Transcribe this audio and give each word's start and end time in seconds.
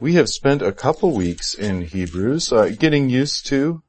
We 0.00 0.14
have 0.14 0.30
spent 0.30 0.62
a 0.62 0.72
couple 0.72 1.14
weeks 1.14 1.52
in 1.52 1.82
Hebrews 1.82 2.54
uh, 2.54 2.70
getting 2.70 3.10
used 3.10 3.46
to 3.48 3.82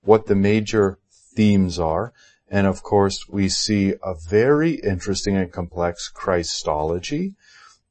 what 0.00 0.24
the 0.24 0.34
major 0.34 0.98
themes 1.36 1.78
are. 1.78 2.14
And 2.48 2.66
of 2.66 2.82
course, 2.82 3.28
we 3.28 3.50
see 3.50 3.92
a 4.02 4.14
very 4.14 4.76
interesting 4.76 5.36
and 5.36 5.52
complex 5.52 6.08
Christology. 6.08 7.34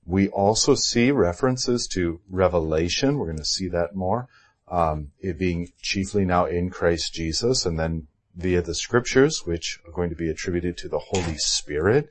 We 0.08 0.28
also 0.30 0.74
see 0.74 1.12
references 1.12 1.86
to 1.90 2.20
Revelation. 2.32 3.20
We're 3.20 3.28
going 3.28 3.38
to 3.38 3.46
see 3.46 3.68
that 3.68 3.94
more. 3.94 4.28
Um, 4.68 5.12
it 5.20 5.38
being 5.38 5.72
chiefly 5.84 6.26
now 6.26 6.46
in 6.46 6.72
Christ 6.72 7.14
Jesus 7.14 7.68
and 7.68 7.78
then 7.78 8.08
via 8.36 8.64
the 8.64 8.74
scriptures, 8.74 9.44
which 9.46 9.80
are 9.86 9.92
going 9.92 10.10
to 10.10 10.16
be 10.16 10.32
attributed 10.32 10.78
to 10.78 10.90
the 10.90 10.98
Holy 10.98 11.38
Spirit. 11.38 12.10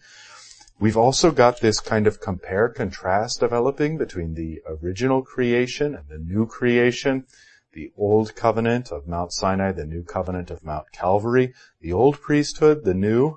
We've 0.80 0.96
also 0.96 1.30
got 1.30 1.60
this 1.60 1.78
kind 1.78 2.06
of 2.06 2.22
compare 2.22 2.70
contrast 2.70 3.40
developing 3.40 3.98
between 3.98 4.32
the 4.32 4.62
original 4.66 5.22
creation 5.22 5.94
and 5.94 6.08
the 6.08 6.16
new 6.16 6.46
creation, 6.46 7.26
the 7.74 7.92
old 7.98 8.34
covenant 8.34 8.90
of 8.90 9.06
Mount 9.06 9.30
Sinai, 9.34 9.72
the 9.72 9.84
new 9.84 10.02
covenant 10.02 10.50
of 10.50 10.64
Mount 10.64 10.90
Calvary, 10.90 11.52
the 11.82 11.92
old 11.92 12.22
priesthood, 12.22 12.84
the 12.84 12.94
new 12.94 13.36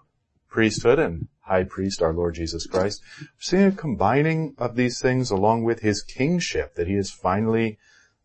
priesthood 0.50 1.00
and 1.00 1.28
high 1.42 1.66
priest, 1.66 2.02
our 2.02 2.14
Lord 2.14 2.36
Jesus 2.36 2.66
Christ. 2.66 3.02
We're 3.20 3.28
seeing 3.40 3.66
a 3.66 3.72
combining 3.74 4.56
of 4.58 4.78
these 4.78 5.02
things 5.02 5.30
along 5.30 5.66
with 5.66 5.82
his 5.82 6.02
kingship, 6.02 6.76
that 6.76 6.88
he 6.88 6.96
is 6.96 7.12
finally 7.12 7.78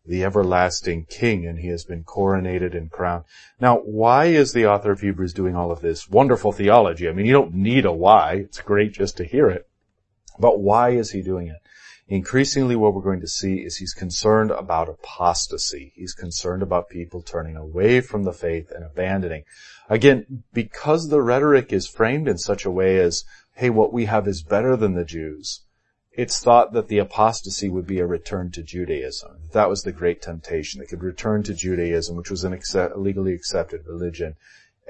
the 0.05 0.23
everlasting 0.23 1.05
king 1.05 1.45
and 1.45 1.59
he 1.59 1.67
has 1.67 1.83
been 1.83 2.03
coronated 2.03 2.75
and 2.75 2.89
crowned. 2.89 3.25
Now, 3.59 3.77
why 3.77 4.25
is 4.25 4.53
the 4.53 4.65
author 4.65 4.91
of 4.91 5.01
Hebrews 5.01 5.33
doing 5.33 5.55
all 5.55 5.71
of 5.71 5.81
this 5.81 6.09
wonderful 6.09 6.51
theology? 6.51 7.07
I 7.07 7.11
mean, 7.11 7.25
you 7.25 7.33
don't 7.33 7.53
need 7.53 7.85
a 7.85 7.91
why. 7.91 8.33
It's 8.35 8.61
great 8.61 8.93
just 8.93 9.17
to 9.17 9.25
hear 9.25 9.49
it. 9.49 9.67
But 10.39 10.59
why 10.59 10.91
is 10.91 11.11
he 11.11 11.21
doing 11.21 11.47
it? 11.47 11.57
Increasingly 12.07 12.75
what 12.75 12.95
we're 12.95 13.03
going 13.03 13.21
to 13.21 13.27
see 13.27 13.57
is 13.57 13.77
he's 13.77 13.93
concerned 13.93 14.49
about 14.49 14.89
apostasy. 14.89 15.93
He's 15.95 16.13
concerned 16.13 16.63
about 16.63 16.89
people 16.89 17.21
turning 17.21 17.55
away 17.55 18.01
from 18.01 18.23
the 18.23 18.33
faith 18.33 18.71
and 18.71 18.83
abandoning. 18.83 19.43
Again, 19.89 20.43
because 20.51 21.09
the 21.09 21.21
rhetoric 21.21 21.71
is 21.71 21.87
framed 21.87 22.27
in 22.27 22.39
such 22.39 22.65
a 22.65 22.71
way 22.71 22.99
as, 22.99 23.25
hey, 23.53 23.69
what 23.69 23.93
we 23.93 24.05
have 24.05 24.27
is 24.27 24.41
better 24.41 24.75
than 24.75 24.95
the 24.95 25.05
Jews 25.05 25.61
it's 26.19 26.41
thought 26.41 26.73
that 26.73 26.89
the 26.89 26.97
apostasy 26.97 27.69
would 27.69 27.87
be 27.87 27.99
a 27.99 28.05
return 28.05 28.51
to 28.51 28.61
Judaism. 28.61 29.37
That 29.53 29.69
was 29.69 29.83
the 29.83 29.93
great 29.93 30.21
temptation. 30.21 30.81
They 30.81 30.85
could 30.85 31.01
return 31.01 31.43
to 31.43 31.53
Judaism, 31.53 32.17
which 32.17 32.29
was 32.29 32.43
an 32.43 32.51
accept, 32.51 32.97
legally 32.97 33.33
accepted 33.33 33.87
religion, 33.87 34.35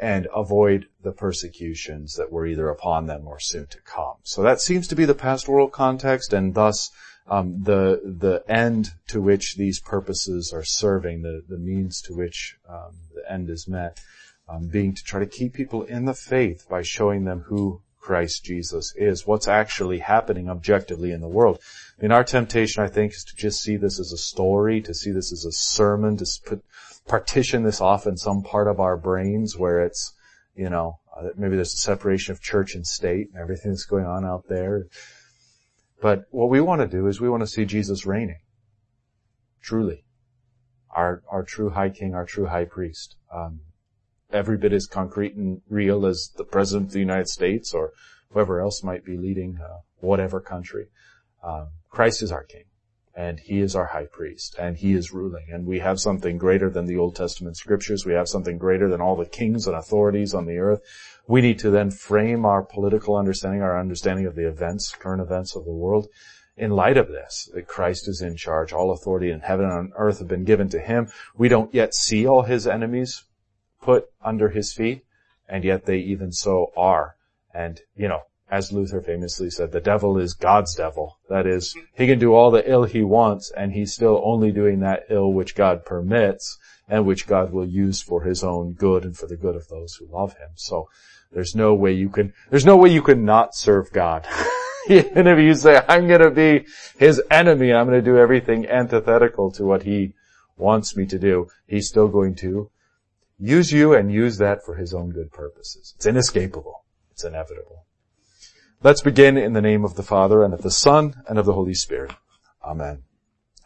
and 0.02 0.28
avoid 0.36 0.88
the 1.04 1.12
persecutions 1.12 2.16
that 2.16 2.32
were 2.32 2.48
either 2.48 2.70
upon 2.70 3.06
them 3.06 3.28
or 3.28 3.40
soon 3.40 3.68
to 3.68 3.80
come. 3.82 4.16
So 4.24 4.42
that 4.42 4.60
seems 4.60 4.88
to 4.88 4.96
be 4.96 5.06
the 5.06 5.14
pastoral 5.14 5.70
context, 5.70 6.34
and 6.34 6.56
thus 6.56 6.90
um, 7.28 7.62
the 7.62 8.02
the 8.04 8.44
end 8.52 8.94
to 9.10 9.22
which 9.22 9.56
these 9.56 9.80
purposes 9.80 10.52
are 10.52 10.64
serving, 10.64 11.22
the 11.22 11.44
the 11.48 11.60
means 11.60 12.02
to 12.08 12.16
which 12.16 12.58
um, 12.68 12.96
the 13.14 13.32
end 13.32 13.52
is 13.52 13.68
met, 13.68 14.02
um, 14.48 14.68
being 14.68 14.96
to 14.96 15.04
try 15.04 15.20
to 15.20 15.28
keep 15.28 15.54
people 15.54 15.84
in 15.84 16.06
the 16.06 16.16
faith 16.16 16.66
by 16.68 16.82
showing 16.82 17.26
them 17.26 17.42
who 17.42 17.84
Christ 18.00 18.44
Jesus 18.44 18.94
is, 18.96 19.28
what's 19.28 19.48
actually 19.48 20.00
happening 20.00 20.50
objectively 20.50 21.12
in 21.12 21.22
the 21.22 21.28
world. 21.28 21.60
I 21.98 22.02
mean, 22.02 22.12
our 22.12 22.24
temptation, 22.24 22.84
I 22.84 22.88
think, 22.88 23.14
is 23.14 23.24
to 23.26 23.36
just 23.36 23.62
see 23.62 23.76
this 23.76 24.00
as 24.00 24.12
a 24.12 24.18
story, 24.18 24.82
to 24.82 24.94
see 24.94 25.12
this 25.12 25.32
as 25.32 25.46
a 25.46 25.52
sermon, 25.52 26.18
to 26.18 26.26
put, 26.46 26.64
partition 27.08 27.64
this 27.64 27.82
off 27.82 28.08
in 28.08 28.18
some 28.18 28.42
part 28.42 28.68
of 28.68 28.80
our 28.80 28.96
brains 28.96 29.58
where 29.58 29.84
it's, 29.84 30.14
you 30.56 30.70
know, 30.70 31.00
uh, 31.16 31.30
maybe 31.36 31.56
there's 31.56 31.74
a 31.74 31.78
separation 31.78 32.32
of 32.32 32.42
church 32.42 32.76
and 32.76 32.88
state 32.88 33.30
and 33.32 33.42
everything 33.42 33.72
that's 33.72 33.86
going 33.86 34.06
on 34.06 34.26
out 34.26 34.48
there. 34.48 34.88
But 36.02 36.26
what 36.32 36.50
we 36.50 36.62
want 36.62 36.82
to 36.82 36.88
do 36.88 37.08
is 37.08 37.20
we 37.20 37.30
want 37.30 37.42
to 37.42 37.48
see 37.48 37.66
Jesus 37.66 38.06
reigning. 38.06 38.40
Truly. 39.62 40.06
Our, 40.92 41.22
our 41.30 41.44
true 41.44 41.70
high 41.70 41.90
king, 41.90 42.16
our 42.16 42.26
true 42.26 42.46
high 42.46 42.66
priest. 42.66 43.16
Um, 43.34 43.60
every 44.32 44.58
bit 44.58 44.74
as 44.74 44.86
concrete 44.86 45.36
and 45.36 45.62
real 45.70 46.06
as 46.06 46.32
the 46.38 46.44
president 46.44 46.88
of 46.88 46.94
the 46.94 47.00
United 47.00 47.28
States 47.28 47.74
or 47.74 47.94
whoever 48.32 48.60
else 48.60 48.84
might 48.84 49.04
be 49.04 49.18
leading 49.18 49.58
uh, 49.58 49.80
whatever 50.00 50.40
country. 50.40 50.88
Um, 51.44 51.70
Christ 51.90 52.22
is 52.22 52.32
our 52.32 52.44
King, 52.44 52.66
and 53.16 53.40
He 53.40 53.60
is 53.60 53.76
our 53.76 53.88
High 53.88 54.06
Priest, 54.06 54.56
and 54.60 54.78
He 54.78 54.94
is 54.94 55.12
ruling, 55.12 55.48
and 55.52 55.66
we 55.66 55.80
have 55.80 56.00
something 56.00 56.38
greater 56.38 56.70
than 56.70 56.86
the 56.86 56.98
Old 56.98 57.16
Testament 57.16 57.58
Scriptures. 57.58 58.06
We 58.06 58.14
have 58.14 58.28
something 58.28 58.58
greater 58.58 58.88
than 58.90 59.02
all 59.02 59.16
the 59.16 59.26
kings 59.26 59.66
and 59.66 59.76
authorities 59.76 60.34
on 60.34 60.46
the 60.46 60.58
earth. 60.58 60.82
We 61.28 61.42
need 61.42 61.60
to 61.60 61.70
then 61.70 61.92
frame 61.92 62.46
our 62.46 62.62
political 62.62 63.16
understanding, 63.16 63.62
our 63.62 63.80
understanding 63.80 64.26
of 64.26 64.36
the 64.36 64.48
events, 64.48 64.92
current 64.92 65.22
events 65.22 65.56
of 65.56 65.66
the 65.66 65.74
world, 65.74 66.08
in 66.58 66.72
light 66.72 66.98
of 66.98 67.08
this, 67.08 67.50
that 67.54 67.68
Christ 67.68 68.08
is 68.08 68.22
in 68.22 68.36
charge. 68.36 68.74
All 68.74 68.92
authority 68.92 69.32
in 69.32 69.40
heaven 69.40 69.66
and 69.66 69.74
on 69.74 69.92
earth 69.96 70.20
have 70.20 70.28
been 70.28 70.44
given 70.44 70.70
to 70.70 70.80
Him. 70.80 71.08
We 71.38 71.48
don't 71.48 71.74
yet 71.74 71.96
see 71.96 72.28
all 72.28 72.44
His 72.44 72.68
enemies 72.68 73.24
put 73.82 74.10
under 74.24 74.50
his 74.50 74.74
feet, 74.74 75.06
and 75.48 75.64
yet 75.64 75.86
they 75.86 75.98
even 75.98 76.32
so 76.32 76.72
are. 76.76 77.16
And, 77.54 77.82
you 77.96 78.08
know, 78.08 78.22
as 78.52 78.72
Luther 78.72 79.02
famously 79.02 79.50
said, 79.50 79.72
the 79.72 79.80
devil 79.80 80.18
is 80.18 80.34
God's 80.34 80.76
devil. 80.76 81.20
That 81.30 81.46
is, 81.46 81.76
he 81.94 82.08
can 82.08 82.20
do 82.20 82.34
all 82.34 82.52
the 82.52 82.70
ill 82.70 82.84
he 82.84 83.04
wants, 83.04 83.52
and 83.56 83.74
he's 83.74 83.94
still 83.94 84.22
only 84.24 84.52
doing 84.52 84.80
that 84.80 85.06
ill 85.10 85.32
which 85.32 85.56
God 85.56 85.86
permits, 85.86 86.58
and 86.88 87.06
which 87.06 87.28
God 87.28 87.52
will 87.52 87.68
use 87.68 88.02
for 88.02 88.24
his 88.24 88.44
own 88.44 88.74
good 88.74 89.04
and 89.04 89.16
for 89.16 89.28
the 89.28 89.38
good 89.38 89.56
of 89.56 89.68
those 89.68 89.96
who 89.96 90.08
love 90.08 90.34
him. 90.34 90.50
So, 90.56 90.90
there's 91.32 91.56
no 91.56 91.76
way 91.76 91.94
you 91.94 92.10
can, 92.10 92.34
there's 92.50 92.66
no 92.66 92.76
way 92.76 92.90
you 92.90 93.04
can 93.04 93.24
not 93.24 93.56
serve 93.56 93.92
God. 93.92 94.28
Even 94.90 95.28
if 95.28 95.38
you 95.38 95.54
say, 95.54 95.80
I'm 95.88 96.08
gonna 96.08 96.32
be 96.32 96.66
his 96.98 97.22
enemy, 97.30 97.72
I'm 97.72 97.86
gonna 97.86 98.02
do 98.02 98.18
everything 98.18 98.68
antithetical 98.68 99.52
to 99.52 99.64
what 99.64 99.84
he 99.84 100.14
wants 100.58 100.96
me 100.98 101.06
to 101.06 101.20
do, 101.20 101.48
he's 101.68 101.88
still 101.88 102.08
going 102.08 102.36
to 102.36 102.72
use 103.40 103.72
you 103.72 103.94
and 103.94 104.12
use 104.12 104.38
that 104.38 104.64
for 104.66 104.76
his 104.76 104.94
own 104.94 105.12
good 105.12 105.32
purposes. 105.32 105.94
It's 105.96 106.06
inescapable. 106.06 106.84
It's 107.12 107.24
inevitable. 107.24 107.86
Let's 108.84 109.02
begin 109.02 109.38
in 109.38 109.54
the 109.54 109.62
name 109.62 109.84
of 109.84 109.96
the 109.96 110.04
Father 110.04 110.44
and 110.44 110.54
of 110.54 110.62
the 110.62 110.72
Son 110.72 111.16
and 111.28 111.38
of 111.40 111.46
the 111.46 111.54
Holy 111.54 111.74
Spirit. 111.74 112.12
Amen. 112.64 113.04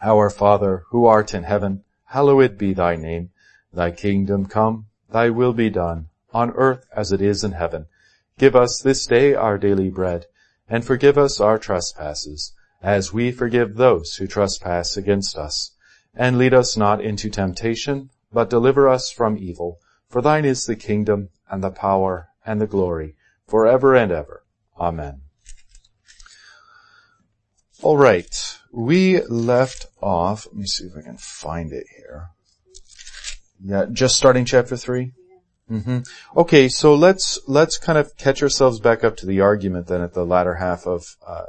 Our 0.01 0.29
Father, 0.29 0.83
who 0.89 1.05
art 1.05 1.33
in 1.33 1.43
heaven, 1.43 1.83
hallowed 2.05 2.57
be 2.57 2.73
thy 2.73 2.95
name. 2.95 3.29
Thy 3.71 3.91
kingdom 3.91 4.45
come, 4.45 4.87
thy 5.11 5.29
will 5.29 5.53
be 5.53 5.69
done, 5.69 6.09
on 6.33 6.51
earth 6.51 6.85
as 6.95 7.11
it 7.11 7.21
is 7.21 7.43
in 7.43 7.53
heaven. 7.53 7.87
Give 8.37 8.55
us 8.55 8.81
this 8.83 9.05
day 9.05 9.33
our 9.33 9.57
daily 9.57 9.89
bread, 9.89 10.25
and 10.67 10.83
forgive 10.83 11.17
us 11.17 11.39
our 11.39 11.57
trespasses, 11.57 12.53
as 12.81 13.13
we 13.13 13.31
forgive 13.31 13.75
those 13.75 14.15
who 14.15 14.27
trespass 14.27 14.97
against 14.97 15.37
us. 15.37 15.75
And 16.15 16.37
lead 16.37 16.53
us 16.53 16.75
not 16.75 17.01
into 17.01 17.29
temptation, 17.29 18.09
but 18.33 18.49
deliver 18.49 18.89
us 18.89 19.11
from 19.11 19.37
evil. 19.37 19.79
For 20.09 20.21
thine 20.21 20.45
is 20.45 20.65
the 20.65 20.75
kingdom 20.75 21.29
and 21.49 21.63
the 21.63 21.71
power 21.71 22.29
and 22.45 22.59
the 22.59 22.67
glory 22.67 23.15
forever 23.47 23.95
and 23.95 24.11
ever. 24.11 24.43
Amen. 24.79 25.21
All 27.81 27.97
right. 27.97 28.59
We 28.71 29.21
left 29.21 29.87
off, 30.01 30.47
let 30.47 30.55
me 30.55 30.65
see 30.65 30.85
if 30.85 30.97
I 30.97 31.01
can 31.01 31.17
find 31.17 31.71
it 31.71 31.85
here. 31.95 32.29
Yeah, 33.63 33.85
just 33.91 34.15
starting 34.15 34.45
chapter 34.45 34.75
3? 34.75 35.11
Mm-hmm. 35.69 35.99
Okay, 36.35 36.69
so 36.69 36.95
let's, 36.95 37.39
let's 37.47 37.77
kind 37.77 37.97
of 37.97 38.17
catch 38.17 38.41
ourselves 38.41 38.79
back 38.79 39.03
up 39.03 39.15
to 39.17 39.25
the 39.25 39.41
argument 39.41 39.87
then 39.87 40.01
at 40.01 40.13
the 40.13 40.25
latter 40.25 40.55
half 40.55 40.87
of, 40.87 41.05
uh, 41.25 41.45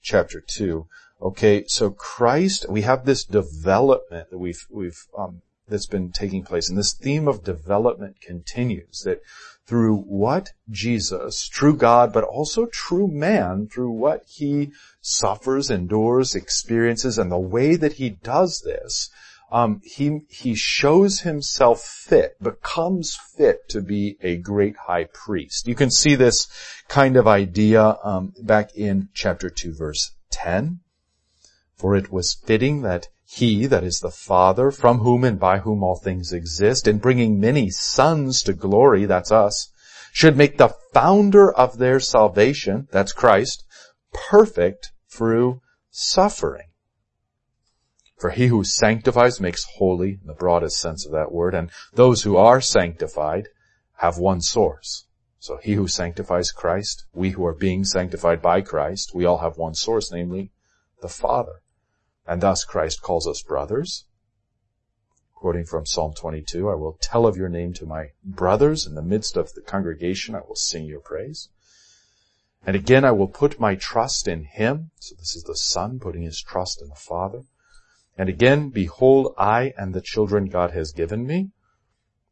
chapter 0.00 0.40
2. 0.40 0.86
Okay, 1.20 1.64
so 1.66 1.90
Christ, 1.90 2.66
we 2.68 2.82
have 2.82 3.04
this 3.04 3.24
development 3.24 4.30
that 4.30 4.38
we've, 4.38 4.64
we've, 4.70 5.06
um, 5.16 5.42
that's 5.68 5.86
been 5.86 6.10
taking 6.10 6.42
place. 6.42 6.68
And 6.68 6.78
this 6.78 6.92
theme 6.92 7.28
of 7.28 7.44
development 7.44 8.20
continues 8.20 9.02
that 9.04 9.22
through 9.66 9.96
what 9.96 10.52
Jesus, 10.70 11.46
true 11.46 11.76
God, 11.76 12.12
but 12.12 12.24
also 12.24 12.64
true 12.64 13.06
man, 13.06 13.68
through 13.68 13.90
what 13.90 14.24
he 14.26 14.72
suffers, 15.02 15.70
endures, 15.70 16.34
experiences, 16.34 17.18
and 17.18 17.30
the 17.30 17.38
way 17.38 17.76
that 17.76 17.94
he 17.94 18.08
does 18.08 18.62
this, 18.62 19.10
um, 19.50 19.80
he 19.84 20.20
he 20.28 20.54
shows 20.54 21.20
himself 21.20 21.82
fit, 21.82 22.42
becomes 22.42 23.16
fit 23.36 23.68
to 23.68 23.80
be 23.80 24.16
a 24.22 24.36
great 24.36 24.76
high 24.76 25.04
priest. 25.04 25.66
You 25.66 25.74
can 25.74 25.90
see 25.90 26.14
this 26.14 26.48
kind 26.88 27.16
of 27.16 27.26
idea 27.26 27.96
um, 28.02 28.34
back 28.42 28.74
in 28.74 29.08
chapter 29.14 29.48
two, 29.50 29.74
verse 29.74 30.12
ten. 30.30 30.80
For 31.76 31.94
it 31.94 32.10
was 32.12 32.34
fitting 32.34 32.82
that 32.82 33.08
he, 33.30 33.66
that 33.66 33.84
is 33.84 34.00
the 34.00 34.10
Father, 34.10 34.70
from 34.70 35.00
whom 35.00 35.22
and 35.22 35.38
by 35.38 35.58
whom 35.58 35.82
all 35.82 35.96
things 35.96 36.32
exist, 36.32 36.88
in 36.88 36.96
bringing 36.96 37.38
many 37.38 37.68
sons 37.68 38.42
to 38.42 38.54
glory, 38.54 39.04
that's 39.04 39.30
us, 39.30 39.70
should 40.12 40.34
make 40.34 40.56
the 40.56 40.74
founder 40.94 41.52
of 41.52 41.76
their 41.76 42.00
salvation, 42.00 42.88
that's 42.90 43.12
Christ, 43.12 43.64
perfect 44.30 44.92
through 45.10 45.60
suffering. 45.90 46.68
For 48.16 48.30
he 48.30 48.46
who 48.46 48.64
sanctifies 48.64 49.40
makes 49.40 49.66
holy, 49.76 50.18
in 50.22 50.26
the 50.26 50.32
broadest 50.32 50.80
sense 50.80 51.04
of 51.04 51.12
that 51.12 51.30
word, 51.30 51.54
and 51.54 51.70
those 51.92 52.22
who 52.22 52.38
are 52.38 52.62
sanctified 52.62 53.48
have 53.98 54.16
one 54.16 54.40
source. 54.40 55.06
So 55.38 55.58
he 55.62 55.74
who 55.74 55.86
sanctifies 55.86 56.50
Christ, 56.50 57.04
we 57.12 57.30
who 57.30 57.44
are 57.44 57.54
being 57.54 57.84
sanctified 57.84 58.40
by 58.40 58.62
Christ, 58.62 59.14
we 59.14 59.26
all 59.26 59.38
have 59.38 59.58
one 59.58 59.74
source, 59.74 60.10
namely 60.10 60.50
the 61.02 61.08
Father. 61.08 61.60
And 62.28 62.42
thus 62.42 62.62
Christ 62.62 63.00
calls 63.00 63.26
us 63.26 63.42
brothers. 63.42 64.04
Quoting 65.34 65.64
from 65.64 65.86
Psalm 65.86 66.12
22, 66.12 66.68
I 66.68 66.74
will 66.74 66.98
tell 67.00 67.24
of 67.24 67.38
your 67.38 67.48
name 67.48 67.72
to 67.74 67.86
my 67.86 68.10
brothers 68.22 68.86
in 68.86 68.94
the 68.94 69.02
midst 69.02 69.38
of 69.38 69.54
the 69.54 69.62
congregation. 69.62 70.34
I 70.34 70.42
will 70.46 70.54
sing 70.54 70.84
your 70.84 71.00
praise. 71.00 71.48
And 72.66 72.76
again, 72.76 73.02
I 73.02 73.12
will 73.12 73.28
put 73.28 73.58
my 73.58 73.76
trust 73.76 74.28
in 74.28 74.44
him. 74.44 74.90
So 75.00 75.14
this 75.18 75.34
is 75.34 75.44
the 75.44 75.56
son 75.56 76.00
putting 76.00 76.20
his 76.20 76.42
trust 76.42 76.82
in 76.82 76.88
the 76.88 76.96
father. 76.96 77.44
And 78.18 78.28
again, 78.28 78.68
behold, 78.68 79.32
I 79.38 79.72
and 79.78 79.94
the 79.94 80.02
children 80.02 80.46
God 80.46 80.72
has 80.72 80.92
given 80.92 81.26
me. 81.26 81.52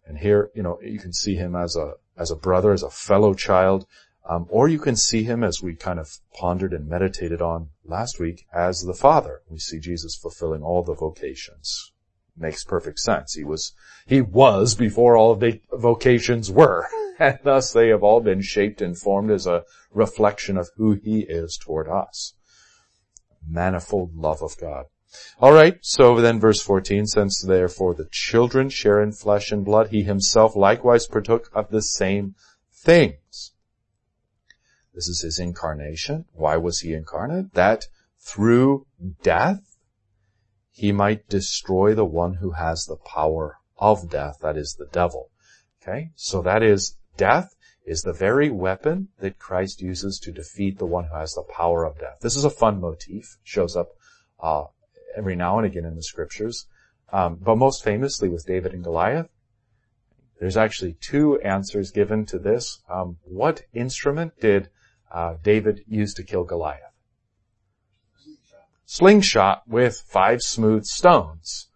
And 0.04 0.19
here, 0.19 0.50
you 0.54 0.62
know, 0.62 0.78
you 0.82 0.98
can 0.98 1.14
see 1.14 1.37
him 1.37 1.56
as 1.56 1.75
a, 1.75 1.94
as 2.19 2.31
a 2.31 2.37
brother, 2.37 2.72
as 2.72 2.82
a 2.82 2.90
fellow 2.90 3.32
child, 3.32 3.87
um, 4.28 4.46
or 4.49 4.69
you 4.69 4.78
can 4.78 4.96
see 4.96 5.23
him 5.23 5.44
as 5.44 5.62
we 5.62 5.75
kind 5.75 6.00
of 6.00 6.19
pondered 6.34 6.73
and 6.73 6.88
meditated 6.88 7.40
on 7.40 7.70
last 7.84 8.19
week 8.19 8.44
as 8.52 8.82
the 8.82 8.94
father. 8.94 9.43
We 9.49 9.58
see 9.58 9.78
Jesus 9.78 10.17
fulfilling 10.17 10.62
all 10.62 10.82
the 10.82 10.94
vocations. 10.94 11.93
Makes 12.37 12.64
perfect 12.64 12.99
sense. 12.99 13.34
He 13.34 13.44
was, 13.44 13.73
he 14.06 14.20
was 14.20 14.75
before 14.75 15.17
all 15.17 15.34
the 15.37 15.61
vocations 15.73 16.50
were. 16.50 16.87
And 17.19 17.38
thus 17.44 17.73
they 17.73 17.88
have 17.88 18.02
all 18.02 18.20
been 18.20 18.43
shaped 18.43 18.82
and 18.82 18.94
formed 18.94 19.31
as 19.31 19.46
a 19.46 19.64
reflection 19.90 20.58
of 20.58 20.69
who 20.76 20.93
he 21.02 21.20
is 21.20 21.56
toward 21.56 21.88
us. 21.88 22.34
Manifold 23.49 24.14
love 24.14 24.43
of 24.43 24.58
God. 24.58 24.84
Alright, 25.40 25.79
so 25.81 26.20
then 26.20 26.38
verse 26.38 26.61
14, 26.61 27.06
since 27.06 27.40
therefore 27.40 27.94
the 27.94 28.08
children 28.11 28.69
share 28.69 29.00
in 29.00 29.12
flesh 29.12 29.50
and 29.50 29.64
blood, 29.64 29.88
he 29.88 30.02
himself 30.02 30.55
likewise 30.55 31.06
partook 31.06 31.49
of 31.55 31.70
the 31.70 31.81
same 31.81 32.34
things. 32.70 33.17
This 34.96 35.08
is 35.08 35.20
his 35.20 35.38
incarnation. 35.38 36.25
Why 36.32 36.56
was 36.56 36.81
he 36.81 36.94
incarnate? 36.94 37.52
That 37.52 37.87
through 38.19 38.87
death, 39.22 39.76
he 40.70 40.90
might 40.90 41.28
destroy 41.28 41.94
the 41.94 42.06
one 42.06 42.34
who 42.34 42.52
has 42.52 42.87
the 42.87 42.96
power 42.96 43.58
of 43.76 44.08
death, 44.08 44.38
that 44.40 44.56
is 44.56 44.75
the 44.78 44.87
devil. 44.87 45.31
Okay? 45.82 46.12
So 46.16 46.40
that 46.43 46.62
is 46.62 46.96
death 47.19 47.54
is 47.84 48.02
the 48.02 48.14
very 48.14 48.48
weapon 48.48 49.08
that 49.20 49.38
Christ 49.38 49.82
uses 49.82 50.19
to 50.20 50.32
defeat 50.32 50.78
the 50.78 50.87
one 50.87 51.04
who 51.04 51.16
has 51.16 51.34
the 51.34 51.43
power 51.43 51.84
of 51.84 51.98
death. 51.98 52.20
This 52.22 52.34
is 52.34 52.46
a 52.46 52.50
fun 52.50 52.81
motif. 52.81 53.37
Shows 53.44 53.76
up 53.76 53.90
uh, 54.40 54.64
every 55.14 55.37
now 55.37 55.58
and 55.58 55.66
again 55.66 55.84
in 55.84 55.94
the 55.94 56.02
scriptures, 56.02 56.66
um, 57.12 57.37
but 57.37 57.56
most 57.56 57.84
famously 57.84 58.31
with 58.31 58.46
David 58.46 58.72
and 58.72 58.82
Goliath. 58.82 59.28
There's 60.40 60.56
actually 60.56 60.94
two 60.94 61.38
answers 61.40 61.90
given 61.90 62.25
to 62.26 62.38
this. 62.38 62.82
Um, 62.88 63.19
what 63.25 63.62
instrument 63.75 64.32
did 64.40 64.70
uh, 65.12 65.35
David 65.43 65.85
used 65.87 66.17
to 66.17 66.23
kill 66.23 66.44
Goliath? 66.44 66.87
slingshot 68.87 69.62
with 69.67 70.03
five 70.06 70.41
smooth 70.41 70.85
stones. 70.85 71.69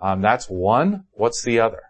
Um, 0.00 0.20
that's 0.20 0.50
one. 0.50 1.04
What's 1.12 1.42
the 1.42 1.60
other? 1.60 1.82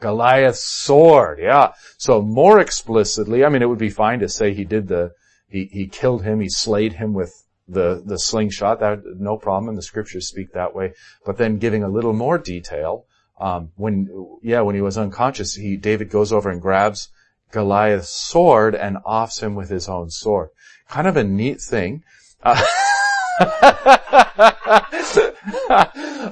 Goliath's 0.00 0.64
sword. 0.64 1.38
Yeah. 1.40 1.72
So 1.98 2.22
more 2.22 2.60
explicitly, 2.60 3.44
I 3.44 3.48
mean, 3.48 3.62
it 3.62 3.68
would 3.68 3.78
be 3.78 3.90
fine 3.90 4.20
to 4.20 4.28
say 4.28 4.54
he 4.54 4.64
did 4.64 4.88
the, 4.88 5.12
he, 5.48 5.66
he 5.66 5.86
killed 5.86 6.22
him, 6.22 6.40
he 6.40 6.48
slayed 6.48 6.94
him 6.94 7.12
with 7.12 7.34
the, 7.68 8.02
the 8.04 8.18
slingshot. 8.18 8.80
That, 8.80 9.00
no 9.18 9.36
problem. 9.36 9.68
And 9.68 9.76
the 9.76 9.82
scriptures 9.82 10.28
speak 10.28 10.52
that 10.52 10.74
way. 10.74 10.94
But 11.24 11.36
then 11.36 11.58
giving 11.58 11.82
a 11.82 11.88
little 11.88 12.12
more 12.12 12.38
detail, 12.38 13.06
um, 13.38 13.72
when, 13.76 14.38
yeah, 14.42 14.60
when 14.60 14.74
he 14.74 14.80
was 14.80 14.96
unconscious, 14.96 15.54
he, 15.54 15.76
David 15.76 16.10
goes 16.10 16.32
over 16.32 16.50
and 16.50 16.62
grabs 16.62 17.08
Goliath's 17.50 18.08
sword 18.08 18.74
and 18.74 18.98
offs 19.04 19.40
him 19.40 19.54
with 19.54 19.68
his 19.68 19.88
own 19.88 20.10
sword. 20.10 20.50
Kind 20.88 21.06
of 21.06 21.16
a 21.16 21.24
neat 21.24 21.60
thing. 21.60 22.02
Uh, 22.42 22.64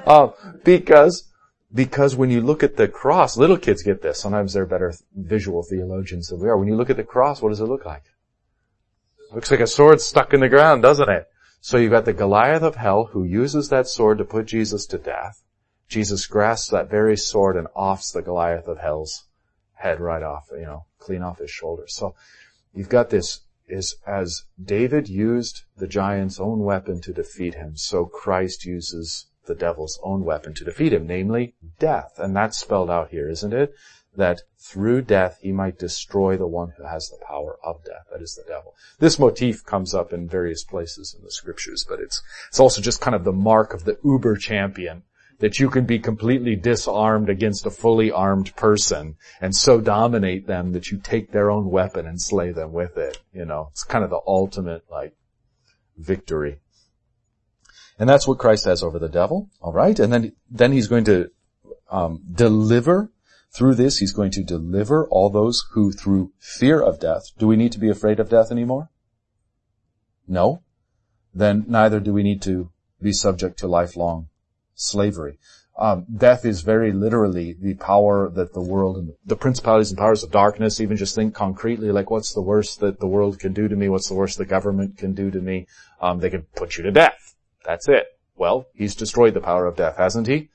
uh, 0.06 0.30
because, 0.64 1.30
because 1.72 2.16
when 2.16 2.30
you 2.30 2.40
look 2.40 2.62
at 2.62 2.76
the 2.76 2.88
cross, 2.88 3.36
little 3.36 3.58
kids 3.58 3.82
get 3.82 4.02
this. 4.02 4.20
Sometimes 4.20 4.52
they're 4.52 4.66
better 4.66 4.92
visual 5.14 5.62
theologians 5.62 6.28
than 6.28 6.40
we 6.40 6.48
are. 6.48 6.56
When 6.56 6.68
you 6.68 6.76
look 6.76 6.90
at 6.90 6.96
the 6.96 7.04
cross, 7.04 7.40
what 7.40 7.50
does 7.50 7.60
it 7.60 7.64
look 7.64 7.84
like? 7.84 8.04
Looks 9.32 9.50
like 9.50 9.60
a 9.60 9.66
sword 9.66 10.00
stuck 10.00 10.32
in 10.32 10.40
the 10.40 10.48
ground, 10.48 10.82
doesn't 10.82 11.08
it? 11.08 11.26
So 11.60 11.78
you've 11.78 11.90
got 11.90 12.04
the 12.04 12.12
Goliath 12.12 12.62
of 12.62 12.76
hell 12.76 13.06
who 13.12 13.24
uses 13.24 13.70
that 13.70 13.88
sword 13.88 14.18
to 14.18 14.24
put 14.24 14.46
Jesus 14.46 14.86
to 14.86 14.98
death. 14.98 15.42
Jesus 15.88 16.26
grasps 16.26 16.70
that 16.70 16.90
very 16.90 17.16
sword 17.16 17.56
and 17.56 17.66
offs 17.74 18.12
the 18.12 18.22
Goliath 18.22 18.68
of 18.68 18.78
hell's 18.78 19.24
head 19.74 20.00
right 20.00 20.22
off, 20.22 20.48
you 20.52 20.62
know, 20.62 20.84
clean 20.98 21.22
off 21.22 21.38
his 21.38 21.50
shoulders. 21.50 21.94
So 21.94 22.14
you've 22.72 22.88
got 22.88 23.10
this 23.10 23.40
is 23.68 23.96
as 24.06 24.44
David 24.62 25.08
used 25.08 25.62
the 25.76 25.86
giant's 25.86 26.38
own 26.38 26.60
weapon 26.60 27.00
to 27.00 27.12
defeat 27.12 27.54
him, 27.54 27.76
so 27.76 28.04
Christ 28.04 28.64
uses 28.64 29.26
the 29.46 29.54
devil's 29.54 29.98
own 30.02 30.24
weapon 30.24 30.54
to 30.54 30.64
defeat 30.64 30.92
him, 30.92 31.06
namely 31.06 31.54
death. 31.78 32.14
And 32.18 32.34
that's 32.34 32.58
spelled 32.58 32.90
out 32.90 33.10
here, 33.10 33.28
isn't 33.28 33.52
it? 33.52 33.74
That 34.16 34.42
through 34.58 35.02
death 35.02 35.38
he 35.42 35.52
might 35.52 35.78
destroy 35.78 36.36
the 36.36 36.46
one 36.46 36.72
who 36.76 36.84
has 36.84 37.08
the 37.08 37.24
power 37.26 37.58
of 37.64 37.84
death, 37.84 38.06
that 38.12 38.22
is 38.22 38.34
the 38.34 38.48
devil. 38.48 38.74
This 38.98 39.18
motif 39.18 39.64
comes 39.64 39.94
up 39.94 40.12
in 40.12 40.28
various 40.28 40.62
places 40.62 41.14
in 41.18 41.24
the 41.24 41.30
scriptures, 41.30 41.84
but 41.88 42.00
it's, 42.00 42.22
it's 42.48 42.60
also 42.60 42.80
just 42.80 43.00
kind 43.00 43.14
of 43.14 43.24
the 43.24 43.32
mark 43.32 43.74
of 43.74 43.84
the 43.84 43.98
uber 44.04 44.36
champion 44.36 45.02
that 45.40 45.58
you 45.58 45.68
can 45.68 45.84
be 45.84 45.98
completely 45.98 46.56
disarmed 46.56 47.28
against 47.28 47.66
a 47.66 47.70
fully 47.70 48.10
armed 48.10 48.54
person 48.56 49.16
and 49.40 49.54
so 49.54 49.80
dominate 49.80 50.46
them 50.46 50.72
that 50.72 50.90
you 50.90 50.98
take 50.98 51.32
their 51.32 51.50
own 51.50 51.70
weapon 51.70 52.06
and 52.06 52.20
slay 52.20 52.52
them 52.52 52.72
with 52.72 52.96
it. 52.96 53.18
You 53.32 53.44
know, 53.44 53.68
it's 53.72 53.84
kind 53.84 54.04
of 54.04 54.10
the 54.10 54.20
ultimate 54.26 54.84
like 54.90 55.14
victory. 55.96 56.60
And 57.98 58.08
that's 58.08 58.26
what 58.26 58.38
Christ 58.38 58.64
has 58.64 58.82
over 58.82 58.98
the 58.98 59.08
devil. 59.08 59.50
All 59.60 59.72
right. 59.72 59.98
And 59.98 60.12
then, 60.12 60.32
then 60.50 60.72
he's 60.72 60.88
going 60.88 61.04
to, 61.04 61.30
um, 61.90 62.22
deliver 62.32 63.12
through 63.52 63.76
this. 63.76 63.98
He's 63.98 64.12
going 64.12 64.32
to 64.32 64.42
deliver 64.42 65.06
all 65.08 65.30
those 65.30 65.64
who 65.72 65.92
through 65.92 66.32
fear 66.38 66.80
of 66.80 66.98
death. 66.98 67.22
Do 67.38 67.46
we 67.46 67.56
need 67.56 67.72
to 67.72 67.78
be 67.78 67.88
afraid 67.88 68.18
of 68.18 68.28
death 68.28 68.50
anymore? 68.50 68.90
No. 70.26 70.62
Then 71.32 71.64
neither 71.68 72.00
do 72.00 72.12
we 72.12 72.22
need 72.22 72.42
to 72.42 72.70
be 73.00 73.12
subject 73.12 73.58
to 73.58 73.68
lifelong 73.68 74.28
slavery. 74.74 75.38
Um, 75.76 76.06
death 76.16 76.44
is 76.44 76.60
very 76.60 76.92
literally 76.92 77.52
the 77.52 77.74
power 77.74 78.30
that 78.30 78.52
the 78.52 78.60
world 78.60 78.96
and 78.96 79.12
the 79.26 79.36
principalities 79.36 79.90
and 79.90 79.98
powers 79.98 80.22
of 80.22 80.30
darkness, 80.30 80.80
even 80.80 80.96
just 80.96 81.16
think 81.16 81.34
concretely, 81.34 81.90
like 81.90 82.10
what's 82.10 82.32
the 82.32 82.42
worst 82.42 82.78
that 82.80 83.00
the 83.00 83.08
world 83.08 83.40
can 83.40 83.52
do 83.52 83.66
to 83.66 83.74
me? 83.74 83.88
What's 83.88 84.08
the 84.08 84.14
worst 84.14 84.38
the 84.38 84.44
government 84.44 84.98
can 84.98 85.14
do 85.14 85.32
to 85.32 85.40
me? 85.40 85.66
Um, 86.00 86.20
they 86.20 86.30
can 86.30 86.42
put 86.54 86.76
you 86.76 86.84
to 86.84 86.92
death. 86.92 87.34
That's 87.64 87.88
it. 87.88 88.06
Well, 88.36 88.66
he's 88.72 88.94
destroyed 88.94 89.34
the 89.34 89.40
power 89.40 89.66
of 89.66 89.76
death, 89.76 89.96
hasn't 89.96 90.28
he? 90.28 90.50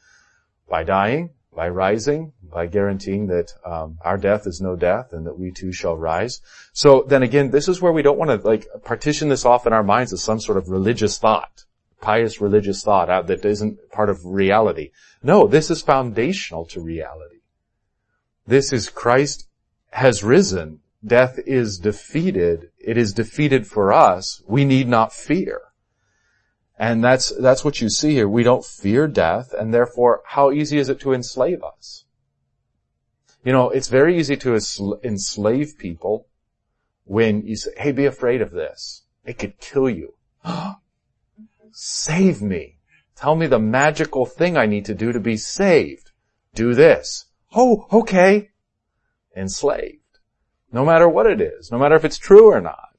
By 0.70 0.84
dying, 0.84 1.32
by 1.54 1.68
rising, 1.68 2.32
by 2.42 2.68
guaranteeing 2.68 3.28
that 3.28 3.52
um, 3.66 3.98
our 4.02 4.18
death 4.18 4.48
is 4.48 4.62
no 4.62 4.78
death 4.78 5.12
and 5.12 5.26
that 5.26 5.38
we 5.38 5.52
too 5.52 5.74
shall 5.74 5.98
rise. 5.98 6.40
So 6.72 7.04
then 7.08 7.24
again, 7.24 7.52
this 7.52 7.68
is 7.68 7.82
where 7.82 7.92
we 7.92 8.04
don't 8.04 8.18
want 8.18 8.32
to 8.32 8.48
like 8.48 8.68
partition 8.86 9.28
this 9.28 9.44
off 9.44 9.68
in 9.68 9.74
our 9.74 9.84
minds 9.84 10.14
as 10.14 10.24
some 10.24 10.40
sort 10.40 10.58
of 10.58 10.70
religious 10.70 11.18
thought 11.18 11.66
pious 12.02 12.42
religious 12.42 12.84
thought 12.84 13.10
out 13.10 13.28
that 13.28 13.46
isn't 13.46 13.92
part 13.92 14.10
of 14.10 14.26
reality. 14.26 14.92
No, 15.22 15.48
this 15.48 15.70
is 15.70 15.82
foundational 15.82 16.66
to 16.68 16.82
reality. 16.82 17.40
This 18.48 18.74
is 18.74 18.90
Christ 18.90 19.48
has 19.92 20.24
risen. 20.24 20.80
Death 21.06 21.40
is 21.46 21.78
defeated. 21.80 22.72
It 22.80 22.98
is 22.98 23.14
defeated 23.14 23.68
for 23.68 23.94
us. 23.94 24.42
We 24.48 24.66
need 24.66 24.88
not 24.88 25.14
fear. 25.14 25.62
And 26.78 27.04
that's, 27.04 27.30
that's 27.38 27.66
what 27.66 27.82
you 27.82 27.90
see 27.90 28.12
here. 28.12 28.28
We 28.28 28.44
don't 28.44 28.64
fear 28.64 29.08
death, 29.08 29.54
and 29.54 29.74
therefore, 29.74 30.22
how 30.26 30.52
easy 30.52 30.78
is 30.78 30.88
it 30.88 31.02
to 31.02 31.14
enslave 31.14 31.62
us? 31.62 32.06
You 33.44 33.52
know, 33.52 33.70
it's 33.70 33.90
very 33.90 34.18
easy 34.18 34.38
to 34.38 34.56
enslave 35.04 35.78
people 35.78 36.28
when 37.04 37.46
you 37.46 37.56
say, 37.56 37.72
hey, 37.78 37.92
be 37.92 38.06
afraid 38.06 38.42
of 38.42 38.52
this. 38.52 39.04
It 39.26 39.38
could 39.38 39.60
kill 39.60 39.90
you. 39.90 40.14
Save 41.72 42.42
me. 42.42 42.78
Tell 43.16 43.36
me 43.36 43.48
the 43.48 43.60
magical 43.60 44.26
thing 44.26 44.58
I 44.58 44.66
need 44.66 44.86
to 44.86 44.96
do 44.96 45.12
to 45.12 45.20
be 45.20 45.38
saved. 45.38 46.12
Do 46.56 46.74
this. 46.74 47.26
Oh, 47.54 47.88
okay. 47.92 48.52
Enslaved. 49.36 50.20
No 50.72 50.86
matter 50.86 51.10
what 51.10 51.26
it 51.26 51.42
is, 51.42 51.72
no 51.72 51.78
matter 51.78 51.96
if 51.96 52.06
it's 52.06 52.18
true 52.18 52.52
or 52.52 52.62
not. 52.62 52.90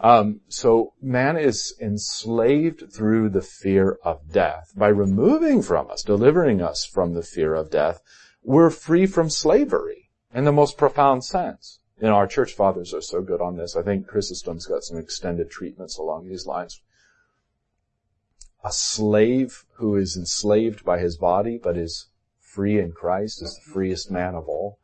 Um, 0.00 0.40
so 0.48 0.92
man 1.00 1.36
is 1.36 1.74
enslaved 1.80 2.92
through 2.92 3.30
the 3.30 3.40
fear 3.40 3.98
of 4.04 4.32
death. 4.32 4.72
By 4.76 4.88
removing 4.88 5.62
from 5.62 5.90
us, 5.90 6.02
delivering 6.02 6.60
us 6.60 6.84
from 6.84 7.14
the 7.14 7.22
fear 7.22 7.54
of 7.54 7.70
death, 7.70 8.02
we're 8.42 8.70
free 8.70 9.06
from 9.06 9.30
slavery 9.30 10.10
in 10.34 10.44
the 10.44 10.52
most 10.52 10.76
profound 10.76 11.24
sense. 11.24 11.80
And 12.00 12.10
our 12.10 12.26
church 12.26 12.52
fathers 12.52 12.92
are 12.92 13.00
so 13.00 13.22
good 13.22 13.40
on 13.40 13.56
this. 13.56 13.76
I 13.76 13.82
think 13.82 14.06
Chrysostom's 14.06 14.66
got 14.66 14.82
some 14.82 14.98
extended 14.98 15.48
treatments 15.48 15.96
along 15.96 16.28
these 16.28 16.46
lines 16.46 16.82
a 18.64 18.72
slave 18.72 19.64
who 19.74 19.94
is 19.94 20.16
enslaved 20.16 20.84
by 20.84 20.98
his 20.98 21.18
body 21.18 21.60
but 21.62 21.76
is 21.76 22.08
free 22.40 22.78
in 22.78 22.92
Christ 22.92 23.42
is 23.42 23.54
the 23.54 23.70
freest 23.70 24.10
man 24.10 24.34
of 24.34 24.48
all. 24.48 24.78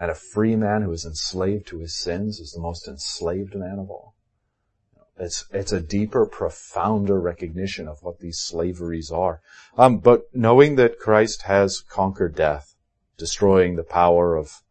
And 0.00 0.10
a 0.10 0.16
free 0.16 0.56
man 0.56 0.82
who 0.82 0.90
is 0.90 1.04
enslaved 1.04 1.68
to 1.68 1.78
his 1.78 1.94
sins 1.94 2.40
is 2.40 2.52
the 2.52 2.60
most 2.60 2.88
enslaved 2.88 3.54
man 3.54 3.78
of 3.78 3.88
all. 3.88 4.14
It's, 5.16 5.44
it's 5.52 5.70
a 5.72 5.80
deeper, 5.80 6.26
profounder 6.26 7.20
recognition 7.20 7.86
of 7.86 8.02
what 8.02 8.18
these 8.18 8.40
slaveries 8.40 9.12
are. 9.12 9.40
Um, 9.78 9.98
but 9.98 10.34
knowing 10.34 10.74
that 10.74 10.98
Christ 10.98 11.42
has 11.42 11.80
conquered 11.80 12.34
death, 12.34 12.74
destroying 13.16 13.76
the 13.76 13.84
power 13.84 14.34
of, 14.34 14.62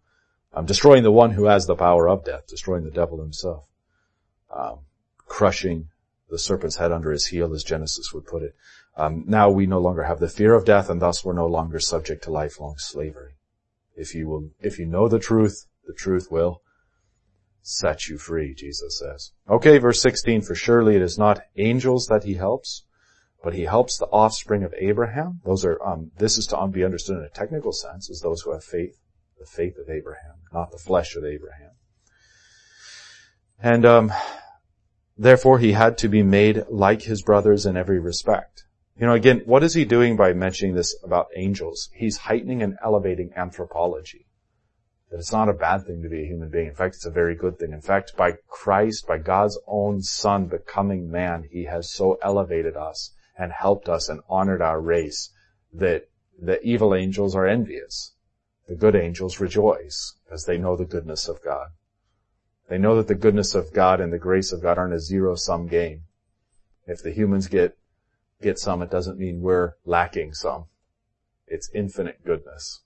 um, 0.54 0.66
destroying 0.66 1.04
the 1.04 1.14
one 1.14 1.32
who 1.32 1.46
has 1.46 1.66
the 1.66 1.76
power 1.76 2.10
of 2.10 2.26
death, 2.26 2.48
destroying 2.48 2.84
the 2.84 2.92
devil 2.92 3.22
himself, 3.22 3.70
um, 4.54 4.80
crushing 5.26 5.88
the 6.34 6.40
serpent's 6.40 6.78
head 6.78 6.92
under 6.92 7.12
his 7.12 7.28
heel, 7.28 7.54
as 7.54 7.63
Genesis 7.63 8.12
would 8.12 8.25
put 8.25 8.42
it. 8.42 8.56
Um, 8.98 9.24
now 9.28 9.52
we 9.52 9.68
no 9.68 9.78
longer 9.78 10.02
have 10.04 10.20
the 10.20 10.28
fear 10.28 10.56
of 10.56 10.66
death, 10.66 10.90
and 10.90 11.00
thus 11.00 11.24
we're 11.24 11.34
no 11.34 11.46
longer 11.46 11.80
subject 11.80 12.24
to 12.24 12.32
lifelong 12.32 12.74
slavery. 12.80 13.36
If 13.96 14.16
you 14.16 14.28
will, 14.28 14.50
if 14.60 14.80
you 14.80 14.88
know 14.88 15.08
the 15.08 15.20
truth, 15.20 15.68
the 15.86 15.94
truth 15.94 16.30
will 16.32 16.63
set 17.62 18.08
you 18.08 18.18
free, 18.18 18.56
Jesus 18.56 18.98
says. 18.98 19.32
Okay, 19.48 19.78
verse 19.78 20.02
16, 20.02 20.42
for 20.42 20.56
surely 20.56 20.96
it 20.96 21.04
is 21.04 21.20
not 21.20 21.44
angels 21.56 22.08
that 22.08 22.24
he 22.24 22.34
helps, 22.34 22.84
but 23.44 23.54
he 23.54 23.63
helps 23.63 24.00
the 24.00 24.08
offspring 24.08 24.63
of 24.63 24.74
Abraham. 24.80 25.40
Those 25.46 25.63
are, 25.63 25.80
um, 25.84 26.13
this 26.18 26.40
is 26.40 26.48
to 26.48 26.68
be 26.68 26.84
understood 26.84 27.18
in 27.18 27.24
a 27.24 27.30
technical 27.30 27.74
sense 27.74 28.10
as 28.10 28.22
those 28.22 28.42
who 28.42 28.54
have 28.54 28.63
faith, 28.63 28.98
the 29.38 29.46
faith 29.46 29.78
of 29.78 29.88
Abraham, 29.88 30.38
not 30.52 30.72
the 30.72 30.80
flesh 30.80 31.16
of 31.16 31.24
Abraham. 31.24 31.74
And, 33.62 33.86
um, 33.86 34.12
therefore 35.24 35.60
he 35.60 35.74
had 35.74 35.98
to 36.00 36.08
be 36.08 36.24
made 36.24 36.63
like 36.70 37.03
his 37.03 37.22
brothers 37.22 37.65
in 37.65 37.77
every 37.77 38.00
respect. 38.00 38.65
You 38.98 39.08
know, 39.08 39.13
again, 39.13 39.42
what 39.46 39.63
is 39.63 39.74
he 39.74 39.86
doing 39.86 40.15
by 40.15 40.34
mentioning 40.34 40.75
this 40.75 40.96
about 41.03 41.27
angels? 41.36 41.89
He's 41.94 42.18
heightening 42.18 42.62
and 42.62 42.77
elevating 42.84 43.32
anthropology 43.36 44.27
that 45.13 45.20
it's 45.20 45.32
not 45.32 45.48
a 45.48 45.53
bad 45.53 45.86
thing 45.86 46.01
to 46.01 46.10
be 46.10 46.24
a 46.24 46.27
human 46.27 46.50
being. 46.50 46.70
In 46.70 46.74
fact, 46.74 46.96
it's 46.96 47.06
a 47.06 47.12
very 47.12 47.36
good 47.36 47.60
thing. 47.60 47.72
In 47.72 47.82
fact, 47.82 48.18
by 48.18 48.34
Christ, 48.48 49.06
by 49.06 49.20
God's 49.20 49.60
own 49.68 50.01
son 50.01 50.48
becoming 50.48 51.12
man, 51.12 51.48
he 51.51 51.65
has 51.65 51.94
so 51.94 52.18
elevated 52.24 52.75
us 52.75 53.12
and 53.38 53.51
helped 53.51 53.88
us 53.88 54.10
and 54.10 54.22
honored 54.27 54.60
our 54.60 54.82
race 54.82 55.32
that 55.72 56.10
the 56.42 56.60
evil 56.63 56.96
angels 56.96 57.36
are 57.36 57.46
envious. 57.46 58.15
The 58.68 58.74
good 58.74 58.96
angels 58.96 59.39
rejoice 59.39 60.15
as 60.32 60.46
they 60.46 60.58
know 60.58 60.75
the 60.75 60.84
goodness 60.84 61.27
of 61.27 61.44
God. 61.44 61.68
They 62.70 62.77
know 62.77 62.96
that 62.96 63.08
the 63.08 63.15
goodness 63.15 63.55
of 63.55 63.74
God 63.74 64.00
and 64.00 64.12
the 64.12 64.20
grace 64.20 64.51
of 64.51 64.62
God 64.62 64.77
aren't 64.77 64.93
a 64.93 65.00
zero-sum 65.00 65.67
game. 65.67 66.03
If 66.88 67.03
the 67.03 67.12
humans 67.12 67.48
get, 67.48 67.77
get 68.41 68.60
some, 68.60 68.82
it 68.82 68.91
doesn't 68.91 69.20
mean 69.20 69.41
we're 69.41 69.74
lacking 69.86 70.34
some. 70.34 70.65
It's 71.48 71.70
infinite 71.74 72.24
goodness. 72.25 72.82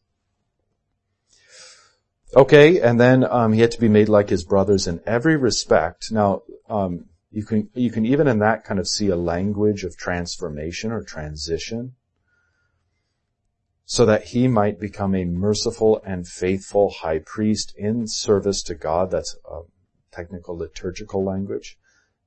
Okay, 2.36 2.82
and 2.82 3.00
then 3.00 3.24
um, 3.24 3.54
he 3.54 3.62
had 3.62 3.72
to 3.72 3.80
be 3.80 3.88
made 3.88 4.10
like 4.10 4.30
his 4.30 4.44
brothers 4.44 4.88
in 4.88 5.00
every 5.06 5.38
respect. 5.38 6.12
Now, 6.12 6.42
um, 6.70 7.06
you 7.32 7.44
can 7.44 7.70
you 7.74 7.92
can 7.92 8.06
even 8.06 8.28
in 8.28 8.40
that 8.40 8.66
kind 8.66 8.80
of 8.80 8.88
see 8.88 9.08
a 9.08 9.16
language 9.16 9.84
of 9.84 9.96
transformation 9.96 10.92
or 10.92 11.04
transition, 11.04 11.94
so 13.90 14.06
that 14.06 14.26
he 14.26 14.50
might 14.50 14.82
become 14.82 15.16
a 15.16 15.24
merciful 15.24 16.02
and 16.06 16.28
faithful 16.28 16.90
high 16.90 17.20
priest 17.20 17.74
in 17.78 18.06
service 18.06 18.62
to 18.62 18.76
God. 18.76 19.12
That's 19.12 19.38
technical 20.12 20.58
liturgical 20.58 21.24
language 21.24 21.78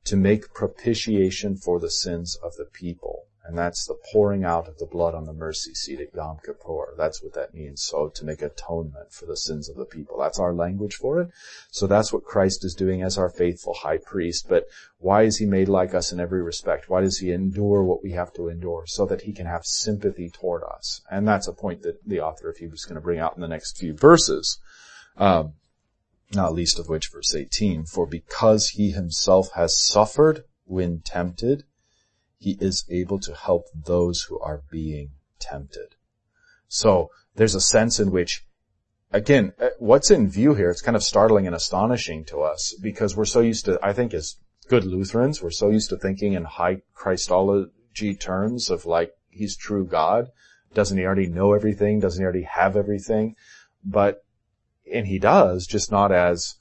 to 0.05 0.17
make 0.17 0.55
propitiation 0.55 1.57
for 1.57 1.79
the 1.79 1.91
sins 1.91 2.35
of 2.43 2.57
the 2.57 2.65
people. 2.65 3.27
And 3.45 3.57
that's 3.57 3.87
the 3.87 3.97
pouring 4.13 4.45
out 4.45 4.69
of 4.69 4.79
the 4.79 4.87
blood 4.87 5.15
on 5.15 5.25
the 5.25 5.33
mercy 5.33 5.75
seat 5.75 6.01
at 6.01 6.15
Yom 6.15 6.39
Kippur. 6.45 6.95
That's 6.97 7.23
what 7.23 7.33
that 7.35 7.55
means. 7.55 7.83
So 7.83 8.09
to 8.09 8.25
make 8.25 8.43
atonement 8.43 9.13
for 9.13 9.27
the 9.27 9.37
sins 9.37 9.69
of 9.69 9.77
the 9.77 9.87
people. 9.87 10.19
That's 10.19 10.39
our 10.39 10.53
language 10.53 10.95
for 10.95 11.21
it. 11.21 11.31
So 11.71 11.87
that's 11.87 12.13
what 12.13 12.25
Christ 12.25 12.65
is 12.65 12.75
doing 12.75 13.03
as 13.03 13.17
our 13.17 13.31
faithful 13.31 13.75
high 13.75 13.99
priest. 13.99 14.47
But 14.49 14.67
why 14.99 15.23
is 15.23 15.39
he 15.39 15.47
made 15.47 15.69
like 15.69 15.95
us 15.95 16.13
in 16.13 16.21
every 16.21 16.43
respect? 16.43 16.91
Why 16.91 17.01
does 17.01 17.19
he 17.19 17.33
endure 17.33 17.83
what 17.83 18.03
we 18.03 18.13
have 18.13 18.33
to 18.35 18.49
endure? 18.49 18.85
So 18.87 19.07
that 19.07 19.23
he 19.23 19.33
can 19.33 19.47
have 19.47 19.65
sympathy 19.65 20.31
toward 20.31 20.63
us. 20.63 21.01
And 21.11 21.27
that's 21.27 21.49
a 21.49 21.53
point 21.53 21.83
that 21.83 22.07
the 22.07 22.21
author 22.21 22.51
of 22.51 22.59
Hebrews 22.59 22.81
is 22.81 22.87
going 22.87 22.97
to 22.97 23.01
bring 23.01 23.19
out 23.19 23.35
in 23.37 23.41
the 23.41 23.49
next 23.49 23.79
few 23.79 23.95
verses. 23.95 24.59
Um, 25.17 25.55
not 26.33 26.55
least 26.55 26.79
of 26.79 26.89
which 26.89 27.09
verse 27.09 27.35
18, 27.35 27.85
for 27.85 28.07
because 28.07 28.71
he 28.71 28.93
himself 28.93 29.53
has 29.55 29.77
suffered 29.77 30.45
when 30.65 31.01
tempted, 31.01 31.65
he 32.41 32.57
is 32.59 32.85
able 32.91 33.21
to 33.21 33.35
help 33.35 33.67
those 33.75 34.23
who 34.23 34.41
are 34.41 34.63
being 34.71 35.11
tempted. 35.39 35.95
So 36.69 37.11
there's 37.37 37.55
a 37.55 37.61
sense 37.61 38.01
in 38.01 38.11
which, 38.11 38.45
again, 39.13 39.53
uh, 39.61 39.69
what's 39.79 40.11
in 40.11 40.29
view 40.29 40.55
here, 40.55 40.71
it's 40.71 40.81
kind 40.81 40.97
of 40.97 41.05
startling 41.05 41.47
and 41.47 41.55
astonishing 41.55 42.25
to 42.27 42.41
us 42.41 42.75
because 42.81 43.15
we're 43.15 43.27
so 43.27 43.41
used 43.41 43.67
to, 43.67 43.79
I 43.83 43.93
think 43.93 44.15
as 44.15 44.37
good 44.69 44.85
Lutherans, 44.85 45.43
we're 45.43 45.51
so 45.51 45.69
used 45.69 45.91
to 45.91 45.99
thinking 45.99 46.33
in 46.33 46.45
high 46.45 46.81
Christology 46.95 48.15
terms 48.15 48.71
of 48.71 48.87
like, 48.87 49.13
he's 49.29 49.57
true 49.57 49.85
God. 49.85 50.29
Doesn't 50.73 50.97
he 50.97 51.05
already 51.05 51.27
know 51.27 51.53
everything? 51.53 52.01
Doesn't 52.01 52.23
he 52.23 52.25
already 52.25 52.45
have 52.45 52.75
everything? 52.75 53.37
But, 53.85 54.25
and 54.91 55.07
he 55.07 55.19
does, 55.19 55.67
just 55.67 55.91
not 55.91 56.11
as 56.11 56.57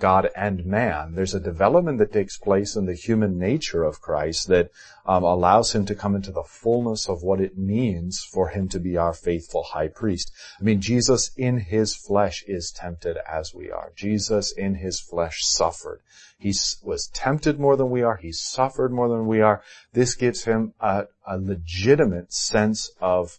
God 0.00 0.28
and 0.34 0.66
man. 0.66 1.14
There's 1.14 1.34
a 1.34 1.40
development 1.40 1.98
that 1.98 2.12
takes 2.12 2.36
place 2.36 2.74
in 2.74 2.86
the 2.86 2.94
human 2.94 3.38
nature 3.38 3.84
of 3.84 4.00
Christ 4.00 4.48
that 4.48 4.70
um, 5.06 5.22
allows 5.22 5.72
him 5.72 5.86
to 5.86 5.94
come 5.94 6.16
into 6.16 6.32
the 6.32 6.42
fullness 6.42 7.08
of 7.08 7.22
what 7.22 7.40
it 7.40 7.56
means 7.56 8.24
for 8.24 8.48
him 8.48 8.68
to 8.70 8.80
be 8.80 8.96
our 8.96 9.12
faithful 9.12 9.62
high 9.62 9.88
priest. 9.88 10.32
I 10.60 10.64
mean, 10.64 10.80
Jesus 10.80 11.30
in 11.36 11.58
his 11.58 11.94
flesh 11.94 12.44
is 12.48 12.72
tempted 12.72 13.18
as 13.28 13.54
we 13.54 13.70
are. 13.70 13.92
Jesus 13.94 14.52
in 14.52 14.74
his 14.74 15.00
flesh 15.00 15.44
suffered. 15.44 16.00
He 16.38 16.52
was 16.82 17.08
tempted 17.14 17.60
more 17.60 17.76
than 17.76 17.90
we 17.90 18.02
are. 18.02 18.16
He 18.16 18.32
suffered 18.32 18.92
more 18.92 19.08
than 19.08 19.26
we 19.26 19.40
are. 19.40 19.62
This 19.92 20.14
gives 20.14 20.44
him 20.44 20.74
a, 20.80 21.06
a 21.26 21.38
legitimate 21.38 22.32
sense 22.32 22.90
of, 23.00 23.38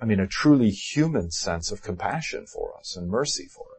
I 0.00 0.04
mean, 0.04 0.20
a 0.20 0.26
truly 0.26 0.70
human 0.70 1.30
sense 1.30 1.72
of 1.72 1.82
compassion 1.82 2.46
for 2.46 2.76
us 2.78 2.96
and 2.96 3.08
mercy 3.08 3.46
for 3.46 3.64
us 3.70 3.75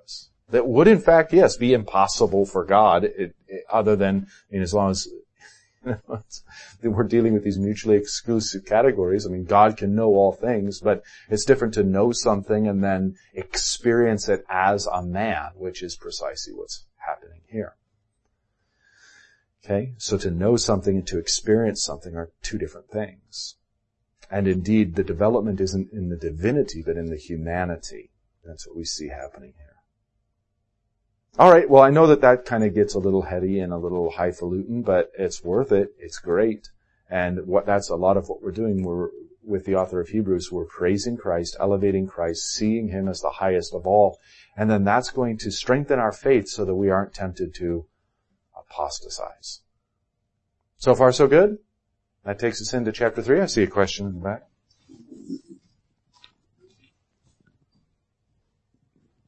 that 0.49 0.67
would 0.67 0.87
in 0.87 0.99
fact, 0.99 1.33
yes, 1.33 1.57
be 1.57 1.73
impossible 1.73 2.45
for 2.45 2.63
God, 2.63 3.03
it, 3.03 3.35
it, 3.47 3.63
other 3.69 3.95
than, 3.95 4.27
I 4.49 4.53
mean, 4.53 4.61
as 4.61 4.73
long 4.73 4.91
as 4.91 5.07
you 5.85 5.97
know, 6.09 6.89
we're 6.89 7.03
dealing 7.03 7.33
with 7.33 7.43
these 7.43 7.57
mutually 7.57 7.97
exclusive 7.97 8.65
categories. 8.65 9.25
I 9.25 9.29
mean, 9.29 9.45
God 9.45 9.77
can 9.77 9.95
know 9.95 10.09
all 10.09 10.33
things, 10.33 10.79
but 10.79 11.03
it's 11.29 11.45
different 11.45 11.73
to 11.75 11.83
know 11.83 12.11
something 12.11 12.67
and 12.67 12.83
then 12.83 13.15
experience 13.33 14.27
it 14.27 14.43
as 14.49 14.85
a 14.87 15.01
man, 15.01 15.51
which 15.55 15.81
is 15.81 15.95
precisely 15.95 16.53
what's 16.53 16.85
happening 16.97 17.41
here. 17.47 17.75
Okay, 19.63 19.93
so 19.97 20.17
to 20.17 20.31
know 20.31 20.55
something 20.55 20.95
and 20.95 21.07
to 21.07 21.19
experience 21.19 21.83
something 21.83 22.15
are 22.15 22.31
two 22.41 22.57
different 22.57 22.89
things. 22.89 23.55
And 24.29 24.47
indeed, 24.47 24.95
the 24.95 25.03
development 25.03 25.59
isn't 25.59 25.91
in 25.91 26.09
the 26.09 26.17
divinity, 26.17 26.83
but 26.85 26.97
in 26.97 27.09
the 27.09 27.17
humanity. 27.17 28.11
That's 28.45 28.65
what 28.67 28.77
we 28.77 28.85
see 28.85 29.09
happening 29.09 29.53
here. 29.57 29.66
All 31.39 31.51
right, 31.51 31.69
well, 31.69 31.83
I 31.83 31.91
know 31.91 32.07
that 32.07 32.21
that 32.21 32.45
kind 32.45 32.63
of 32.63 32.73
gets 32.73 32.95
a 32.95 32.99
little 32.99 33.21
heady 33.21 33.59
and 33.59 33.71
a 33.71 33.77
little 33.77 34.11
highfalutin, 34.11 34.81
but 34.81 35.11
it's 35.17 35.43
worth 35.43 35.71
it. 35.71 35.89
It's 35.99 36.17
great. 36.17 36.69
And 37.09 37.45
what 37.45 37.65
that's 37.65 37.89
a 37.89 37.95
lot 37.95 38.17
of 38.17 38.27
what 38.27 38.41
we're 38.41 38.51
doing. 38.51 38.83
We're 38.83 39.09
with 39.47 39.65
the 39.65 39.75
author 39.75 40.01
of 40.01 40.09
Hebrews, 40.09 40.51
we're 40.51 40.65
praising 40.65 41.15
Christ, 41.15 41.55
elevating 41.59 42.05
Christ, 42.05 42.53
seeing 42.53 42.89
Him 42.89 43.07
as 43.07 43.21
the 43.21 43.29
highest 43.29 43.73
of 43.73 43.87
all. 43.87 44.19
And 44.57 44.69
then 44.69 44.83
that's 44.83 45.09
going 45.09 45.37
to 45.39 45.51
strengthen 45.51 45.99
our 45.99 46.11
faith 46.11 46.49
so 46.49 46.65
that 46.65 46.75
we 46.75 46.89
aren't 46.89 47.13
tempted 47.13 47.55
to 47.55 47.85
apostatize. 48.59 49.61
So 50.77 50.93
far 50.93 51.11
so 51.11 51.27
good? 51.27 51.59
That 52.25 52.39
takes 52.39 52.61
us 52.61 52.73
into 52.73 52.91
chapter 52.91 53.21
three. 53.21 53.39
I 53.39 53.45
see 53.45 53.63
a 53.63 53.67
question 53.67 54.07
in 54.07 54.15
the 54.15 54.19
back. 54.19 54.43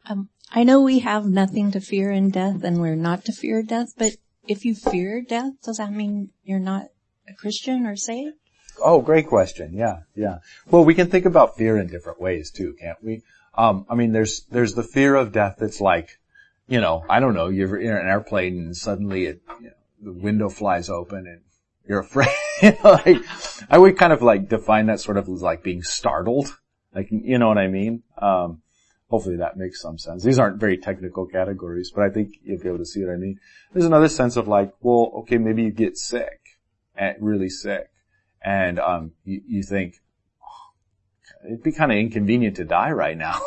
Um, 0.06 0.30
I 0.52 0.64
know 0.64 0.82
we 0.82 1.00
have 1.00 1.26
nothing 1.26 1.72
to 1.72 1.80
fear 1.80 2.12
in 2.12 2.32
death 2.32 2.64
and 2.64 2.82
we're 2.82 2.96
not 2.96 3.26
to 3.26 3.32
fear 3.32 3.62
death, 3.62 3.94
but 3.98 4.14
if 4.48 4.66
you 4.66 4.74
fear 4.74 5.22
death, 5.22 5.54
does 5.64 5.78
that 5.78 5.92
mean 5.92 6.32
you're 6.44 6.60
not 6.60 6.88
a 7.28 7.34
Christian 7.34 7.86
or 7.86 7.96
saved? 7.96 8.36
Oh, 8.82 9.02
great 9.02 9.28
question. 9.28 9.74
Yeah, 9.74 10.02
yeah. 10.16 10.40
Well, 10.72 10.86
we 10.86 10.96
can 10.96 11.10
think 11.10 11.26
about 11.26 11.58
fear 11.58 11.78
in 11.78 11.88
different 11.88 12.20
ways 12.20 12.50
too, 12.50 12.76
can't 12.80 12.98
we? 13.04 13.22
Um, 13.56 13.86
I 13.90 13.96
mean, 13.96 14.12
there's, 14.12 14.42
there's 14.46 14.74
the 14.74 14.84
fear 14.84 15.16
of 15.16 15.32
death 15.32 15.58
that's 15.60 15.82
like, 15.82 16.18
you 16.68 16.82
know, 16.82 17.06
I 17.10 17.20
don't 17.20 17.36
know, 17.36 17.50
you're 17.50 17.78
in 17.78 17.92
an 17.92 18.08
airplane 18.08 18.58
and 18.60 18.76
suddenly 18.76 19.26
it, 19.26 19.42
you 19.62 19.68
know, 19.68 19.74
the 20.02 20.14
window 20.14 20.50
flies 20.50 20.90
open 20.90 21.28
and 21.28 21.42
you're 21.88 22.00
afraid. 22.00 22.30
like, 22.84 23.18
I 23.70 23.78
would 23.78 23.98
kind 23.98 24.14
of 24.14 24.22
like 24.22 24.50
define 24.50 24.88
that 24.88 25.00
sort 25.00 25.18
of 25.18 25.30
as 25.30 25.42
like 25.42 25.62
being 25.62 25.84
startled. 25.84 26.58
Like, 26.96 27.10
you 27.12 27.38
know 27.38 27.48
what 27.48 27.60
I 27.60 27.68
mean? 27.68 28.02
Um, 28.18 28.62
Hopefully 29.10 29.38
that 29.38 29.58
makes 29.58 29.82
some 29.82 29.98
sense. 29.98 30.24
These 30.24 30.38
aren't 30.38 30.60
very 30.60 30.78
technical 30.78 31.26
categories, 31.26 31.92
but 31.94 32.04
I 32.04 32.10
think 32.10 32.36
you'll 32.44 32.62
be 32.62 32.68
able 32.68 32.78
to 32.78 32.86
see 32.86 33.04
what 33.04 33.14
I 33.14 33.18
mean. 33.18 33.40
There's 33.74 33.86
another 33.86 34.08
sense 34.08 34.38
of 34.38 34.48
like, 34.48 34.74
well, 34.82 35.12
okay, 35.22 35.38
maybe 35.38 35.64
you 35.64 35.72
get 35.72 35.98
sick, 35.98 36.40
really 37.20 37.50
sick, 37.50 37.90
and 38.42 38.80
um, 38.80 39.14
you, 39.26 39.42
you 39.48 39.64
think 39.64 39.96
oh, 40.44 40.74
it'd 41.48 41.64
be 41.64 41.72
kind 41.72 41.92
of 41.92 41.98
inconvenient 41.98 42.58
to 42.58 42.66
die 42.66 42.92
right 42.92 43.18
now. 43.18 43.40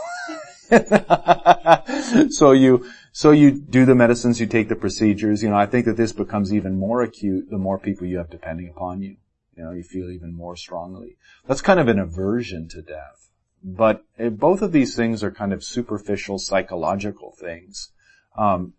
so 2.31 2.51
you, 2.51 2.85
so 3.13 3.31
you 3.31 3.53
do 3.53 3.85
the 3.85 3.95
medicines, 3.95 4.41
you 4.41 4.47
take 4.47 4.69
the 4.69 4.75
procedures, 4.75 5.45
you 5.45 5.51
know, 5.51 5.57
I 5.57 5.67
think 5.67 5.87
that 5.87 5.97
this 5.97 6.13
becomes 6.13 6.53
even 6.53 6.77
more 6.77 7.03
acute 7.03 7.51
the 7.51 7.59
more 7.59 7.79
people 7.79 8.07
you 8.07 8.19
have 8.19 8.31
depending 8.31 8.69
upon 8.69 9.01
you. 9.01 9.17
You 9.57 9.65
know, 9.65 9.71
you 9.71 9.85
feel 9.85 10.11
even 10.11 10.35
more 10.35 10.57
strongly. 10.57 11.19
That's 11.47 11.61
kind 11.61 11.79
of 11.79 11.87
an 11.87 11.99
aversion 11.99 12.69
to 12.71 12.83
death. 12.83 13.22
But 13.65 14.05
eh, 14.19 14.29
both 14.29 14.63
of 14.63 14.73
these 14.73 14.97
things 14.97 15.23
are 15.23 15.31
kind 15.31 15.53
of 15.53 15.65
superficial 15.65 16.39
psychological 16.39 17.33
things. 17.39 17.93
Um, 18.37 18.75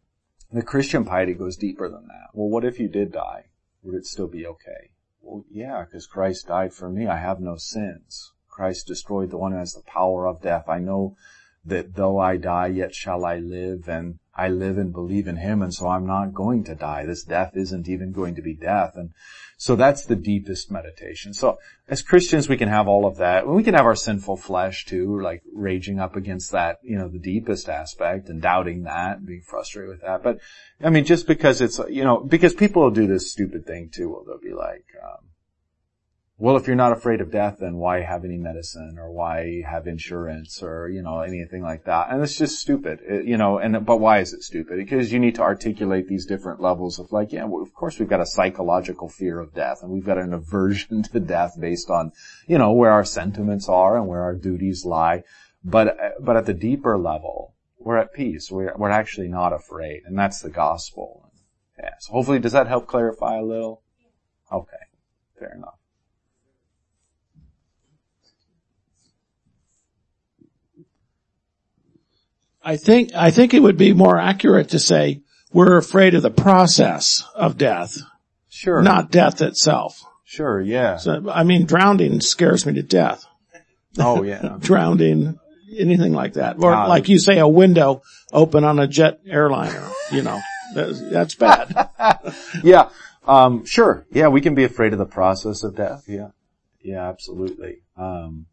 the 0.52 0.62
Christian 0.62 1.06
piety 1.06 1.34
goes 1.34 1.58
deeper 1.58 1.90
than 1.90 2.08
that. 2.08 2.30
Well, 2.34 2.50
what 2.50 2.66
if 2.66 2.80
you 2.80 2.88
did 2.88 3.12
die? 3.12 3.46
Would 3.84 3.96
it 3.96 4.06
still 4.06 4.28
be 4.28 4.46
okay? 4.46 4.92
Well, 5.22 5.46
yeah, 5.50 5.84
because 5.84 6.06
Christ 6.06 6.48
died 6.48 6.74
for 6.74 6.90
me. 6.90 7.08
I 7.08 7.18
have 7.18 7.40
no 7.40 7.56
sins. 7.56 8.34
Christ 8.50 8.88
destroyed 8.88 9.32
the 9.32 9.38
one 9.38 9.52
who 9.52 9.58
has 9.58 9.74
the 9.74 9.82
power 9.82 10.28
of 10.28 10.42
death. 10.42 10.70
I 10.70 10.80
know 10.80 11.16
that 11.66 11.96
though 11.96 12.20
I 12.20 12.38
die, 12.38 12.68
yet 12.68 12.94
shall 12.94 13.26
I 13.26 13.38
live, 13.38 13.88
and 13.88 14.20
I 14.36 14.50
live 14.50 14.78
and 14.78 14.92
believe 14.92 15.28
in 15.28 15.38
Him, 15.38 15.62
and 15.62 15.74
so 15.74 15.88
I'm 15.88 16.08
not 16.08 16.34
going 16.34 16.64
to 16.66 16.76
die. 16.76 17.06
This 17.06 17.24
death 17.24 17.52
isn't 17.56 17.88
even 17.88 18.12
going 18.12 18.36
to 18.36 18.42
be 18.42 18.56
death. 18.56 18.94
And 18.96 19.12
so 19.58 19.76
that's 19.76 20.06
the 20.06 20.16
deepest 20.16 20.72
meditation. 20.72 21.34
So 21.34 21.60
as 21.88 22.02
Christians, 22.02 22.50
we 22.50 22.58
can 22.58 22.70
have 22.70 22.88
all 22.88 23.06
of 23.06 23.18
that. 23.18 23.48
We 23.48 23.64
can 23.64 23.76
have 23.76 23.86
our 23.86 23.96
sinful 23.96 24.38
flesh 24.38 24.86
too, 24.86 25.22
like 25.22 25.44
raging 25.54 26.00
up 26.00 26.16
against 26.16 26.52
that, 26.52 26.80
you 26.82 26.98
know, 26.98 27.08
the 27.08 27.20
deepest 27.20 27.70
aspect 27.70 28.30
and 28.30 28.42
doubting 28.42 28.84
that 28.84 29.18
and 29.18 29.28
being 29.28 29.42
frustrated 29.42 29.90
with 29.90 30.02
that. 30.02 30.24
But 30.24 30.40
I 30.84 30.90
mean, 30.90 31.06
just 31.06 31.28
because 31.28 31.62
it's, 31.62 31.80
you 31.90 32.04
know, 32.04 32.20
because 32.20 32.56
people 32.56 32.82
will 32.82 32.92
do 32.92 33.08
this 33.08 33.32
stupid 33.32 33.66
thing 33.68 33.90
too. 33.94 34.10
Well, 34.10 34.24
they'll 34.26 34.40
be 34.40 34.56
like, 34.56 34.86
um, 35.04 35.28
well, 36.40 36.58
if 36.58 36.66
you're 36.66 36.76
not 36.76 36.92
afraid 36.92 37.22
of 37.22 37.32
death, 37.32 37.58
then 37.60 37.76
why 37.76 38.02
have 38.02 38.26
any 38.26 38.38
medicine 38.38 38.98
or 38.98 39.12
why 39.12 39.62
have 39.70 39.86
insurance 39.86 40.64
or, 40.64 40.90
you 40.90 41.04
know, 41.04 41.20
anything 41.20 41.62
like 41.62 41.86
that? 41.86 42.08
And 42.10 42.24
it's 42.24 42.36
just 42.36 42.60
stupid, 42.60 43.02
it, 43.04 43.26
you 43.26 43.38
know, 43.38 43.60
and, 43.60 43.86
but 43.86 43.98
why 43.98 44.20
is 44.20 44.34
it 44.34 44.42
stupid? 44.42 44.78
Because 44.78 45.12
you 45.12 45.20
need 45.20 45.36
to 45.36 45.44
articulate 45.44 46.08
these 46.08 46.26
different 46.26 46.60
levels 46.60 46.98
of 46.98 47.12
like, 47.12 47.32
yeah, 47.32 47.44
well, 47.44 47.62
of 47.62 47.74
course 47.76 48.00
we've 48.00 48.10
got 48.10 48.20
a 48.20 48.26
psychological 48.26 49.10
fear 49.10 49.40
of 49.40 49.54
death 49.54 49.84
and 49.84 49.92
we've 49.92 50.06
got 50.06 50.18
an 50.18 50.34
aversion 50.34 51.04
to 51.14 51.20
death 51.20 51.54
based 51.60 51.92
on, 51.92 52.12
you 52.48 52.58
know, 52.58 52.72
where 52.72 52.92
our 52.92 53.06
sentiments 53.06 53.70
are 53.70 53.96
and 53.96 54.08
where 54.08 54.22
our 54.22 54.36
duties 54.36 54.86
lie. 54.86 55.24
But, 55.64 55.96
but 56.20 56.36
at 56.36 56.48
the 56.48 56.54
deeper 56.54 56.98
level, 56.98 57.54
we're 57.78 57.98
at 57.98 58.12
peace. 58.12 58.50
We're, 58.50 58.76
we're 58.76 58.90
actually 58.90 59.28
not 59.28 59.54
afraid. 59.54 60.02
And 60.06 60.18
that's 60.18 60.42
the 60.42 60.50
gospel. 60.50 61.32
Yeah. 61.78 61.92
So 62.00 62.14
hopefully, 62.14 62.40
does 62.40 62.54
that 62.54 62.68
help 62.68 62.88
clarify 62.88 63.38
a 63.38 63.44
little? 63.44 63.84
Okay. 64.52 64.78
Fair 65.40 65.54
enough. 65.56 65.78
I 72.64 72.78
think, 72.78 73.14
I 73.14 73.32
think 73.32 73.54
it 73.54 73.62
would 73.62 73.78
be 73.78 73.94
more 73.94 74.18
accurate 74.18 74.70
to 74.70 74.80
say 74.80 75.22
we're 75.52 75.78
afraid 75.78 76.16
of 76.16 76.22
the 76.22 76.32
process 76.32 77.24
of 77.36 77.58
death. 77.58 77.98
Sure. 78.50 78.82
Not 78.82 79.12
death 79.12 79.42
itself. 79.42 80.02
Sure, 80.24 80.60
yeah. 80.62 80.98
So, 80.98 81.30
I 81.32 81.44
mean, 81.44 81.66
drowning 81.66 82.22
scares 82.22 82.66
me 82.66 82.74
to 82.74 82.84
death. 82.84 83.26
Oh 84.00 84.24
yeah. 84.24 84.58
drowning, 84.60 85.40
anything 85.78 86.14
like 86.14 86.34
that. 86.34 86.58
Or 86.60 86.74
uh, 86.74 86.88
like 86.88 87.10
you 87.10 87.20
say, 87.20 87.38
a 87.38 87.48
window 87.48 88.02
open 88.32 88.64
on 88.64 88.80
a 88.80 88.88
jet 88.88 89.20
airliner, 89.28 89.88
you 90.12 90.24
know, 90.24 90.40
that's, 90.76 91.02
that's 91.02 91.36
bad. 91.36 91.90
yeah. 92.64 92.90
Um, 93.28 93.66
sure. 93.66 94.08
Yeah, 94.12 94.30
we 94.30 94.42
can 94.42 94.56
be 94.56 94.64
afraid 94.64 94.94
of 94.94 95.00
the 95.00 95.06
process 95.06 95.64
of 95.64 95.76
death. 95.76 96.06
Yeah. 96.08 96.30
Yeah, 96.82 97.08
absolutely. 97.08 97.84
Um, 97.98 98.48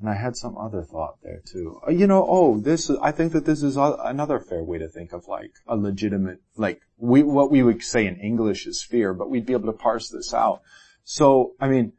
And 0.00 0.08
I 0.08 0.14
had 0.14 0.36
some 0.36 0.56
other 0.56 0.82
thought 0.82 1.16
there 1.22 1.42
too. 1.44 1.80
Uh, 1.86 1.90
you 1.90 2.06
know, 2.06 2.24
oh, 2.28 2.60
this, 2.60 2.88
I 3.02 3.10
think 3.10 3.32
that 3.32 3.44
this 3.44 3.64
is 3.64 3.76
another 3.76 4.38
fair 4.38 4.62
way 4.62 4.78
to 4.78 4.88
think 4.88 5.12
of 5.12 5.26
like 5.26 5.52
a 5.66 5.76
legitimate, 5.76 6.40
like 6.56 6.82
we, 6.96 7.24
what 7.24 7.50
we 7.50 7.64
would 7.64 7.82
say 7.82 8.06
in 8.06 8.16
English 8.16 8.66
is 8.66 8.82
fear, 8.82 9.12
but 9.12 9.28
we'd 9.28 9.46
be 9.46 9.54
able 9.54 9.72
to 9.72 9.78
parse 9.78 10.08
this 10.08 10.32
out. 10.32 10.60
So, 11.02 11.54
I 11.58 11.68
mean, 11.68 11.94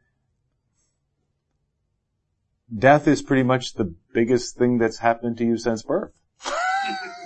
death 2.74 3.06
is 3.06 3.20
pretty 3.20 3.42
much 3.42 3.74
the 3.74 3.94
biggest 4.14 4.56
thing 4.56 4.78
that's 4.78 4.98
happened 4.98 5.36
to 5.38 5.44
you 5.44 5.58
since 5.58 5.82
birth. 5.82 6.12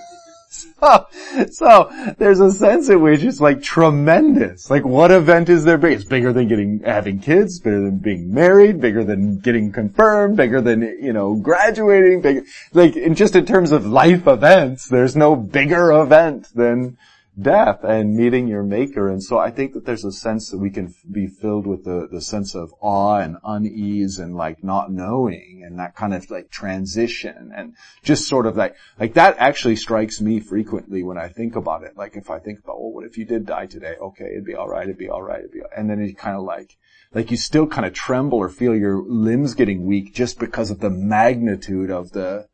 so, 0.81 1.05
so 1.51 2.13
there's 2.17 2.39
a 2.39 2.51
sense 2.51 2.89
in 2.89 3.01
which 3.01 3.23
it's 3.23 3.39
like 3.39 3.61
tremendous. 3.61 4.69
Like 4.69 4.83
what 4.83 5.11
event 5.11 5.49
is 5.49 5.63
there 5.63 5.77
big? 5.77 5.93
It's 5.93 6.03
bigger 6.03 6.33
than 6.33 6.47
getting, 6.47 6.81
having 6.83 7.19
kids, 7.19 7.59
bigger 7.59 7.81
than 7.81 7.97
being 7.99 8.33
married, 8.33 8.81
bigger 8.81 9.03
than 9.03 9.39
getting 9.39 9.71
confirmed, 9.71 10.37
bigger 10.37 10.61
than, 10.61 10.81
you 10.81 11.13
know, 11.13 11.35
graduating, 11.35 12.21
big, 12.21 12.45
like 12.73 12.95
in 12.95 13.15
just 13.15 13.35
in 13.35 13.45
terms 13.45 13.71
of 13.71 13.85
life 13.85 14.27
events, 14.27 14.87
there's 14.87 15.15
no 15.15 15.35
bigger 15.35 15.91
event 15.91 16.47
than 16.53 16.97
death 17.39 17.83
and 17.83 18.15
meeting 18.15 18.47
your 18.47 18.63
maker. 18.63 19.09
And 19.09 19.21
so 19.21 19.37
I 19.37 19.51
think 19.51 19.73
that 19.73 19.85
there's 19.85 20.05
a 20.05 20.11
sense 20.11 20.49
that 20.49 20.57
we 20.57 20.69
can 20.69 20.93
be 21.11 21.27
filled 21.27 21.67
with 21.67 21.83
the, 21.83 22.07
the 22.09 22.21
sense 22.21 22.55
of 22.55 22.73
awe 22.79 23.19
and 23.19 23.37
unease 23.43 24.19
and 24.19 24.35
like 24.35 24.63
not 24.63 24.91
knowing 24.91 25.63
and 25.65 25.77
that 25.79 25.95
kind 25.95 26.13
of 26.13 26.29
like 26.31 26.49
transition 26.49 27.51
and 27.55 27.75
just 28.03 28.27
sort 28.27 28.45
of 28.45 28.55
like, 28.55 28.75
like 28.99 29.13
that 29.15 29.35
actually 29.37 29.75
strikes 29.75 30.21
me 30.21 30.39
frequently 30.39 31.03
when 31.03 31.17
I 31.17 31.27
think 31.27 31.55
about 31.55 31.83
it. 31.83 31.97
Like 31.97 32.15
if 32.15 32.29
I 32.29 32.39
think 32.39 32.59
about, 32.59 32.79
well, 32.79 32.91
what 32.91 33.05
if 33.05 33.17
you 33.17 33.25
did 33.25 33.45
die 33.45 33.65
today? 33.65 33.95
Okay, 33.99 34.25
it'd 34.25 34.45
be 34.45 34.55
alright, 34.55 34.83
it'd 34.83 34.97
be 34.97 35.09
alright, 35.09 35.39
it'd 35.39 35.51
be, 35.51 35.61
and 35.75 35.89
then 35.89 36.01
it 36.01 36.17
kind 36.17 36.37
of 36.37 36.43
like, 36.43 36.77
like 37.13 37.31
you 37.31 37.37
still 37.37 37.67
kind 37.67 37.85
of 37.85 37.93
tremble 37.93 38.37
or 38.37 38.49
feel 38.49 38.75
your 38.75 39.01
limbs 39.01 39.55
getting 39.55 39.85
weak 39.85 40.13
just 40.13 40.39
because 40.39 40.71
of 40.71 40.79
the 40.79 40.89
magnitude 40.89 41.89
of 41.89 42.11
the, 42.11 42.47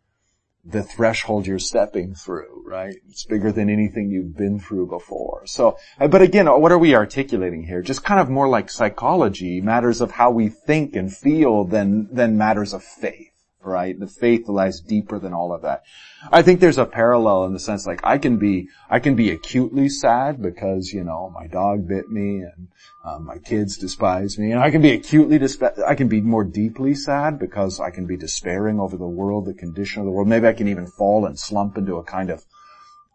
the 0.63 0.83
threshold 0.83 1.47
you're 1.47 1.59
stepping 1.59 2.13
through, 2.13 2.63
right? 2.65 2.95
It's 3.09 3.25
bigger 3.25 3.51
than 3.51 3.69
anything 3.69 4.09
you've 4.09 4.37
been 4.37 4.59
through 4.59 4.87
before. 4.87 5.43
So, 5.45 5.77
uh, 5.99 6.07
but 6.07 6.21
again, 6.21 6.47
what 6.47 6.71
are 6.71 6.77
we 6.77 6.95
articulating 6.95 7.63
here? 7.63 7.81
Just 7.81 8.03
kind 8.03 8.19
of 8.19 8.29
more 8.29 8.47
like 8.47 8.69
psychology, 8.69 9.61
matters 9.61 10.01
of 10.01 10.11
how 10.11 10.31
we 10.31 10.49
think 10.49 10.95
and 10.95 11.11
feel 11.15 11.63
than, 11.63 12.07
than 12.11 12.37
matters 12.37 12.73
of 12.73 12.83
faith 12.83 13.30
right? 13.63 13.99
The 13.99 14.07
faith 14.07 14.47
lies 14.47 14.79
deeper 14.79 15.19
than 15.19 15.33
all 15.33 15.53
of 15.53 15.61
that. 15.61 15.83
I 16.31 16.41
think 16.41 16.59
there's 16.59 16.77
a 16.77 16.85
parallel 16.85 17.45
in 17.45 17.53
the 17.53 17.59
sense 17.59 17.85
like 17.85 18.01
I 18.03 18.17
can 18.17 18.37
be, 18.37 18.69
I 18.89 18.99
can 18.99 19.15
be 19.15 19.31
acutely 19.31 19.89
sad 19.89 20.41
because, 20.41 20.91
you 20.93 21.03
know, 21.03 21.31
my 21.33 21.47
dog 21.47 21.87
bit 21.87 22.09
me 22.09 22.41
and 22.41 22.67
um, 23.03 23.25
my 23.25 23.37
kids 23.37 23.77
despise 23.77 24.37
me. 24.37 24.51
And 24.51 24.61
I 24.61 24.71
can 24.71 24.81
be 24.81 24.91
acutely, 24.91 25.39
despa- 25.39 25.83
I 25.83 25.95
can 25.95 26.07
be 26.07 26.21
more 26.21 26.43
deeply 26.43 26.95
sad 26.95 27.39
because 27.39 27.79
I 27.79 27.89
can 27.89 28.05
be 28.05 28.17
despairing 28.17 28.79
over 28.79 28.97
the 28.97 29.07
world, 29.07 29.45
the 29.45 29.53
condition 29.53 30.01
of 30.01 30.05
the 30.05 30.11
world. 30.11 30.27
Maybe 30.27 30.47
I 30.47 30.53
can 30.53 30.67
even 30.67 30.87
fall 30.87 31.25
and 31.25 31.39
slump 31.39 31.77
into 31.77 31.97
a 31.97 32.03
kind 32.03 32.29
of 32.29 32.45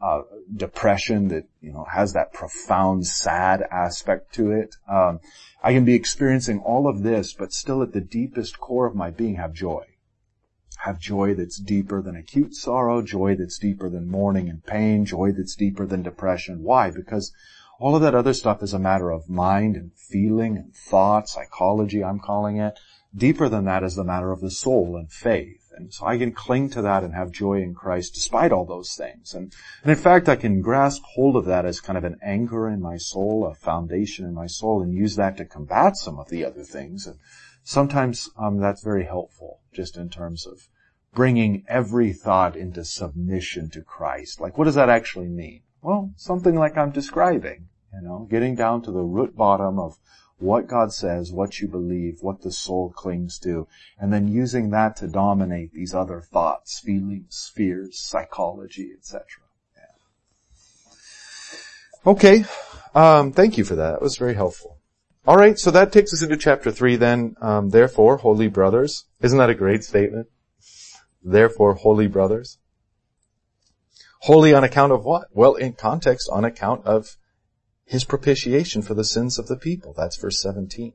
uh, 0.01 0.23
depression 0.55 1.29
that 1.29 1.45
you 1.63 1.73
know 1.73 1.87
has 1.91 2.13
that 2.13 2.31
profound 2.35 3.07
sad 3.07 3.63
aspect 3.71 4.35
to 4.35 4.51
it. 4.51 4.77
Um, 4.87 5.21
I 5.63 5.73
can 5.73 5.87
be 5.87 5.95
experiencing 5.95 6.61
all 6.61 6.87
of 6.87 7.03
this, 7.03 7.33
but 7.33 7.53
still 7.53 7.83
at 7.83 7.93
the 7.93 8.03
deepest 8.03 8.61
core 8.61 8.87
of 8.87 8.95
my 8.95 9.11
being 9.11 9.37
have 9.37 9.55
joy 9.55 9.87
have 10.87 11.01
joy 11.01 11.35
that's 11.35 11.59
deeper 11.59 12.01
than 12.01 12.15
acute 12.15 12.55
sorrow, 12.55 13.03
joy 13.03 13.35
that's 13.35 13.59
deeper 13.59 13.91
than 13.91 14.09
mourning 14.09 14.49
and 14.49 14.65
pain, 14.65 15.05
joy 15.05 15.33
that's 15.33 15.57
deeper 15.57 15.85
than 15.85 16.03
depression. 16.03 16.63
Why? 16.63 16.93
Because 16.93 17.33
all 17.81 17.97
of 17.97 18.03
that 18.03 18.15
other 18.15 18.33
stuff 18.33 18.63
is 18.63 18.73
a 18.73 18.79
matter 18.79 19.11
of 19.11 19.29
mind 19.29 19.77
and 19.77 19.93
feeling 19.95 20.57
and 20.57 20.73
thought, 20.73 21.29
psychology 21.29 22.05
I'm 22.05 22.21
calling 22.21 22.59
it. 22.59 22.79
Deeper 23.15 23.49
than 23.49 23.65
that 23.65 23.83
is 23.83 23.97
the 23.97 24.05
matter 24.05 24.31
of 24.31 24.41
the 24.41 24.51
soul 24.51 24.97
and 24.97 25.11
faith. 25.11 25.73
And 25.77 25.93
so 25.93 26.07
I 26.07 26.19
can 26.19 26.33
cling 26.33 26.71
to 26.71 26.83
that 26.83 27.03
and 27.03 27.15
have 27.15 27.33
joy 27.33 27.61
in 27.63 27.75
Christ 27.75 28.15
despite 28.15 28.53
all 28.53 28.65
those 28.65 28.95
things. 28.95 29.35
And, 29.35 29.53
and 29.83 29.91
in 29.91 29.99
fact, 29.99 30.29
I 30.29 30.37
can 30.37 30.63
grasp 30.63 31.03
hold 31.03 31.37
of 31.37 31.47
that 31.47 31.67
as 31.67 31.81
kind 31.81 31.99
of 31.99 32.05
an 32.05 32.19
anchor 32.23 32.69
in 32.69 32.81
my 32.81 32.97
soul, 32.97 33.47
a 33.47 33.55
foundation 33.55 34.25
in 34.25 34.35
my 34.35 34.47
soul, 34.47 34.83
and 34.83 34.95
use 34.95 35.17
that 35.17 35.37
to 35.39 35.45
combat 35.45 35.97
some 35.97 36.19
of 36.19 36.29
the 36.29 36.45
other 36.45 36.63
things. 36.63 37.07
And 37.07 37.19
sometimes 37.65 38.31
um, 38.39 38.59
that's 38.59 38.83
very 38.83 39.05
helpful, 39.05 39.61
just 39.73 39.97
in 39.97 40.09
terms 40.09 40.47
of 40.47 40.69
bringing 41.17 41.65
every 41.67 42.13
thought 42.13 42.55
into 42.55 42.85
submission 42.85 43.71
to 43.71 43.81
Christ. 43.81 44.39
Like, 44.39 44.59
what 44.59 44.67
does 44.67 44.75
that 44.75 44.91
actually 44.91 45.29
mean? 45.29 45.63
Well, 45.81 46.13
something 46.15 46.55
like 46.55 46.77
I'm 46.77 46.91
describing, 46.91 47.69
you 47.93 48.03
know, 48.03 48.29
getting 48.31 48.55
down 48.55 48.83
to 48.83 48.93
the 48.93 49.01
root 49.01 49.35
bottom 49.35 49.79
of 49.79 49.97
what 50.39 50.67
God 50.67 50.93
says, 50.93 51.33
what 51.33 51.59
you 51.59 51.69
believe, 51.69 52.19
what 52.21 52.43
the 52.43 52.53
soul 52.53 52.93
clings 52.95 53.39
to, 53.39 53.67
and 53.99 54.13
then 54.13 54.29
using 54.29 54.69
that 54.71 54.97
to 54.97 55.09
dominate 55.09 55.73
these 55.73 55.95
other 55.95 56.21
thoughts, 56.21 56.79
feelings, 56.81 57.51
fears, 57.55 57.99
psychology, 57.99 58.91
etc. 58.95 59.25
Yeah. 59.75 59.95
Okay, 62.13 62.45
um, 62.95 63.33
thank 63.33 63.57
you 63.57 63.65
for 63.65 63.77
that. 63.77 63.93
That 63.93 64.03
was 64.03 64.19
very 64.19 64.35
helpful. 64.35 64.77
All 65.27 65.37
right, 65.37 65.59
so 65.59 65.71
that 65.71 65.93
takes 65.93 66.13
us 66.13 66.23
into 66.23 66.37
chapter 66.37 66.71
three. 66.71 66.97
Then, 66.97 67.37
um, 67.41 67.71
therefore, 67.71 68.19
holy 68.19 68.49
brothers, 68.49 69.07
isn't 69.23 69.39
that 69.39 69.51
a 69.51 69.55
great 69.55 69.83
statement? 69.83 70.29
Therefore, 71.27 71.75
holy 71.75 72.07
brothers. 72.07 72.59
Holy 74.21 74.55
on 74.55 74.63
account 74.63 74.93
of 74.93 75.05
what? 75.05 75.27
Well, 75.33 75.57
in 75.57 75.73
context, 75.73 76.31
on 76.33 76.45
account 76.45 76.87
of 76.87 77.17
his 77.85 78.05
propitiation 78.05 78.81
for 78.81 78.95
the 78.95 79.05
sins 79.05 79.37
of 79.37 79.49
the 79.49 79.57
people. 79.57 79.93
That's 79.97 80.17
verse 80.17 80.41
17. 80.41 80.93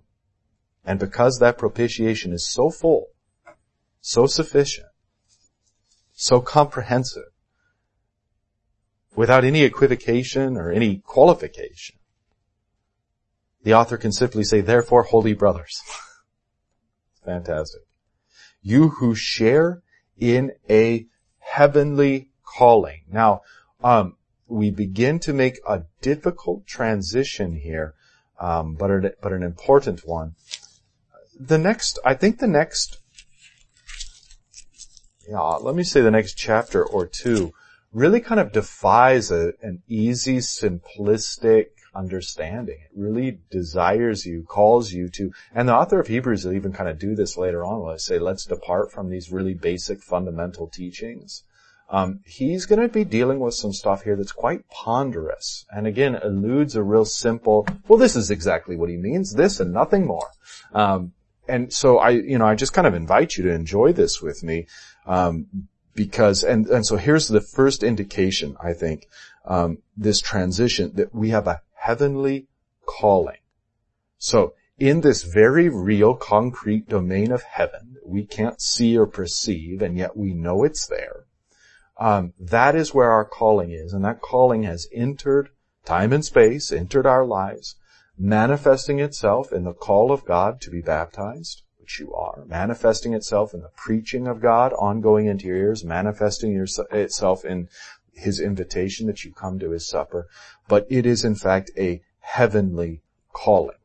And 0.86 1.00
because 1.00 1.39
that 1.39 1.58
propitiation 1.58 2.32
is 2.32 2.50
so 2.50 2.70
full, 2.70 3.08
so 4.00 4.26
sufficient, 4.26 4.88
so 6.13 6.39
comprehensive, 6.39 7.34
without 9.13 9.44
any 9.44 9.63
equivocation 9.63 10.56
or 10.56 10.72
any 10.72 11.00
qualification. 11.00 11.98
The 13.63 13.74
author 13.74 13.98
can 13.98 14.13
simply 14.13 14.46
say, 14.46 14.62
therefore, 14.62 15.04
holy 15.04 15.34
brothers. 15.34 15.82
Fantastic. 17.26 17.82
You 18.62 18.89
who 18.89 19.13
share 19.13 19.84
in 20.19 20.52
a 20.69 21.08
heavenly 21.39 22.30
calling. 22.43 23.02
Now, 23.12 23.41
um, 23.84 24.15
we 24.47 24.69
begin 24.69 25.19
to 25.19 25.34
make 25.34 25.60
a 25.67 25.84
difficult 26.02 26.67
transition 26.67 27.56
here, 27.56 27.95
um, 28.39 28.76
but, 28.76 28.91
a, 28.91 29.13
but 29.21 29.34
an 29.34 29.43
important 29.43 30.02
one. 30.06 30.36
The 31.39 31.58
next, 31.58 32.00
I 32.06 32.13
think 32.13 32.39
the 32.39 32.47
next, 32.47 33.00
yeah, 35.28 35.39
let 35.39 35.76
me 35.76 35.84
say 35.84 36.02
the 36.02 36.12
next 36.12 36.36
chapter 36.36 36.86
or 36.86 37.08
two 37.08 37.54
really 37.93 38.19
kind 38.19 38.39
of 38.39 38.52
defies 38.52 39.32
a, 39.32 39.54
an 39.62 39.82
easy, 39.88 40.38
simplistic 40.38 41.67
understanding. 41.94 42.80
It 42.84 42.92
really 42.96 43.40
desires 43.50 44.26
you, 44.26 44.44
calls 44.44 44.92
you 44.92 45.10
to, 45.10 45.32
and 45.54 45.68
the 45.68 45.76
author 45.76 46.00
of 46.00 46.08
Hebrews 46.08 46.46
will 46.46 46.54
even 46.54 46.74
kind 46.74 46.90
of 46.90 47.00
do 47.00 47.16
this 47.16 47.38
later 47.38 47.64
on 47.64 47.82
when 47.82 47.94
I 47.94 47.98
say, 47.98 48.20
let's 48.20 48.46
depart 48.46 48.92
from 48.92 49.10
these 49.10 49.32
really 49.32 49.54
basic 49.54 50.02
fundamental 50.02 50.68
teachings. 50.68 51.44
Um, 51.90 52.22
he's 52.26 52.66
going 52.66 52.82
to 52.82 52.88
be 52.88 53.04
dealing 53.04 53.40
with 53.40 53.54
some 53.54 53.74
stuff 53.74 54.04
here 54.04 54.16
that's 54.16 54.32
quite 54.32 54.68
ponderous, 54.70 55.66
and 55.70 55.86
again 55.86 56.16
eludes 56.16 56.78
a 56.78 56.84
real 56.84 57.04
simple. 57.04 57.68
Well, 57.88 58.00
this 58.00 58.16
is 58.16 58.32
exactly 58.32 58.78
what 58.78 58.90
he 58.90 58.96
means. 58.96 59.34
This 59.34 59.60
and 59.60 59.74
nothing 59.74 60.08
more. 60.08 60.30
Um, 60.74 61.12
and 61.50 61.74
so 61.74 61.98
I, 61.98 62.12
you 62.12 62.38
know, 62.38 62.46
I 62.46 62.56
just 62.56 62.72
kind 62.72 62.88
of 62.88 62.94
invite 62.94 63.36
you 63.36 63.44
to 63.44 63.52
enjoy 63.52 63.92
this 63.92 64.22
with 64.22 64.42
me, 64.42 64.68
um, 65.06 65.68
because 65.94 66.44
and 66.44 66.66
and 66.68 66.86
so 66.86 66.96
here's 66.96 67.28
the 67.28 67.42
first 67.42 67.84
indication 67.84 68.56
I 68.64 68.72
think 68.72 69.08
um, 69.44 69.80
this 69.98 70.22
transition 70.22 70.94
that 70.96 71.14
we 71.14 71.32
have 71.32 71.48
a 71.48 71.60
heavenly 71.82 72.48
calling. 72.86 73.38
So 74.17 74.54
in 74.78 75.02
this 75.02 75.24
very 75.24 75.67
real 75.67 76.15
concrete 76.15 76.88
domain 76.88 77.32
of 77.32 77.44
heaven, 77.44 77.98
we 78.06 78.26
can't 78.26 78.62
see 78.62 78.98
or 78.98 79.08
perceive, 79.08 79.82
and 79.82 79.98
yet 79.98 80.15
we 80.15 80.34
know 80.34 80.63
it's 80.63 80.86
there. 80.88 81.26
Um, 81.98 82.34
that 82.39 82.76
is 82.76 82.94
where 82.94 83.12
our 83.12 83.26
calling 83.26 83.72
is, 83.72 83.94
and 83.94 84.04
that 84.06 84.22
calling 84.22 84.63
has 84.63 84.88
entered 84.94 85.50
time 85.86 86.13
and 86.13 86.24
space, 86.24 86.72
entered 86.72 87.06
our 87.06 87.26
lives, 87.26 87.76
manifesting 88.17 89.00
itself 89.00 89.52
in 89.52 89.63
the 89.63 89.74
call 89.74 90.12
of 90.12 90.26
God 90.26 90.62
to 90.62 90.70
be 90.70 90.82
baptized, 90.82 91.63
which 91.80 92.00
you 92.00 92.13
are, 92.13 92.46
manifesting 92.46 93.13
itself 93.13 93.54
in 93.54 93.62
the 93.62 93.72
preaching 93.76 94.28
of 94.28 94.41
God 94.41 94.74
ongoing 94.74 95.26
into 95.26 95.48
your 95.48 95.58
ears, 95.58 95.84
manifesting 95.84 96.56
itself 96.91 97.44
in 97.44 97.70
his 98.22 98.40
invitation 98.40 99.08
that 99.08 99.24
you 99.24 99.32
come 99.34 99.60
to 99.60 99.72
his 99.72 99.88
supper, 99.88 100.28
but 100.68 100.88
it 100.90 101.06
is 101.06 101.24
in 101.24 101.36
fact 101.36 101.72
a 101.78 102.02
heavenly 102.20 103.02
calling 103.34 103.78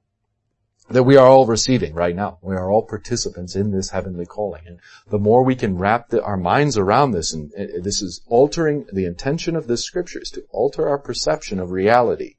that 0.89 1.03
we 1.03 1.17
are 1.17 1.27
all 1.27 1.47
receiving 1.47 1.95
right 1.95 2.15
now. 2.15 2.39
We 2.43 2.55
are 2.55 2.71
all 2.71 2.83
participants 2.83 3.57
in 3.57 3.73
this 3.73 3.91
heavenly 3.91 4.27
calling. 4.27 4.63
And 4.67 4.79
the 5.09 5.19
more 5.19 5.43
we 5.43 5.57
can 5.57 5.79
wrap 5.79 6.11
the, 6.11 6.23
our 6.23 6.37
minds 6.37 6.79
around 6.79 7.11
this, 7.11 7.33
and 7.33 7.53
uh, 7.59 7.81
this 7.83 8.03
is 8.03 8.21
altering, 8.29 8.87
the 8.93 9.05
intention 9.05 9.57
of 9.57 9.67
this 9.67 9.85
scripture 9.85 10.21
is 10.21 10.31
to 10.33 10.45
alter 10.51 10.89
our 10.89 10.99
perception 10.99 11.59
of 11.59 11.71
reality 11.71 12.37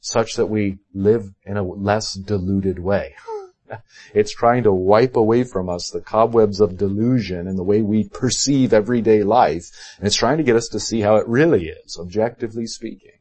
such 0.00 0.36
that 0.36 0.46
we 0.46 0.78
live 0.94 1.32
in 1.44 1.56
a 1.56 1.62
less 1.62 2.14
deluded 2.14 2.78
way. 2.78 3.14
It's 4.14 4.32
trying 4.32 4.64
to 4.64 4.72
wipe 4.72 5.16
away 5.16 5.44
from 5.44 5.68
us 5.68 5.90
the 5.90 6.00
cobwebs 6.00 6.60
of 6.60 6.76
delusion 6.76 7.46
and 7.46 7.58
the 7.58 7.62
way 7.62 7.82
we 7.82 8.08
perceive 8.08 8.72
everyday 8.72 9.22
life. 9.22 9.70
And 9.98 10.06
it's 10.06 10.16
trying 10.16 10.38
to 10.38 10.42
get 10.42 10.56
us 10.56 10.68
to 10.68 10.80
see 10.80 11.00
how 11.00 11.16
it 11.16 11.28
really 11.28 11.68
is, 11.68 11.96
objectively 11.98 12.66
speaking. 12.66 13.12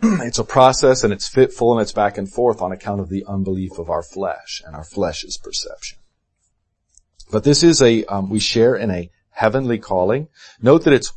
it's 0.02 0.38
a 0.38 0.44
process 0.44 1.04
and 1.04 1.12
it's 1.12 1.28
fitful 1.28 1.72
and 1.72 1.82
it's 1.82 1.92
back 1.92 2.16
and 2.16 2.30
forth 2.30 2.62
on 2.62 2.72
account 2.72 3.00
of 3.00 3.10
the 3.10 3.24
unbelief 3.26 3.78
of 3.78 3.90
our 3.90 4.02
flesh 4.02 4.62
and 4.64 4.74
our 4.74 4.84
flesh's 4.84 5.36
perception. 5.36 5.98
But 7.30 7.44
this 7.44 7.62
is 7.62 7.82
a, 7.82 8.04
um, 8.06 8.30
we 8.30 8.40
share 8.40 8.74
in 8.74 8.90
a 8.90 9.10
heavenly 9.30 9.78
calling. 9.78 10.28
Note 10.60 10.84
that 10.84 10.94
it's, 10.94 11.12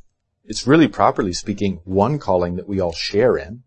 it's 0.45 0.67
really 0.67 0.87
properly 0.87 1.33
speaking 1.33 1.79
one 1.85 2.19
calling 2.19 2.57
that 2.57 2.67
we 2.67 2.79
all 2.79 2.91
share 2.91 3.37
in. 3.37 3.63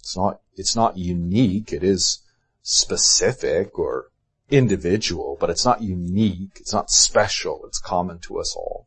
It's 0.00 0.16
not 0.16 0.40
it's 0.56 0.76
not 0.76 0.96
unique. 0.96 1.72
It 1.72 1.82
is 1.82 2.22
specific 2.62 3.78
or 3.78 4.10
individual, 4.50 5.36
but 5.40 5.50
it's 5.50 5.64
not 5.64 5.82
unique. 5.82 6.58
It's 6.60 6.72
not 6.72 6.90
special. 6.90 7.62
It's 7.66 7.78
common 7.78 8.18
to 8.20 8.38
us 8.38 8.54
all. 8.56 8.86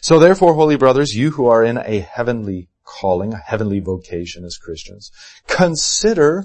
So 0.00 0.18
therefore, 0.18 0.54
holy 0.54 0.76
brothers, 0.76 1.16
you 1.16 1.32
who 1.32 1.46
are 1.46 1.64
in 1.64 1.78
a 1.78 2.00
heavenly 2.00 2.68
calling, 2.84 3.32
a 3.32 3.38
heavenly 3.38 3.80
vocation 3.80 4.44
as 4.44 4.56
Christians, 4.56 5.10
consider 5.46 6.44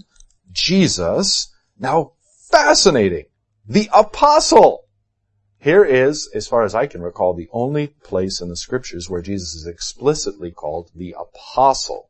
Jesus, 0.52 1.54
now 1.80 2.14
fascinating, 2.50 3.26
the 3.68 3.90
apostle. 3.94 4.86
Here 5.60 5.86
is, 5.86 6.30
as 6.36 6.48
far 6.48 6.64
as 6.64 6.76
I 6.76 6.88
can 6.88 7.02
recall, 7.02 7.34
the 7.34 7.48
only 7.54 7.88
place 7.88 8.42
in 8.42 8.50
the 8.50 8.58
scriptures 8.58 9.10
where 9.10 9.22
Jesus 9.22 9.56
is 9.56 9.66
explicitly 9.66 10.52
called 10.52 10.92
the 10.94 11.16
apostle. 11.18 12.10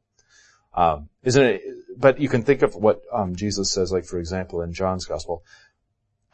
Um, 0.75 1.09
isn't 1.23 1.43
it? 1.43 1.62
But 1.97 2.19
you 2.19 2.29
can 2.29 2.43
think 2.43 2.62
of 2.62 2.75
what 2.75 3.01
um, 3.12 3.36
Jesus 3.36 3.71
says, 3.71 3.91
like 3.91 4.05
for 4.05 4.19
example, 4.19 4.62
in 4.62 4.73
John's 4.73 5.05
Gospel, 5.05 5.43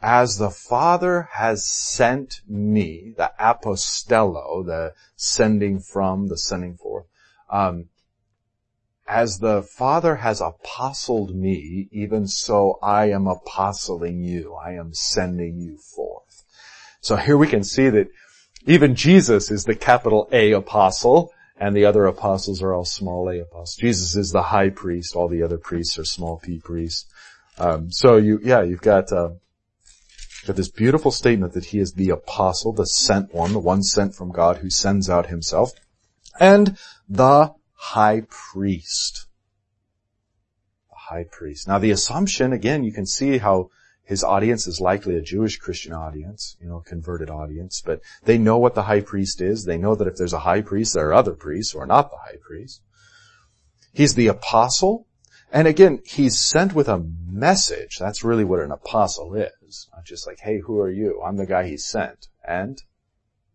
as 0.02 0.38
the 0.38 0.50
Father 0.50 1.28
has 1.34 1.68
sent 1.68 2.42
me, 2.48 3.14
the 3.18 3.32
apostello, 3.40 4.66
the 4.66 4.94
sending 5.16 5.80
from, 5.80 6.28
the 6.28 6.38
sending 6.38 6.78
forth, 6.78 7.06
um, 7.50 7.90
as 9.10 9.40
the 9.40 9.64
Father 9.64 10.18
has 10.18 10.40
apostled 10.40 11.36
me, 11.36 11.90
even 11.92 12.28
so 12.28 12.78
I 12.82 13.10
am 13.10 13.28
apostling 13.28 14.24
you. 14.24 14.54
I 14.54 14.74
am 14.74 14.94
sending 14.94 15.60
you 15.60 15.78
forth. 15.78 16.46
So 17.02 17.16
here 17.16 17.38
we 17.38 17.48
can 17.48 17.64
see 17.64 17.90
that 17.90 18.08
even 18.66 18.96
Jesus 18.96 19.50
is 19.50 19.66
the 19.66 19.76
capital 19.76 20.30
A 20.32 20.52
apostle, 20.52 21.34
and 21.60 21.76
the 21.76 21.86
other 21.86 22.06
apostles 22.06 22.64
are 22.64 22.74
all 22.74 22.86
small 22.86 23.30
a 23.30 23.40
apostles. 23.40 23.76
Jesus 23.76 24.16
is 24.16 24.32
the 24.32 24.42
high 24.42 24.70
priest. 24.70 25.16
All 25.16 25.28
the 25.28 25.44
other 25.44 25.58
priests 25.58 26.00
are 26.00 26.06
small 26.06 26.40
p 26.40 26.60
priests. 26.60 27.06
Um, 27.58 27.92
so 27.92 28.16
you, 28.16 28.40
yeah, 28.42 28.64
you've 28.64 28.82
got, 28.82 29.12
uh, 29.12 29.32
got 30.48 30.56
this 30.56 30.72
beautiful 30.72 31.12
statement 31.12 31.54
that 31.54 31.66
he 31.66 31.80
is 31.80 31.94
the 31.94 32.12
apostle, 32.12 32.72
the 32.72 32.86
sent 32.86 33.34
one, 33.34 33.52
the 33.52 33.60
one 33.60 33.84
sent 33.84 34.16
from 34.16 34.32
God 34.32 34.58
who 34.58 34.70
sends 34.70 35.10
out 35.10 35.28
himself, 35.28 35.72
and 36.40 36.78
the 37.10 37.54
high 37.74 38.22
priest. 38.30 39.28
The 40.90 40.96
high 40.96 41.26
priest. 41.30 41.68
Now 41.68 41.80
the 41.80 41.92
assumption, 41.92 42.54
again, 42.54 42.86
you 42.86 42.94
can 42.94 43.06
see 43.06 43.38
how 43.38 43.70
his 44.10 44.24
audience 44.24 44.66
is 44.66 44.82
likely 44.82 45.16
a 45.16 45.22
Jewish 45.22 45.58
Christian 45.58 45.94
audience, 45.94 46.58
you 46.60 46.68
know, 46.68 46.80
converted 46.80 47.30
audience, 47.30 47.80
but 47.86 48.02
they 48.24 48.40
know 48.40 48.58
what 48.58 48.74
the 48.74 48.82
high 48.82 49.02
priest 49.02 49.40
is. 49.40 49.66
They 49.66 49.78
know 49.78 49.94
that 49.94 50.08
if 50.08 50.16
there's 50.16 50.34
a 50.34 50.40
high 50.40 50.62
priest, 50.62 50.96
there 50.96 51.10
are 51.10 51.14
other 51.14 51.36
priests 51.36 51.74
who 51.74 51.80
are 51.80 51.86
not 51.86 52.10
the 52.10 52.18
high 52.18 52.38
priest. 52.42 52.82
He's 53.94 54.16
the 54.16 54.26
apostle. 54.26 55.06
And 55.52 55.68
again, 55.68 56.02
he's 56.08 56.42
sent 56.42 56.74
with 56.74 56.90
a 56.90 57.06
message. 57.28 58.00
That's 58.00 58.24
really 58.24 58.44
what 58.44 58.62
an 58.62 58.72
apostle 58.72 59.36
is. 59.36 59.88
Not 59.94 60.06
just 60.06 60.26
like, 60.26 60.40
hey, 60.40 60.58
who 60.58 60.80
are 60.80 60.90
you? 60.90 61.22
I'm 61.22 61.38
the 61.38 61.46
guy 61.46 61.68
he 61.68 61.78
sent. 61.78 62.30
And 62.44 62.82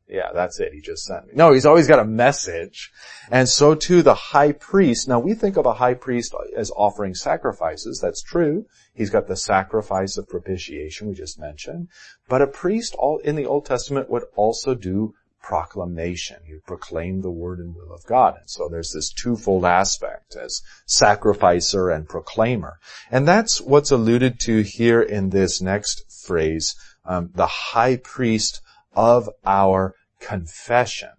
yeah, 0.09 0.33
that's 0.35 0.61
it. 0.61 0.73
He 0.75 0.81
just 0.81 1.05
sent 1.05 1.27
me. 1.27 1.33
No, 1.35 1.53
he's 1.53 1.64
always 1.64 1.88
got 1.88 1.99
a 1.99 2.05
message. 2.05 2.93
And 3.31 3.49
so 3.49 3.75
too 3.75 4.03
the 4.03 4.14
high 4.14 4.53
priest. 4.53 5.09
Now 5.09 5.19
we 5.19 5.35
think 5.35 5.57
of 5.57 5.67
a 5.67 5.75
high 5.75 5.95
priest 5.95 6.35
as 6.57 6.71
offering 6.77 7.14
sacrifices. 7.14 8.01
That's 8.01 8.23
true. 8.23 8.67
He's 8.95 9.11
got 9.11 9.27
the 9.27 9.37
sacrifice 9.37 10.19
of 10.19 10.29
propitiation 10.29 11.09
we 11.09 11.14
just 11.14 11.38
mentioned. 11.38 11.88
But 12.29 12.43
a 12.43 12.47
priest 12.47 12.95
in 13.25 13.37
the 13.37 13.47
Old 13.47 13.64
Testament 13.64 14.11
would 14.11 14.25
also 14.37 14.75
do 14.75 15.14
proclamation. 15.45 16.38
He 16.47 16.55
would 16.55 16.67
proclaim 16.67 17.21
the 17.21 17.31
word 17.31 17.59
and 17.59 17.75
will 17.75 17.93
of 17.93 18.05
God. 18.07 18.37
And 18.38 18.49
so 18.49 18.69
there's 18.69 18.93
this 18.93 19.11
twofold 19.11 19.64
aspect 19.64 20.37
as 20.37 20.62
sacrificer 20.87 21.90
and 21.90 22.09
proclaimer. 22.09 22.79
And 23.11 23.29
that's 23.29 23.61
what's 23.61 23.90
alluded 23.90 24.40
to 24.40 24.62
here 24.62 25.03
in 25.03 25.31
this 25.31 25.61
next 25.61 26.05
phrase, 26.27 26.77
um, 27.05 27.31
the 27.35 27.47
high 27.47 27.97
priest 27.97 28.62
of 28.94 29.28
our 29.44 29.94
confession. 30.20 31.11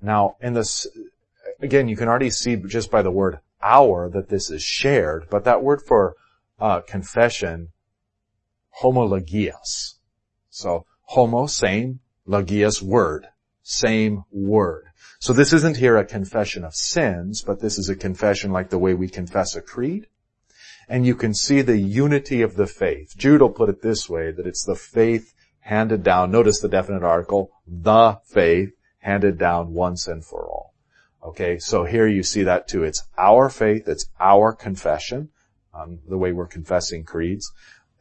Now, 0.00 0.36
in 0.40 0.54
this, 0.54 0.86
again, 1.60 1.88
you 1.88 1.96
can 1.96 2.08
already 2.08 2.30
see 2.30 2.56
just 2.56 2.90
by 2.90 3.02
the 3.02 3.10
word 3.10 3.40
our 3.62 4.08
that 4.10 4.28
this 4.28 4.50
is 4.50 4.62
shared, 4.62 5.26
but 5.30 5.44
that 5.44 5.62
word 5.62 5.82
for 5.82 6.14
uh, 6.60 6.80
confession, 6.82 7.68
homologias. 8.82 9.94
So, 10.50 10.86
homo, 11.02 11.46
same, 11.46 12.00
logias, 12.26 12.80
word, 12.80 13.26
same 13.62 14.24
word. 14.30 14.84
So 15.18 15.32
this 15.32 15.52
isn't 15.52 15.78
here 15.78 15.96
a 15.96 16.04
confession 16.04 16.62
of 16.62 16.74
sins, 16.74 17.42
but 17.42 17.60
this 17.60 17.78
is 17.78 17.88
a 17.88 17.96
confession 17.96 18.52
like 18.52 18.70
the 18.70 18.78
way 18.78 18.94
we 18.94 19.08
confess 19.08 19.56
a 19.56 19.60
creed. 19.60 20.06
and 20.88 21.06
you 21.06 21.14
can 21.14 21.34
see 21.34 21.60
the 21.60 21.76
unity 21.76 22.42
of 22.42 22.56
the 22.56 22.66
faith. 22.66 23.14
Jude 23.16 23.42
will 23.42 23.50
put 23.50 23.68
it 23.68 23.82
this 23.82 24.08
way, 24.08 24.30
that 24.30 24.46
it's 24.46 24.64
the 24.64 24.74
faith 24.74 25.34
handed 25.68 26.02
down, 26.02 26.30
notice 26.30 26.60
the 26.60 26.68
definite 26.68 27.02
article, 27.02 27.50
the 27.66 28.18
faith 28.24 28.70
handed 29.00 29.36
down 29.36 29.74
once 29.74 30.08
and 30.08 30.24
for 30.24 30.48
all. 30.48 30.72
Okay, 31.22 31.58
so 31.58 31.84
here 31.84 32.06
you 32.06 32.22
see 32.22 32.44
that 32.44 32.66
too. 32.66 32.84
It's 32.84 33.02
our 33.18 33.50
faith, 33.50 33.86
it's 33.86 34.06
our 34.18 34.54
confession, 34.54 35.28
um, 35.74 35.98
the 36.08 36.16
way 36.16 36.32
we're 36.32 36.46
confessing 36.46 37.04
creeds, 37.04 37.52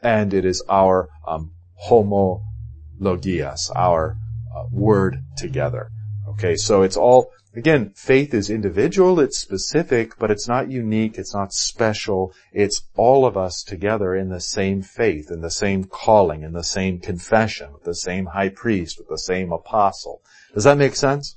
and 0.02 0.34
it 0.34 0.46
is 0.46 0.64
our 0.70 1.10
um, 1.28 1.52
homologias, 1.90 3.70
our 3.76 4.16
uh, 4.56 4.64
word 4.72 5.22
together. 5.36 5.90
Okay, 6.30 6.56
so 6.56 6.84
it's 6.84 6.96
all, 6.96 7.32
again, 7.58 7.92
faith 7.96 8.36
is 8.36 8.52
individual, 8.52 9.20
it's 9.20 9.40
specific, 9.40 10.18
but 10.20 10.30
it's 10.30 10.48
not 10.48 10.70
unique, 10.70 11.18
it's 11.18 11.34
not 11.34 11.52
special, 11.52 12.32
it's 12.54 12.84
all 12.96 13.26
of 13.26 13.36
us 13.36 13.64
together 13.64 14.16
in 14.16 14.30
the 14.30 14.40
same 14.40 14.84
faith, 14.84 15.32
in 15.32 15.42
the 15.42 15.50
same 15.50 15.84
calling, 15.84 16.44
in 16.44 16.54
the 16.54 16.64
same 16.64 17.00
confession, 17.00 17.74
with 17.74 17.84
the 17.84 17.96
same 17.96 18.28
high 18.28 18.50
priest, 18.50 19.00
with 19.00 19.08
the 19.08 19.18
same 19.18 19.52
apostle. 19.52 20.22
Does 20.54 20.66
that 20.66 20.78
make 20.78 20.96
sense? 20.96 21.36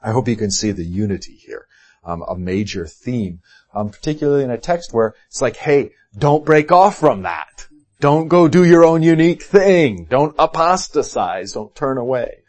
I 0.00 0.12
hope 0.12 0.28
you 0.28 0.36
can 0.36 0.52
see 0.52 0.70
the 0.70 0.84
unity 0.84 1.34
here, 1.34 1.66
um, 2.04 2.22
a 2.28 2.36
major 2.36 2.86
theme, 2.86 3.40
um, 3.74 3.90
particularly 3.90 4.44
in 4.44 4.50
a 4.50 4.58
text 4.58 4.94
where 4.94 5.14
it's 5.26 5.42
like, 5.42 5.56
hey, 5.56 5.90
don't 6.16 6.44
break 6.44 6.70
off 6.70 6.96
from 6.96 7.22
that. 7.22 7.66
Don't 7.98 8.28
go 8.28 8.46
do 8.46 8.64
your 8.64 8.84
own 8.84 9.02
unique 9.02 9.42
thing. 9.42 10.06
Don't 10.08 10.36
apostatize. 10.38 11.54
Don't 11.54 11.74
turn 11.74 11.98
away. 11.98 12.43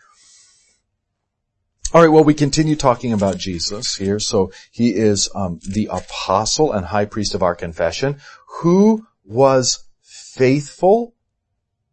All 1.96 2.02
right. 2.02 2.12
Well, 2.12 2.26
we 2.26 2.34
continue 2.34 2.76
talking 2.76 3.14
about 3.14 3.38
Jesus 3.38 3.96
here. 3.96 4.20
So 4.20 4.52
he 4.70 4.94
is 4.94 5.30
um, 5.34 5.62
the 5.66 5.88
apostle 5.90 6.74
and 6.74 6.88
high 6.88 7.06
priest 7.06 7.34
of 7.34 7.42
our 7.42 7.56
confession, 7.56 8.18
who 8.60 9.08
was 9.24 9.88
faithful 10.02 11.16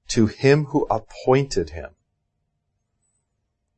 to 0.08 0.26
him 0.26 0.64
who 0.64 0.88
appointed 0.90 1.70
him. 1.70 1.90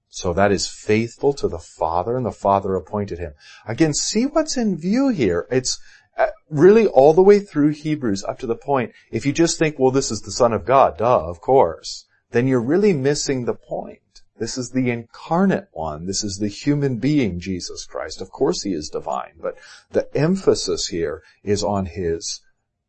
So 0.09 0.33
that 0.33 0.51
is 0.51 0.67
faithful 0.67 1.35
to 1.35 1.47
the 1.47 1.59
Father 1.59 2.17
and 2.17 2.25
the 2.25 2.33
Father 2.33 2.75
appointed 2.75 3.19
him. 3.19 3.35
Again, 3.67 3.93
see 3.93 4.25
what's 4.25 4.57
in 4.57 4.79
view 4.79 5.11
here. 5.11 5.47
It's 5.51 5.79
uh, 6.17 6.29
really 6.49 6.87
all 6.87 7.13
the 7.13 7.23
way 7.23 7.39
through 7.39 7.73
Hebrews 7.73 8.25
up 8.25 8.39
to 8.39 8.47
the 8.47 8.57
point, 8.57 8.93
if 9.11 9.27
you 9.27 9.35
just 9.35 9.59
think, 9.59 9.79
well, 9.79 9.91
this 9.91 10.11
is 10.11 10.23
the 10.23 10.33
Son 10.33 10.55
of 10.55 10.65
God, 10.65 10.97
duh, 10.97 11.29
of 11.29 11.43
course, 11.43 12.07
then 12.31 12.47
you're 12.47 12.63
really 12.63 12.95
missing 12.95 13.45
the 13.45 13.53
point. 13.53 13.99
This 14.39 14.59
is 14.59 14.71
the 14.71 14.91
incarnate 14.91 15.69
one. 15.73 16.07
This 16.07 16.25
is 16.25 16.39
the 16.39 16.49
human 16.49 16.99
being, 16.99 17.39
Jesus 17.39 17.85
Christ. 17.85 18.21
Of 18.21 18.31
course 18.31 18.63
he 18.63 18.73
is 18.73 18.89
divine, 18.89 19.35
but 19.41 19.57
the 19.93 20.09
emphasis 20.17 20.89
here 20.89 21.23
is 21.43 21.63
on 21.63 21.87
his 21.87 22.41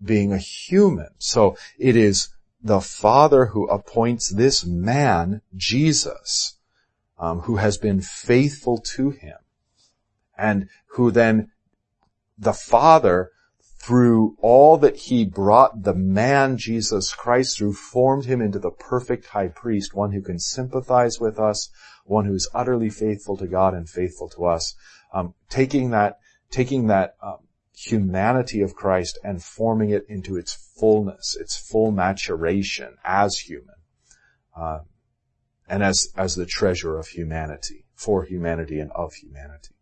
being 0.03 0.33
a 0.33 0.37
human. 0.37 1.09
So 1.19 1.55
it 1.77 1.95
is 1.95 2.29
the 2.61 2.81
Father 2.81 3.47
who 3.47 3.67
appoints 3.67 4.29
this 4.29 4.65
man, 4.65 5.41
Jesus, 5.55 6.57
um, 7.19 7.41
who 7.41 7.57
has 7.57 7.77
been 7.77 8.01
faithful 8.01 8.79
to 8.95 9.11
him 9.11 9.37
and 10.37 10.67
who 10.87 11.11
then 11.11 11.51
the 12.37 12.53
Father 12.53 13.31
through 13.85 14.35
all 14.41 14.77
that 14.77 14.95
he 14.95 15.23
brought 15.23 15.83
the 15.83 15.93
man 15.93 16.57
Jesus 16.57 17.13
Christ 17.13 17.57
through 17.57 17.73
formed 17.73 18.25
him 18.25 18.41
into 18.41 18.57
the 18.57 18.71
perfect 18.71 19.27
high 19.27 19.49
priest, 19.49 19.93
one 19.93 20.11
who 20.11 20.23
can 20.23 20.39
sympathize 20.39 21.19
with 21.19 21.39
us, 21.39 21.69
one 22.03 22.25
who's 22.25 22.47
utterly 22.51 22.89
faithful 22.89 23.37
to 23.37 23.45
God 23.45 23.75
and 23.75 23.87
faithful 23.87 24.27
to 24.29 24.45
us. 24.45 24.73
Um, 25.13 25.35
taking 25.49 25.91
that, 25.91 26.17
taking 26.49 26.87
that 26.87 27.15
um, 27.21 27.47
humanity 27.75 28.61
of 28.61 28.73
Christ 28.73 29.19
and 29.23 29.43
forming 29.43 29.91
it 29.91 30.05
into 30.09 30.35
its 30.35 30.71
fullness, 30.79 31.37
its 31.39 31.55
full 31.55 31.91
maturation 31.91 32.95
as 33.03 33.37
human, 33.37 33.75
uh, 34.57 34.79
and 35.69 35.83
as 35.83 36.07
as 36.17 36.33
the 36.33 36.47
treasure 36.47 36.97
of 36.97 37.09
humanity, 37.09 37.85
for 37.93 38.23
humanity 38.23 38.79
and 38.79 38.91
of 38.93 39.13
humanity. 39.13 39.74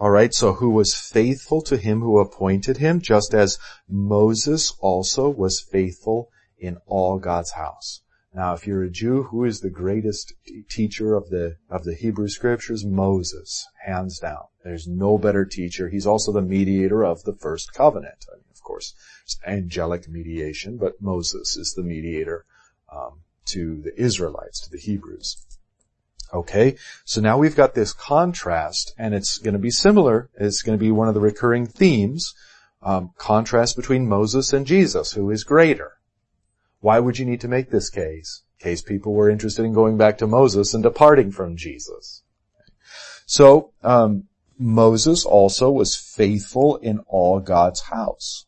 Alright, 0.00 0.34
so 0.34 0.54
who 0.54 0.70
was 0.70 0.94
faithful 0.94 1.62
to 1.62 1.76
him 1.76 2.00
who 2.00 2.18
appointed 2.18 2.78
him, 2.78 3.00
just 3.00 3.32
as 3.32 3.58
Moses 3.88 4.74
also 4.80 5.28
was 5.28 5.60
faithful 5.60 6.30
in 6.58 6.78
all 6.86 7.20
God's 7.20 7.52
house. 7.52 8.02
Now, 8.34 8.54
if 8.54 8.66
you're 8.66 8.82
a 8.82 8.90
Jew, 8.90 9.22
who 9.22 9.44
is 9.44 9.60
the 9.60 9.70
greatest 9.70 10.32
teacher 10.68 11.14
of 11.14 11.30
the, 11.30 11.58
of 11.70 11.84
the 11.84 11.94
Hebrew 11.94 12.26
scriptures? 12.26 12.84
Moses, 12.84 13.68
hands 13.84 14.18
down. 14.18 14.46
There's 14.64 14.88
no 14.88 15.16
better 15.16 15.44
teacher. 15.44 15.88
He's 15.88 16.08
also 16.08 16.32
the 16.32 16.42
mediator 16.42 17.04
of 17.04 17.22
the 17.22 17.36
first 17.36 17.72
covenant. 17.72 18.26
I 18.32 18.36
mean, 18.38 18.46
of 18.50 18.60
course, 18.62 18.94
it's 19.22 19.38
angelic 19.46 20.08
mediation, 20.08 20.76
but 20.76 21.00
Moses 21.00 21.56
is 21.56 21.72
the 21.76 21.84
mediator 21.84 22.44
um, 22.92 23.20
to 23.46 23.80
the 23.80 23.94
Israelites, 23.96 24.60
to 24.62 24.70
the 24.70 24.80
Hebrews. 24.80 25.36
Okay, 26.34 26.76
so 27.04 27.20
now 27.20 27.38
we've 27.38 27.54
got 27.54 27.74
this 27.74 27.92
contrast, 27.92 28.92
and 28.98 29.14
it's 29.14 29.38
going 29.38 29.52
to 29.52 29.60
be 29.60 29.70
similar. 29.70 30.30
It's 30.34 30.62
going 30.62 30.76
to 30.76 30.84
be 30.84 30.90
one 30.90 31.06
of 31.06 31.14
the 31.14 31.20
recurring 31.20 31.66
themes. 31.66 32.34
Um, 32.82 33.12
contrast 33.16 33.76
between 33.76 34.08
Moses 34.08 34.52
and 34.52 34.66
Jesus, 34.66 35.12
who 35.12 35.30
is 35.30 35.44
greater. 35.44 35.92
Why 36.80 36.98
would 36.98 37.18
you 37.18 37.24
need 37.24 37.40
to 37.42 37.48
make 37.48 37.70
this 37.70 37.88
case? 37.88 38.42
In 38.58 38.64
case 38.64 38.82
people 38.82 39.14
were 39.14 39.30
interested 39.30 39.64
in 39.64 39.72
going 39.72 39.96
back 39.96 40.18
to 40.18 40.26
Moses 40.26 40.74
and 40.74 40.82
departing 40.82 41.30
from 41.30 41.56
Jesus. 41.56 42.24
So 43.26 43.72
um, 43.82 44.24
Moses 44.58 45.24
also 45.24 45.70
was 45.70 45.96
faithful 45.96 46.76
in 46.76 46.98
all 47.06 47.38
God's 47.38 47.82
house. 47.82 48.44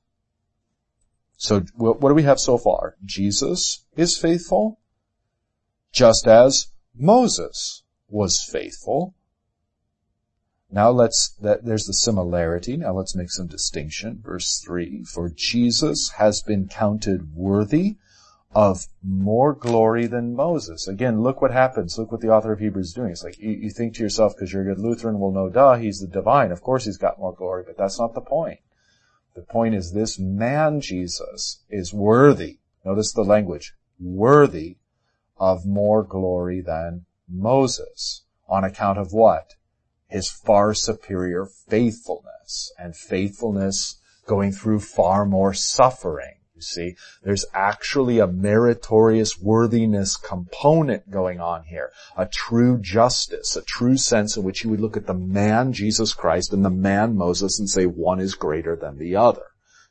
So 1.38 1.62
what 1.76 2.00
do 2.00 2.14
we 2.14 2.24
have 2.24 2.40
so 2.40 2.58
far? 2.58 2.96
Jesus 3.04 3.84
is 3.96 4.18
faithful, 4.18 4.80
just 5.92 6.26
as 6.26 6.68
Moses 6.98 7.82
was 8.08 8.42
faithful. 8.42 9.14
Now 10.70 10.90
let's, 10.90 11.34
that, 11.40 11.64
there's 11.64 11.84
the 11.84 11.92
similarity. 11.92 12.76
Now 12.76 12.92
let's 12.92 13.14
make 13.14 13.30
some 13.30 13.46
distinction. 13.46 14.20
Verse 14.22 14.62
3, 14.66 15.04
for 15.04 15.30
Jesus 15.34 16.10
has 16.16 16.42
been 16.42 16.68
counted 16.68 17.34
worthy 17.34 17.96
of 18.54 18.86
more 19.02 19.52
glory 19.52 20.06
than 20.06 20.34
Moses. 20.34 20.88
Again, 20.88 21.20
look 21.20 21.42
what 21.42 21.52
happens. 21.52 21.98
Look 21.98 22.10
what 22.10 22.20
the 22.20 22.30
author 22.30 22.52
of 22.52 22.58
Hebrews 22.58 22.88
is 22.88 22.92
doing. 22.94 23.10
It's 23.10 23.22
like, 23.22 23.38
you, 23.38 23.50
you 23.50 23.70
think 23.70 23.94
to 23.94 24.02
yourself, 24.02 24.34
because 24.34 24.52
you're 24.52 24.62
a 24.62 24.74
good 24.74 24.82
Lutheran, 24.82 25.18
well, 25.18 25.30
no, 25.30 25.50
duh, 25.50 25.76
he's 25.76 26.00
the 26.00 26.06
divine. 26.06 26.50
Of 26.50 26.62
course 26.62 26.86
he's 26.86 26.96
got 26.96 27.18
more 27.18 27.34
glory, 27.34 27.64
but 27.66 27.76
that's 27.76 27.98
not 28.00 28.14
the 28.14 28.20
point. 28.20 28.60
The 29.34 29.42
point 29.42 29.74
is 29.74 29.92
this 29.92 30.18
man, 30.18 30.80
Jesus, 30.80 31.62
is 31.68 31.92
worthy. 31.92 32.58
Notice 32.84 33.12
the 33.12 33.24
language. 33.24 33.74
Worthy 34.00 34.78
of 35.38 35.66
more 35.66 36.02
glory 36.02 36.60
than 36.60 37.06
Moses. 37.28 38.22
On 38.48 38.64
account 38.64 38.98
of 38.98 39.12
what? 39.12 39.54
His 40.08 40.30
far 40.30 40.72
superior 40.74 41.46
faithfulness 41.46 42.72
and 42.78 42.96
faithfulness 42.96 44.00
going 44.26 44.52
through 44.52 44.80
far 44.80 45.26
more 45.26 45.52
suffering. 45.52 46.34
You 46.54 46.62
see, 46.62 46.96
there's 47.22 47.44
actually 47.52 48.18
a 48.18 48.26
meritorious 48.26 49.38
worthiness 49.38 50.16
component 50.16 51.10
going 51.10 51.38
on 51.38 51.64
here. 51.64 51.92
A 52.16 52.24
true 52.24 52.78
justice, 52.78 53.56
a 53.56 53.62
true 53.62 53.98
sense 53.98 54.38
in 54.38 54.42
which 54.42 54.64
you 54.64 54.70
would 54.70 54.80
look 54.80 54.96
at 54.96 55.06
the 55.06 55.14
man 55.14 55.74
Jesus 55.74 56.14
Christ 56.14 56.54
and 56.54 56.64
the 56.64 56.70
man 56.70 57.14
Moses 57.14 57.58
and 57.58 57.68
say 57.68 57.84
one 57.84 58.20
is 58.20 58.34
greater 58.34 58.74
than 58.74 58.96
the 58.96 59.16
other. 59.16 59.42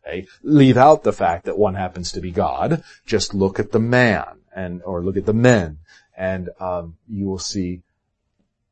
Okay? 0.08 0.28
Leave 0.42 0.78
out 0.78 1.04
the 1.04 1.14
fact 1.14 1.46
that 1.46 1.60
one 1.60 1.76
happens 1.76 2.12
to 2.14 2.22
be 2.22 2.32
God. 2.32 2.84
Just 3.06 3.36
look 3.36 3.60
at 3.60 3.72
the 3.72 3.80
man 3.80 4.40
and 4.56 4.82
or 4.84 5.04
look 5.04 5.18
at 5.18 5.26
the 5.26 5.34
men, 5.34 5.80
and 6.18 6.50
um, 6.60 6.98
you 7.08 7.26
will 7.26 7.40
see 7.40 7.84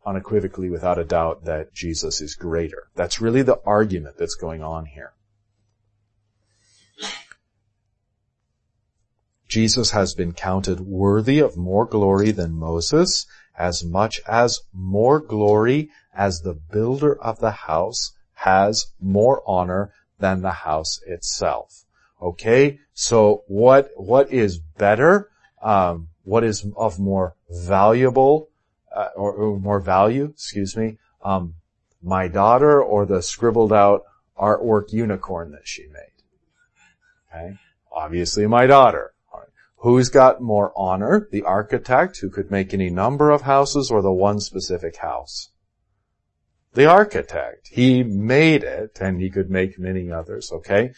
unequivocally, 0.06 0.70
without 0.70 0.98
a 0.98 1.04
doubt, 1.04 1.46
that 1.46 1.74
Jesus 1.74 2.22
is 2.22 2.36
greater. 2.36 2.88
That's 2.96 3.22
really 3.22 3.42
the 3.42 3.60
argument 3.66 4.18
that's 4.18 4.36
going 4.36 4.64
on 4.64 4.86
here. 4.86 5.14
Jesus 9.48 9.92
has 9.92 10.16
been 10.16 10.34
counted 10.34 10.80
worthy 10.80 11.40
of 11.40 11.56
more 11.56 11.86
glory 11.86 12.32
than 12.32 12.54
Moses, 12.54 13.28
as 13.56 13.84
much 13.84 14.20
as 14.28 14.62
more 14.74 15.20
glory 15.20 15.92
as 16.14 16.42
the 16.42 16.56
builder 16.56 17.16
of 17.22 17.40
the 17.40 17.52
house 17.52 18.14
has 18.34 18.88
more 19.00 19.44
honor 19.46 19.94
than 20.20 20.42
the 20.42 20.52
house 20.52 21.00
itself. 21.06 21.86
Okay, 22.22 22.80
so 22.94 23.44
what, 23.48 23.92
what 23.96 24.32
is 24.32 24.58
better? 24.58 25.30
Um, 25.64 26.10
what 26.24 26.44
is 26.44 26.66
of 26.76 27.00
more 27.00 27.36
valuable 27.50 28.50
uh, 28.96 29.10
or, 29.16 29.34
or, 29.34 29.60
more 29.60 29.80
value, 29.80 30.26
excuse 30.26 30.78
me, 30.78 30.98
um, 31.24 31.56
my 32.04 32.28
daughter 32.28 32.82
or 32.82 33.06
the 33.06 33.22
scribbled 33.22 33.74
out 33.74 34.04
artwork 34.38 34.94
unicorn 34.94 35.52
that 35.52 35.68
she 35.68 35.88
made. 35.88 36.12
Okay, 37.32 37.58
obviously 37.92 38.46
my 38.46 38.68
daughter. 38.68 39.10
Who's 39.78 40.10
got 40.10 40.42
more 40.42 40.72
honor? 40.78 41.28
The 41.30 41.44
architect 41.44 42.18
who 42.20 42.30
could 42.30 42.50
make 42.50 42.74
any 42.74 42.90
number 42.90 43.32
of 43.32 43.42
houses 43.42 43.92
or 43.92 44.02
the 44.02 44.14
one 44.14 44.40
specific 44.40 44.96
house? 44.98 45.50
the 46.74 46.86
architect. 46.86 47.70
He 47.72 48.04
made 48.04 48.64
it 48.64 48.98
and 49.00 49.22
he 49.22 49.30
could 49.30 49.50
make 49.50 49.80
many 49.80 50.12
others, 50.12 50.52
okay? 50.52 50.92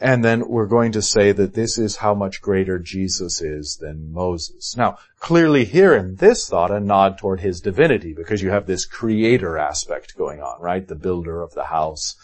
And 0.00 0.24
then 0.24 0.48
we're 0.48 0.66
going 0.66 0.92
to 0.92 1.02
say 1.02 1.32
that 1.32 1.52
this 1.52 1.76
is 1.76 1.96
how 1.96 2.14
much 2.14 2.40
greater 2.40 2.78
Jesus 2.78 3.42
is 3.42 3.76
than 3.76 4.12
Moses. 4.12 4.74
Now, 4.74 4.96
clearly 5.18 5.66
here 5.66 5.94
in 5.94 6.16
this 6.16 6.48
thought, 6.48 6.70
a 6.70 6.80
nod 6.80 7.18
toward 7.18 7.40
his 7.40 7.60
divinity, 7.60 8.14
because 8.14 8.40
you 8.40 8.50
have 8.50 8.66
this 8.66 8.86
creator 8.86 9.58
aspect 9.58 10.16
going 10.16 10.40
on, 10.40 10.58
right? 10.60 10.88
The 10.88 10.94
builder 10.94 11.42
of 11.42 11.52
the 11.52 11.64
house, 11.64 12.16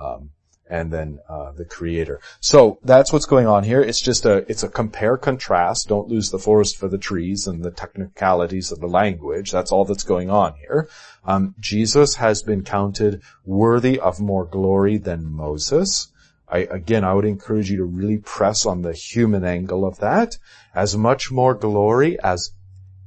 um, 0.00 0.30
and 0.70 0.92
then 0.92 1.18
uh, 1.28 1.50
the 1.52 1.64
creator. 1.64 2.20
So 2.40 2.78
that's 2.84 3.12
what's 3.12 3.26
going 3.26 3.48
on 3.48 3.64
here. 3.64 3.82
It's 3.82 4.00
just 4.00 4.24
a 4.24 4.46
it's 4.48 4.62
a 4.62 4.68
compare 4.68 5.16
contrast. 5.16 5.88
Don't 5.88 6.08
lose 6.08 6.30
the 6.30 6.38
forest 6.38 6.78
for 6.78 6.88
the 6.88 6.98
trees 6.98 7.46
and 7.46 7.62
the 7.62 7.70
technicalities 7.70 8.72
of 8.72 8.80
the 8.80 8.86
language. 8.86 9.50
That's 9.50 9.72
all 9.72 9.84
that's 9.84 10.04
going 10.04 10.30
on 10.30 10.54
here. 10.54 10.88
Um, 11.24 11.54
Jesus 11.58 12.14
has 12.14 12.42
been 12.42 12.62
counted 12.62 13.22
worthy 13.44 13.98
of 13.98 14.20
more 14.20 14.44
glory 14.46 14.98
than 14.98 15.26
Moses. 15.26 16.12
I, 16.48 16.58
again, 16.58 17.04
I 17.04 17.14
would 17.14 17.24
encourage 17.24 17.70
you 17.70 17.78
to 17.78 17.84
really 17.84 18.18
press 18.18 18.66
on 18.66 18.82
the 18.82 18.92
human 18.92 19.44
angle 19.44 19.84
of 19.84 19.98
that. 19.98 20.38
As 20.74 20.96
much 20.96 21.30
more 21.32 21.54
glory 21.54 22.20
as 22.20 22.52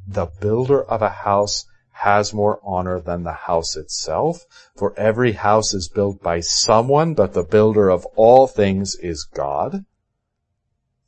the 0.07 0.27
builder 0.39 0.83
of 0.83 1.01
a 1.01 1.09
house 1.09 1.65
has 1.91 2.33
more 2.33 2.59
honor 2.63 2.99
than 2.99 3.23
the 3.23 3.33
house 3.33 3.75
itself. 3.75 4.45
For 4.75 4.93
every 4.97 5.33
house 5.33 5.73
is 5.73 5.89
built 5.89 6.21
by 6.21 6.39
someone, 6.41 7.13
but 7.13 7.33
the 7.33 7.43
builder 7.43 7.89
of 7.89 8.05
all 8.15 8.47
things 8.47 8.95
is 8.95 9.23
God. 9.23 9.85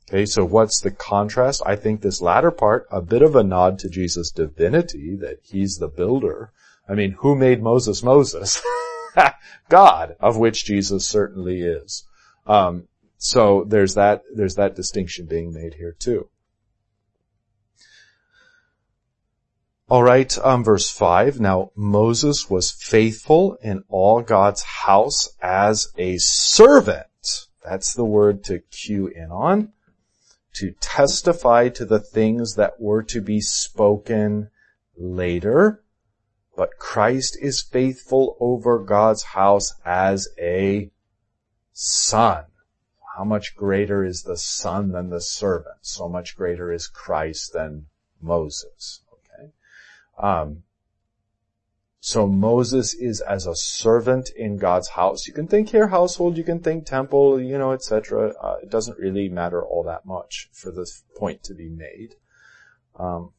Okay, 0.08 0.26
so 0.26 0.44
what's 0.44 0.80
the 0.80 0.90
contrast? 0.90 1.62
I 1.64 1.76
think 1.76 2.00
this 2.00 2.20
latter 2.20 2.50
part, 2.50 2.88
a 2.90 3.00
bit 3.00 3.22
of 3.22 3.36
a 3.36 3.44
nod 3.44 3.78
to 3.80 3.88
Jesus' 3.88 4.32
divinity, 4.32 5.14
that 5.14 5.38
he's 5.44 5.76
the 5.78 5.86
builder. 5.86 6.50
I 6.88 6.94
mean, 6.94 7.12
who 7.20 7.36
made 7.36 7.62
Moses 7.62 8.02
Moses? 8.02 8.60
God, 9.68 10.16
of 10.18 10.36
which 10.36 10.64
Jesus 10.64 11.06
certainly 11.06 11.62
is. 11.62 12.04
Um, 12.50 12.88
so 13.16 13.64
there's 13.64 13.94
that, 13.94 14.24
there's 14.34 14.56
that 14.56 14.74
distinction 14.74 15.26
being 15.26 15.52
made 15.54 15.74
here 15.74 15.94
too. 15.96 16.28
All 19.88 20.02
right, 20.02 20.36
um, 20.38 20.64
verse 20.64 20.90
five. 20.90 21.38
Now 21.38 21.70
Moses 21.76 22.50
was 22.50 22.72
faithful 22.72 23.56
in 23.62 23.84
all 23.88 24.20
God's 24.20 24.62
house 24.62 25.28
as 25.40 25.92
a 25.96 26.16
servant. 26.18 27.06
That's 27.64 27.94
the 27.94 28.04
word 28.04 28.42
to 28.44 28.58
cue 28.58 29.06
in 29.06 29.30
on. 29.30 29.72
To 30.54 30.72
testify 30.80 31.68
to 31.68 31.84
the 31.84 32.00
things 32.00 32.56
that 32.56 32.80
were 32.80 33.04
to 33.04 33.20
be 33.20 33.40
spoken 33.40 34.50
later. 34.96 35.84
But 36.56 36.78
Christ 36.78 37.38
is 37.40 37.62
faithful 37.62 38.36
over 38.40 38.80
God's 38.80 39.22
house 39.22 39.72
as 39.84 40.28
a 40.36 40.90
son. 41.82 42.44
How 43.16 43.24
much 43.24 43.56
greater 43.56 44.04
is 44.04 44.22
the 44.22 44.36
son 44.36 44.92
than 44.92 45.10
the 45.10 45.20
servant? 45.20 45.78
So 45.82 46.08
much 46.08 46.36
greater 46.36 46.72
is 46.72 46.86
Christ 46.86 47.52
than 47.52 47.86
Moses. 48.20 49.02
Um, 50.18 50.64
so 52.00 52.26
Moses 52.26 52.94
is 52.94 53.20
as 53.20 53.46
a 53.46 53.54
servant 53.54 54.30
in 54.34 54.56
God's 54.56 54.88
house. 54.88 55.26
You 55.26 55.34
can 55.34 55.46
think 55.46 55.70
here 55.70 55.88
household, 55.88 56.36
you 56.36 56.44
can 56.44 56.60
think 56.60 56.86
temple, 56.86 57.40
you 57.40 57.58
know, 57.58 57.72
etc. 57.72 58.34
Uh, 58.40 58.56
it 58.62 58.70
doesn't 58.70 58.98
really 58.98 59.28
matter 59.28 59.62
all 59.62 59.82
that 59.84 60.06
much 60.06 60.48
for 60.52 60.70
this 60.70 61.02
point 61.16 61.42
to 61.44 61.54
be 61.54 61.68
made. 61.68 62.14
Um, 62.98 63.32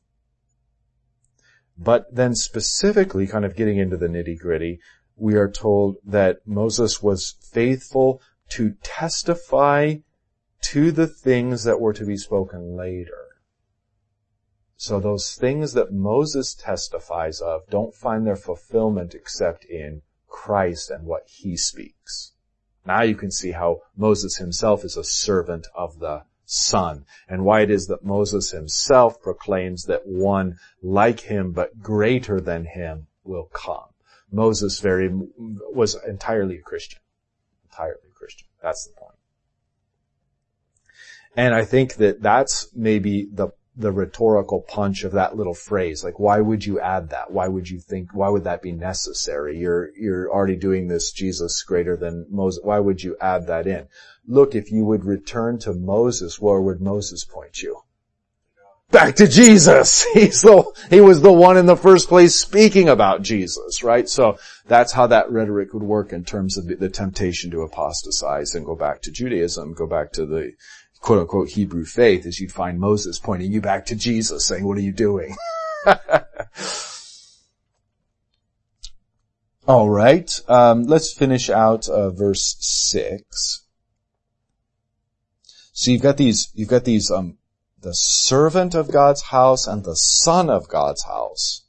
but 1.77 2.13
then 2.13 2.35
specifically, 2.35 3.25
kind 3.25 3.45
of 3.45 3.55
getting 3.55 3.77
into 3.77 3.97
the 3.97 4.07
nitty 4.07 4.37
gritty, 4.37 4.79
we 5.15 5.35
are 5.35 5.49
told 5.49 5.97
that 6.03 6.45
Moses 6.45 7.01
was 7.01 7.35
faithful 7.41 8.21
to 8.51 8.75
testify 8.83 9.95
to 10.61 10.91
the 10.91 11.07
things 11.07 11.63
that 11.63 11.79
were 11.79 11.93
to 11.93 12.05
be 12.05 12.17
spoken 12.17 12.75
later. 12.75 13.27
So 14.75 14.99
those 14.99 15.35
things 15.35 15.73
that 15.73 15.93
Moses 15.93 16.53
testifies 16.53 17.39
of 17.39 17.61
don't 17.69 17.93
find 17.93 18.25
their 18.25 18.35
fulfillment 18.35 19.13
except 19.13 19.63
in 19.65 20.01
Christ 20.27 20.89
and 20.89 21.05
what 21.05 21.23
he 21.27 21.55
speaks. 21.55 22.33
Now 22.85 23.03
you 23.03 23.15
can 23.15 23.31
see 23.31 23.51
how 23.51 23.81
Moses 23.95 24.37
himself 24.37 24.83
is 24.83 24.97
a 24.97 25.03
servant 25.03 25.67
of 25.75 25.99
the 25.99 26.23
Son 26.45 27.05
and 27.29 27.45
why 27.45 27.61
it 27.61 27.71
is 27.71 27.87
that 27.87 28.03
Moses 28.03 28.51
himself 28.51 29.21
proclaims 29.21 29.85
that 29.85 30.05
one 30.05 30.59
like 30.81 31.21
him 31.21 31.51
but 31.51 31.79
greater 31.81 32.41
than 32.41 32.65
him 32.65 33.07
will 33.23 33.49
come. 33.53 33.93
Moses 34.31 34.79
very, 34.79 35.09
was 35.11 35.95
entirely 36.05 36.57
a 36.57 36.61
Christian. 36.61 36.99
Entirely 37.69 38.10
Christian. 38.21 38.47
That's 38.61 38.85
the 38.85 38.93
point. 38.93 39.17
And 41.35 41.55
I 41.55 41.65
think 41.65 41.95
that 41.95 42.21
that's 42.21 42.69
maybe 42.75 43.25
the 43.25 43.49
the 43.75 43.91
rhetorical 43.91 44.61
punch 44.61 45.03
of 45.05 45.13
that 45.13 45.35
little 45.35 45.53
phrase. 45.53 46.03
Like, 46.03 46.19
why 46.19 46.41
would 46.41 46.65
you 46.65 46.79
add 46.79 47.09
that? 47.09 47.31
Why 47.31 47.47
would 47.47 47.69
you 47.69 47.79
think, 47.79 48.13
why 48.13 48.27
would 48.27 48.43
that 48.43 48.61
be 48.61 48.73
necessary? 48.73 49.57
You're, 49.57 49.95
you're 49.95 50.29
already 50.29 50.57
doing 50.57 50.87
this 50.87 51.11
Jesus 51.11 51.63
greater 51.63 51.95
than 51.95 52.27
Moses. 52.29 52.61
Why 52.63 52.79
would 52.79 53.01
you 53.01 53.15
add 53.21 53.47
that 53.47 53.67
in? 53.67 53.87
Look, 54.27 54.55
if 54.55 54.71
you 54.71 54.83
would 54.83 55.05
return 55.05 55.57
to 55.59 55.73
Moses, 55.73 56.39
where 56.39 56.59
would 56.59 56.81
Moses 56.81 57.23
point 57.23 57.61
you? 57.61 57.81
Back 58.91 59.15
to 59.15 59.27
Jesus. 59.27 60.03
He's 60.13 60.41
the, 60.41 60.63
he 60.89 60.99
was 60.99 61.21
the 61.21 61.31
one 61.31 61.57
in 61.57 61.65
the 61.65 61.77
first 61.77 62.09
place 62.09 62.35
speaking 62.35 62.89
about 62.89 63.21
Jesus, 63.21 63.83
right? 63.83 64.07
So 64.07 64.37
that's 64.67 64.91
how 64.91 65.07
that 65.07 65.31
rhetoric 65.31 65.73
would 65.73 65.83
work 65.83 66.11
in 66.11 66.25
terms 66.25 66.57
of 66.57 66.67
the, 66.67 66.89
temptation 66.89 67.51
to 67.51 67.61
apostatize 67.61 68.53
and 68.53 68.65
go 68.65 68.75
back 68.75 69.01
to 69.03 69.11
Judaism, 69.11 69.73
go 69.73 69.87
back 69.87 70.11
to 70.13 70.25
the, 70.25 70.51
quote 70.99 71.19
unquote 71.19 71.49
Hebrew 71.49 71.85
faith 71.85 72.25
is 72.25 72.39
you'd 72.41 72.51
find 72.51 72.79
Moses 72.79 73.17
pointing 73.17 73.51
you 73.51 73.61
back 73.61 73.85
to 73.87 73.95
Jesus 73.95 74.45
saying, 74.45 74.67
what 74.67 74.77
are 74.77 74.81
you 74.81 74.91
doing? 74.91 75.35
All 79.67 79.89
right. 79.89 80.29
Um, 80.49 80.83
let's 80.83 81.13
finish 81.13 81.49
out 81.49 81.87
uh, 81.87 82.09
verse 82.09 82.57
six. 82.59 83.63
So 85.71 85.91
you've 85.91 86.01
got 86.01 86.17
these, 86.17 86.51
you've 86.53 86.67
got 86.67 86.83
these, 86.83 87.09
um, 87.09 87.37
the 87.81 87.93
servant 87.93 88.75
of 88.75 88.91
God's 88.91 89.23
house 89.23 89.67
and 89.67 89.83
the 89.83 89.95
son 89.95 90.49
of 90.49 90.67
God's 90.67 91.03
house. 91.03 91.63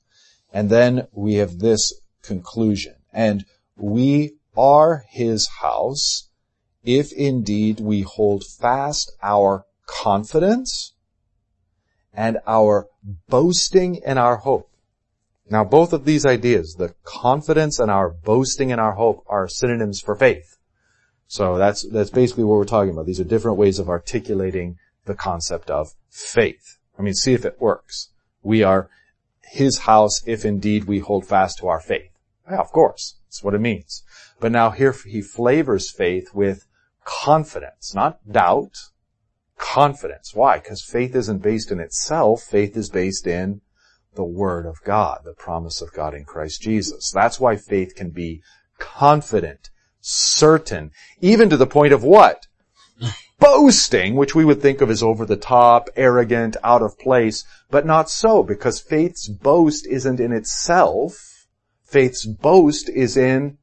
And 0.52 0.68
then 0.68 1.08
we 1.12 1.34
have 1.34 1.58
this 1.58 1.94
conclusion. 2.22 2.96
And 3.12 3.44
we 3.76 4.36
are 4.56 5.04
his 5.08 5.48
house 5.60 6.28
if 6.84 7.12
indeed 7.12 7.80
we 7.80 8.02
hold 8.02 8.44
fast 8.44 9.12
our 9.22 9.64
confidence 9.86 10.92
and 12.12 12.38
our 12.46 12.88
boasting 13.28 13.96
in 13.96 14.18
our 14.18 14.36
hope. 14.38 14.68
Now 15.50 15.64
both 15.64 15.92
of 15.92 16.04
these 16.04 16.26
ideas, 16.26 16.74
the 16.78 16.94
confidence 17.04 17.78
and 17.78 17.90
our 17.90 18.10
boasting 18.10 18.70
in 18.70 18.78
our 18.78 18.92
hope 18.92 19.24
are 19.28 19.48
synonyms 19.48 20.00
for 20.00 20.14
faith. 20.14 20.56
So 21.26 21.56
that's, 21.56 21.88
that's 21.90 22.10
basically 22.10 22.44
what 22.44 22.56
we're 22.56 22.64
talking 22.64 22.90
about. 22.90 23.06
These 23.06 23.20
are 23.20 23.24
different 23.24 23.56
ways 23.56 23.78
of 23.78 23.88
articulating 23.88 24.76
the 25.04 25.14
concept 25.14 25.70
of 25.70 25.94
faith. 26.10 26.78
I 26.98 27.02
mean, 27.02 27.14
see 27.14 27.32
if 27.32 27.44
it 27.44 27.60
works. 27.60 28.10
We 28.42 28.62
are 28.62 28.88
his 29.44 29.80
house 29.80 30.22
if 30.26 30.44
indeed 30.44 30.84
we 30.84 31.00
hold 31.00 31.26
fast 31.26 31.58
to 31.58 31.68
our 31.68 31.80
faith. 31.80 32.10
Yeah, 32.50 32.60
of 32.60 32.72
course. 32.72 33.16
That's 33.26 33.42
what 33.42 33.54
it 33.54 33.60
means. 33.60 34.02
But 34.40 34.52
now 34.52 34.70
here 34.70 34.92
he 34.92 35.22
flavors 35.22 35.90
faith 35.90 36.34
with 36.34 36.66
confidence, 37.04 37.94
not 37.94 38.20
doubt, 38.30 38.76
confidence. 39.56 40.34
Why? 40.34 40.58
Because 40.58 40.82
faith 40.82 41.14
isn't 41.14 41.42
based 41.42 41.70
in 41.70 41.80
itself. 41.80 42.42
Faith 42.42 42.76
is 42.76 42.90
based 42.90 43.26
in 43.26 43.60
the 44.14 44.24
Word 44.24 44.66
of 44.66 44.82
God, 44.84 45.20
the 45.24 45.34
promise 45.34 45.80
of 45.80 45.92
God 45.92 46.14
in 46.14 46.24
Christ 46.24 46.60
Jesus. 46.60 47.10
That's 47.10 47.40
why 47.40 47.56
faith 47.56 47.94
can 47.94 48.10
be 48.10 48.42
confident, 48.78 49.70
certain, 50.00 50.90
even 51.20 51.48
to 51.48 51.56
the 51.56 51.66
point 51.66 51.92
of 51.92 52.02
what? 52.02 52.46
Boasting, 53.42 54.14
which 54.14 54.34
we 54.34 54.44
would 54.44 54.62
think 54.62 54.80
of 54.80 54.88
as 54.88 55.02
over 55.02 55.26
the 55.26 55.36
top, 55.36 55.88
arrogant, 55.96 56.56
out 56.62 56.80
of 56.80 56.98
place, 56.98 57.44
but 57.70 57.84
not 57.84 58.08
so, 58.08 58.42
because 58.42 58.78
faith's 58.78 59.28
boast 59.28 59.86
isn't 59.86 60.20
in 60.20 60.32
itself. 60.32 61.46
Faith's 61.84 62.24
boast 62.24 62.88
is 62.88 63.16
in 63.16 63.58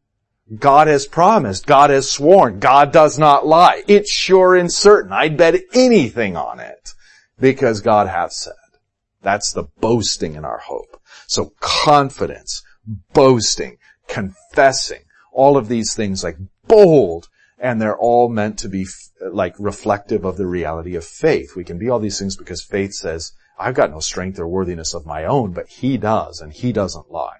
God 0.58 0.88
has 0.88 1.06
promised. 1.06 1.68
God 1.68 1.91
has 1.91 2.10
sworn. 2.10 2.60
God 2.60 2.91
does 2.91 3.20
not 3.20 3.45
lie. 3.45 3.84
It's 3.88 4.12
sure 4.12 4.56
and 4.56 4.72
certain. 4.72 5.14
I'd 5.14 5.38
bet 5.38 5.62
anything 5.74 6.36
on 6.36 6.60
it 6.60 6.95
because 7.39 7.82
God 7.82 8.08
hath 8.08 8.34
said. 8.34 8.53
That's 9.22 9.51
the 9.51 9.66
boasting 9.80 10.36
in 10.36 10.45
our 10.45 10.60
hope. 10.60 10.99
So 11.28 11.53
confidence, 11.60 12.64
boasting, 13.14 13.78
confessing, 14.08 15.03
all 15.32 15.56
of 15.56 15.68
these 15.68 15.93
things 15.93 16.24
like 16.24 16.38
bold, 16.68 17.28
and 17.60 17.82
they're 17.82 17.97
all 17.97 18.30
meant 18.30 18.60
to 18.60 18.70
be 18.70 18.88
like 19.22 19.55
reflective 19.60 20.26
of 20.26 20.38
the 20.38 20.47
reality 20.47 20.95
of 20.95 21.05
faith. 21.05 21.55
We 21.55 21.64
can 21.64 21.78
be 21.78 21.89
all 21.89 21.99
these 21.99 22.20
things 22.20 22.36
because 22.36 22.64
faith 22.64 22.93
says, 22.93 23.34
I've 23.57 23.76
got 23.76 23.91
no 23.91 23.99
strength 23.99 24.39
or 24.39 24.47
worthiness 24.47 24.93
of 24.93 25.05
my 25.05 25.26
own, 25.26 25.51
but 25.51 25.68
he 25.68 25.97
does, 25.97 26.39
and 26.39 26.53
he 26.53 26.72
doesn't 26.72 27.12
lie. 27.12 27.39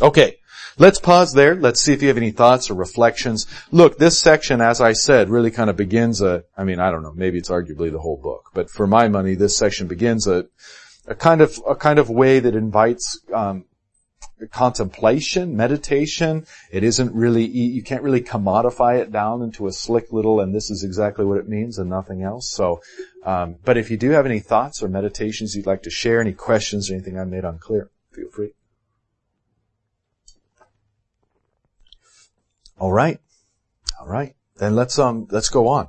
Okay. 0.00 0.38
Let's 0.78 0.98
pause 0.98 1.34
there. 1.34 1.54
Let's 1.54 1.80
see 1.80 1.92
if 1.92 2.00
you 2.00 2.08
have 2.08 2.16
any 2.16 2.30
thoughts 2.30 2.70
or 2.70 2.74
reflections. 2.74 3.46
Look, 3.70 3.98
this 3.98 4.18
section, 4.18 4.60
as 4.60 4.80
I 4.80 4.94
said, 4.94 5.28
really 5.28 5.50
kind 5.50 5.68
of 5.68 5.76
begins 5.76 6.22
a, 6.22 6.44
I 6.56 6.64
mean, 6.64 6.78
I 6.78 6.90
don't 6.90 7.02
know, 7.02 7.12
maybe 7.12 7.38
it's 7.38 7.50
arguably 7.50 7.92
the 7.92 7.98
whole 7.98 8.16
book, 8.16 8.50
but 8.54 8.70
for 8.70 8.86
my 8.86 9.08
money, 9.08 9.34
this 9.34 9.56
section 9.56 9.86
begins 9.86 10.26
a, 10.26 10.46
a 11.06 11.14
kind 11.14 11.42
of, 11.42 11.60
a 11.68 11.74
kind 11.74 11.98
of 11.98 12.08
way 12.08 12.40
that 12.40 12.54
invites, 12.54 13.20
um, 13.34 13.66
contemplation, 14.50 15.56
meditation. 15.56 16.46
It 16.70 16.84
isn't 16.84 17.14
really, 17.14 17.44
you 17.44 17.82
can't 17.82 18.02
really 18.02 18.20
commodify 18.20 19.00
it 19.00 19.12
down 19.12 19.42
into 19.42 19.66
a 19.66 19.72
slick 19.72 20.12
little, 20.12 20.40
and 20.40 20.54
this 20.54 20.70
is 20.70 20.84
exactly 20.84 21.24
what 21.24 21.38
it 21.38 21.48
means 21.48 21.78
and 21.78 21.88
nothing 21.88 22.22
else. 22.22 22.50
So, 22.50 22.80
um, 23.24 23.56
but 23.64 23.76
if 23.76 23.90
you 23.90 23.96
do 23.96 24.10
have 24.10 24.26
any 24.26 24.40
thoughts 24.40 24.82
or 24.82 24.88
meditations 24.88 25.54
you'd 25.54 25.66
like 25.66 25.82
to 25.84 25.90
share, 25.90 26.20
any 26.20 26.32
questions 26.32 26.90
or 26.90 26.94
anything 26.94 27.18
I 27.18 27.24
made 27.24 27.44
unclear, 27.44 27.90
feel 28.12 28.30
free. 28.30 28.52
All 32.78 32.92
right. 32.92 33.20
All 34.00 34.08
right. 34.08 34.34
Then 34.56 34.74
let's, 34.74 34.98
um, 34.98 35.28
let's 35.30 35.48
go 35.48 35.68
on. 35.68 35.88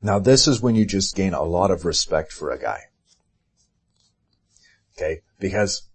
Now 0.00 0.18
this 0.18 0.46
is 0.46 0.60
when 0.60 0.74
you 0.74 0.84
just 0.84 1.16
gain 1.16 1.32
a 1.32 1.42
lot 1.42 1.70
of 1.70 1.84
respect 1.84 2.32
for 2.32 2.50
a 2.50 2.58
guy. 2.58 2.80
Okay. 4.96 5.20
Because 5.38 5.88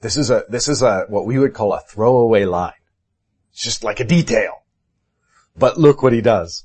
this 0.00 0.16
is 0.16 0.30
a, 0.30 0.44
this 0.48 0.68
is 0.68 0.82
a, 0.82 1.04
what 1.08 1.26
we 1.26 1.38
would 1.38 1.54
call 1.54 1.72
a 1.72 1.80
throwaway 1.80 2.44
line. 2.44 2.72
It's 3.52 3.62
just 3.62 3.84
like 3.84 4.00
a 4.00 4.04
detail. 4.04 4.64
But 5.56 5.78
look 5.78 6.02
what 6.02 6.12
he 6.12 6.20
does. 6.20 6.64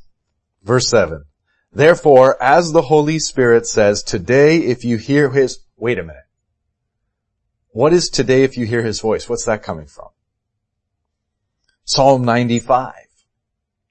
Verse 0.64 0.88
seven. 0.88 1.26
Therefore, 1.72 2.42
as 2.42 2.72
the 2.72 2.84
Holy 2.84 3.20
Spirit 3.20 3.68
says, 3.68 4.02
today 4.02 4.60
if 4.60 4.84
you 4.86 4.98
hear 4.98 5.30
his, 5.30 5.60
wait 5.76 6.00
a 6.00 6.04
minute. 6.04 6.24
What 7.70 7.94
is 7.94 8.10
today 8.10 8.44
if 8.44 8.58
you 8.58 8.66
hear 8.66 8.82
his 8.82 9.02
voice? 9.02 9.30
What's 9.30 9.46
that 9.46 9.62
coming 9.62 9.86
from? 9.86 10.08
Psalm 11.84 12.24
95. 12.26 12.94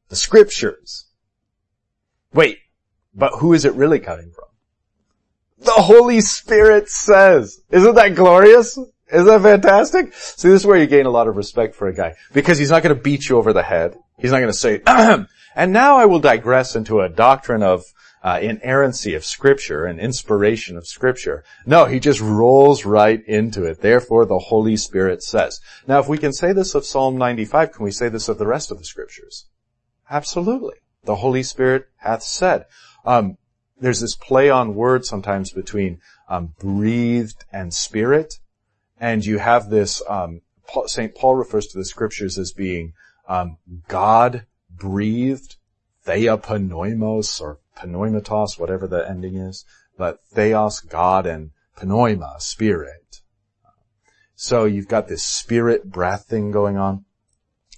The 0.09 0.17
scriptures. 0.17 1.07
Wait, 2.33 2.59
but 3.15 3.33
who 3.39 3.53
is 3.53 3.65
it 3.65 3.75
really 3.75 4.01
coming 4.01 4.33
from? 4.35 4.46
The 5.59 5.73
Holy 5.73 6.21
Spirit 6.21 6.89
says. 6.89 7.63
Isn't 7.71 7.95
that 7.95 8.15
glorious? 8.15 8.79
Isn't 9.13 9.27
that 9.27 9.43
fantastic? 9.43 10.13
See, 10.15 10.49
this 10.49 10.63
is 10.63 10.67
where 10.67 10.79
you 10.79 10.87
gain 10.87 11.07
a 11.07 11.11
lot 11.11 11.29
of 11.29 11.37
respect 11.37 11.75
for 11.75 11.87
a 11.87 11.95
guy. 11.95 12.15
Because 12.33 12.59
he's 12.59 12.71
not 12.71 12.83
going 12.83 12.95
to 12.95 13.01
beat 13.01 13.29
you 13.29 13.37
over 13.37 13.53
the 13.53 13.63
head. 13.63 13.97
He's 14.19 14.33
not 14.33 14.39
going 14.39 14.53
to 14.53 14.59
say, 14.59 14.83
and 14.87 15.73
now 15.73 15.97
I 15.97 16.07
will 16.07 16.21
digress 16.21 16.75
into 16.77 17.01
a 17.01 17.09
doctrine 17.09 17.63
of 17.63 17.85
uh, 18.23 18.41
inerrancy 18.43 19.15
of 19.15 19.25
scripture 19.25 19.85
and 19.85 20.01
inspiration 20.01 20.77
of 20.77 20.87
scripture. 20.87 21.45
No, 21.65 21.85
he 21.85 22.01
just 22.01 22.21
rolls 22.21 22.85
right 22.85 23.23
into 23.27 23.65
it. 23.65 23.81
Therefore, 23.81 24.27
the 24.27 24.39
Holy 24.39 24.77
Spirit 24.77 25.23
says. 25.23 25.61
Now, 25.87 26.01
if 26.01 26.09
we 26.09 26.19
can 26.19 26.33
say 26.33 26.53
this 26.53 26.75
of 26.75 26.85
Psalm 26.85 27.17
95, 27.17 27.73
can 27.73 27.85
we 27.85 27.93
say 27.93 28.09
this 28.09 28.29
of 28.29 28.39
the 28.39 28.47
rest 28.47 28.73
of 28.73 28.79
the 28.79 28.85
scriptures? 28.85 29.47
Absolutely. 30.11 30.77
The 31.05 31.17
Holy 31.17 31.45
Spirit 31.45 31.87
hath 31.99 32.25
said. 32.25 32.65
Um, 33.05 33.39
there's 33.79 34.01
this 34.01 34.17
play 34.17 34.49
on 34.51 34.75
words 34.75 35.09
sometimes 35.09 35.53
between 35.53 36.01
um, 36.29 36.55
breathed 36.59 37.45
and 37.53 37.73
spirit, 37.73 38.35
and 38.99 39.25
you 39.25 39.39
have 39.39 39.71
this. 39.71 40.03
Um, 40.09 40.41
Saint 40.87 41.15
Paul 41.15 41.37
refers 41.37 41.67
to 41.69 41.79
the 41.79 41.85
scriptures 41.85 42.39
as 42.39 42.53
being 42.53 42.93
um, 43.29 43.59
God 43.89 44.47
breathed, 44.71 45.57
theopneumos 46.07 47.41
or 47.41 47.59
pneumatos, 47.83 48.59
whatever 48.59 48.87
the 48.87 49.09
ending 49.09 49.37
is, 49.37 49.65
but 49.97 50.21
theos, 50.33 50.81
God, 50.81 51.27
and 51.27 51.51
pneuma, 51.83 52.37
spirit. 52.39 53.21
So 54.35 54.65
you've 54.65 54.89
got 54.89 55.09
this 55.09 55.23
spirit 55.23 55.91
breath 55.91 56.27
thing 56.27 56.51
going 56.51 56.77
on. 56.77 57.05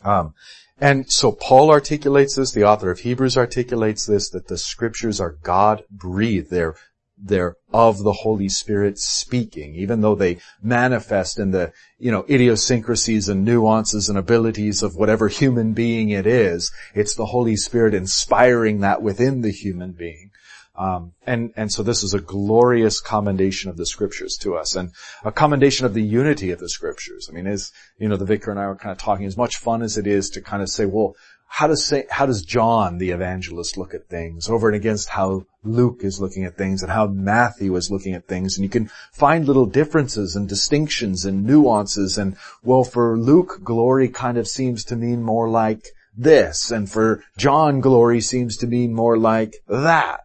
Um, 0.04 0.34
and 0.80 1.10
so 1.10 1.32
Paul 1.32 1.70
articulates 1.70 2.36
this, 2.36 2.52
the 2.52 2.64
author 2.64 2.90
of 2.90 3.00
Hebrews 3.00 3.36
articulates 3.36 4.06
this, 4.06 4.30
that 4.30 4.46
the 4.46 4.58
scriptures 4.58 5.20
are 5.20 5.36
God 5.42 5.82
breathed. 5.90 6.50
They're, 6.50 6.76
they're 7.20 7.56
of 7.72 8.04
the 8.04 8.12
Holy 8.12 8.48
Spirit 8.48 8.98
speaking, 8.98 9.74
even 9.74 10.02
though 10.02 10.14
they 10.14 10.38
manifest 10.62 11.40
in 11.40 11.50
the, 11.50 11.72
you 11.98 12.12
know, 12.12 12.24
idiosyncrasies 12.30 13.28
and 13.28 13.44
nuances 13.44 14.08
and 14.08 14.16
abilities 14.16 14.84
of 14.84 14.94
whatever 14.94 15.26
human 15.26 15.72
being 15.72 16.10
it 16.10 16.28
is. 16.28 16.70
It's 16.94 17.16
the 17.16 17.26
Holy 17.26 17.56
Spirit 17.56 17.92
inspiring 17.92 18.80
that 18.80 19.02
within 19.02 19.42
the 19.42 19.50
human 19.50 19.92
being. 19.92 20.30
Um, 20.78 21.12
and 21.26 21.52
and 21.56 21.72
so 21.72 21.82
this 21.82 22.04
is 22.04 22.14
a 22.14 22.20
glorious 22.20 23.00
commendation 23.00 23.68
of 23.68 23.76
the 23.76 23.84
scriptures 23.84 24.36
to 24.42 24.54
us, 24.54 24.76
and 24.76 24.92
a 25.24 25.32
commendation 25.32 25.86
of 25.86 25.92
the 25.92 26.02
unity 26.02 26.52
of 26.52 26.60
the 26.60 26.68
scriptures. 26.68 27.28
I 27.28 27.34
mean, 27.34 27.48
as 27.48 27.72
you 27.98 28.08
know, 28.08 28.16
the 28.16 28.24
vicar 28.24 28.52
and 28.52 28.60
I 28.60 28.68
were 28.68 28.76
kind 28.76 28.92
of 28.92 28.98
talking. 28.98 29.26
As 29.26 29.36
much 29.36 29.56
fun 29.56 29.82
as 29.82 29.98
it 29.98 30.06
is 30.06 30.30
to 30.30 30.40
kind 30.40 30.62
of 30.62 30.68
say, 30.68 30.86
well, 30.86 31.16
how 31.48 31.66
does 31.66 31.84
say, 31.84 32.06
how 32.10 32.26
does 32.26 32.42
John 32.42 32.98
the 32.98 33.10
evangelist 33.10 33.76
look 33.76 33.92
at 33.92 34.08
things 34.08 34.48
over 34.48 34.68
and 34.68 34.76
against 34.76 35.08
how 35.08 35.46
Luke 35.64 36.00
is 36.02 36.20
looking 36.20 36.44
at 36.44 36.56
things 36.56 36.82
and 36.82 36.92
how 36.92 37.08
Matthew 37.08 37.74
is 37.74 37.90
looking 37.90 38.14
at 38.14 38.28
things, 38.28 38.56
and 38.56 38.62
you 38.62 38.70
can 38.70 38.88
find 39.12 39.46
little 39.46 39.66
differences 39.66 40.36
and 40.36 40.48
distinctions 40.48 41.24
and 41.24 41.44
nuances. 41.44 42.18
And 42.18 42.36
well, 42.62 42.84
for 42.84 43.18
Luke, 43.18 43.60
glory 43.64 44.08
kind 44.08 44.38
of 44.38 44.46
seems 44.46 44.84
to 44.84 44.96
mean 44.96 45.22
more 45.24 45.48
like 45.48 45.88
this, 46.16 46.70
and 46.70 46.88
for 46.88 47.24
John, 47.36 47.80
glory 47.80 48.20
seems 48.20 48.56
to 48.58 48.66
mean 48.68 48.94
more 48.94 49.18
like 49.18 49.56
that. 49.66 50.20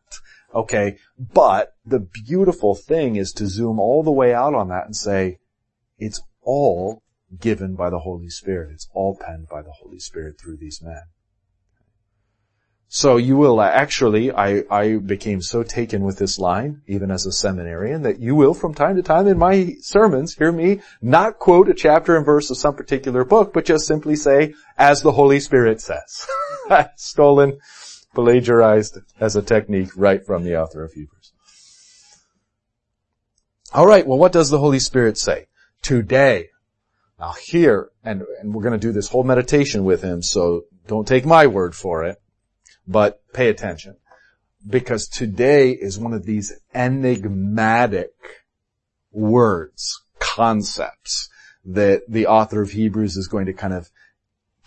Okay, 0.53 0.97
but 1.17 1.73
the 1.85 1.99
beautiful 1.99 2.75
thing 2.75 3.15
is 3.15 3.31
to 3.33 3.47
zoom 3.47 3.79
all 3.79 4.03
the 4.03 4.11
way 4.11 4.33
out 4.33 4.53
on 4.53 4.69
that 4.69 4.85
and 4.85 4.95
say, 4.95 5.39
it's 5.97 6.21
all 6.41 7.01
given 7.39 7.75
by 7.75 7.89
the 7.89 7.99
Holy 7.99 8.29
Spirit. 8.29 8.71
It's 8.73 8.87
all 8.93 9.17
penned 9.19 9.47
by 9.49 9.61
the 9.61 9.71
Holy 9.71 9.99
Spirit 9.99 10.39
through 10.39 10.57
these 10.57 10.81
men. 10.81 11.03
So 12.95 13.17
you 13.17 13.37
will 13.37 13.59
uh, 13.59 13.67
actually, 13.67 14.31
I, 14.31 14.65
I 14.69 14.97
became 14.97 15.41
so 15.41 15.63
taken 15.63 16.03
with 16.03 16.19
this 16.19 16.37
line, 16.37 16.83
even 16.85 17.09
as 17.09 17.25
a 17.25 17.31
seminarian, 17.31 18.03
that 18.03 18.19
you 18.19 18.35
will 18.35 18.53
from 18.53 18.75
time 18.75 18.97
to 18.97 19.01
time 19.01 19.27
in 19.27 19.39
my 19.39 19.77
sermons 19.81 20.35
hear 20.35 20.51
me 20.51 20.81
not 21.01 21.39
quote 21.39 21.69
a 21.69 21.73
chapter 21.73 22.15
and 22.15 22.23
verse 22.23 22.51
of 22.51 22.57
some 22.57 22.75
particular 22.75 23.25
book, 23.25 23.51
but 23.51 23.65
just 23.65 23.87
simply 23.87 24.15
say, 24.15 24.53
as 24.77 25.01
the 25.01 25.13
Holy 25.13 25.39
Spirit 25.39 25.81
says. 25.81 26.27
Stolen 26.95 27.57
plagiarized 28.13 28.97
as 29.19 29.35
a 29.35 29.41
technique 29.41 29.89
right 29.95 30.25
from 30.25 30.43
the 30.43 30.59
author 30.59 30.83
of 30.83 30.93
Hebrews. 30.93 31.33
All 33.73 33.87
right, 33.87 34.05
well 34.05 34.19
what 34.19 34.31
does 34.31 34.49
the 34.49 34.59
Holy 34.59 34.79
Spirit 34.79 35.17
say? 35.17 35.47
Today. 35.81 36.49
Now 37.19 37.33
here, 37.33 37.89
and, 38.03 38.23
and 38.39 38.53
we're 38.53 38.63
going 38.63 38.79
to 38.79 38.87
do 38.87 38.91
this 38.91 39.09
whole 39.09 39.23
meditation 39.23 39.83
with 39.83 40.01
him, 40.01 40.21
so 40.21 40.65
don't 40.87 41.07
take 41.07 41.25
my 41.25 41.47
word 41.47 41.75
for 41.75 42.03
it, 42.03 42.21
but 42.87 43.21
pay 43.33 43.49
attention. 43.49 43.95
Because 44.67 45.07
today 45.07 45.71
is 45.71 45.99
one 45.99 46.13
of 46.13 46.25
these 46.25 46.53
enigmatic 46.73 48.11
words, 49.11 50.01
concepts, 50.19 51.29
that 51.65 52.03
the 52.07 52.27
author 52.27 52.61
of 52.61 52.71
Hebrews 52.71 53.15
is 53.15 53.27
going 53.27 53.45
to 53.45 53.53
kind 53.53 53.73
of 53.73 53.89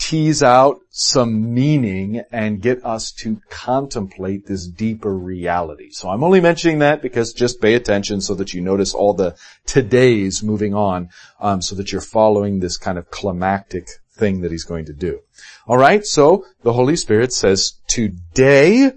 tease 0.06 0.40
out 0.40 0.78
some 0.90 1.52
meaning 1.52 2.22
and 2.30 2.62
get 2.62 2.84
us 2.84 3.10
to 3.10 3.40
contemplate 3.50 4.46
this 4.46 4.68
deeper 4.68 5.12
reality. 5.12 5.90
So 5.90 6.08
I'm 6.08 6.22
only 6.22 6.40
mentioning 6.40 6.78
that 6.78 7.02
because 7.02 7.32
just 7.32 7.60
pay 7.60 7.74
attention 7.74 8.20
so 8.20 8.36
that 8.36 8.54
you 8.54 8.60
notice 8.60 8.94
all 8.94 9.14
the 9.14 9.34
todays 9.66 10.44
moving 10.44 10.74
on, 10.74 11.08
um, 11.40 11.60
so 11.60 11.74
that 11.74 11.90
you're 11.90 12.00
following 12.00 12.60
this 12.60 12.76
kind 12.76 12.98
of 12.98 13.10
climactic 13.10 13.88
thing 14.12 14.42
that 14.42 14.52
he's 14.52 14.62
going 14.62 14.84
to 14.84 14.92
do. 14.92 15.18
All 15.66 15.76
right, 15.76 16.04
so 16.06 16.44
the 16.62 16.72
Holy 16.72 16.94
Spirit 16.94 17.32
says, 17.32 17.72
today, 17.88 18.92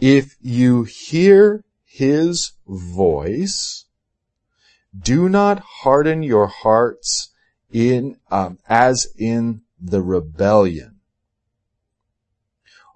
if 0.00 0.34
you 0.40 0.84
hear 0.84 1.62
his 1.84 2.52
voice, 2.66 3.84
do 4.98 5.28
not 5.28 5.58
harden 5.82 6.22
your 6.22 6.46
hearts 6.46 7.34
in 7.72 8.18
um, 8.30 8.58
as 8.68 9.06
in 9.16 9.62
the 9.80 10.02
rebellion. 10.02 10.96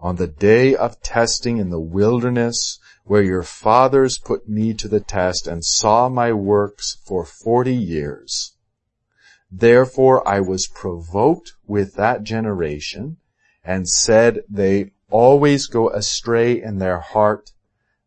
On 0.00 0.16
the 0.16 0.26
day 0.26 0.74
of 0.74 1.00
testing 1.00 1.58
in 1.58 1.70
the 1.70 1.80
wilderness, 1.80 2.78
where 3.04 3.22
your 3.22 3.42
fathers 3.42 4.18
put 4.18 4.48
me 4.48 4.74
to 4.74 4.88
the 4.88 5.00
test 5.00 5.46
and 5.46 5.64
saw 5.64 6.08
my 6.08 6.32
works 6.32 6.98
for 7.04 7.24
forty 7.24 7.74
years. 7.74 8.56
Therefore 9.50 10.26
I 10.26 10.40
was 10.40 10.66
provoked 10.66 11.52
with 11.66 11.94
that 11.94 12.22
generation 12.22 13.18
and 13.64 13.88
said 13.88 14.40
they 14.48 14.92
always 15.10 15.66
go 15.66 15.90
astray 15.90 16.60
in 16.60 16.78
their 16.78 17.00
heart 17.00 17.52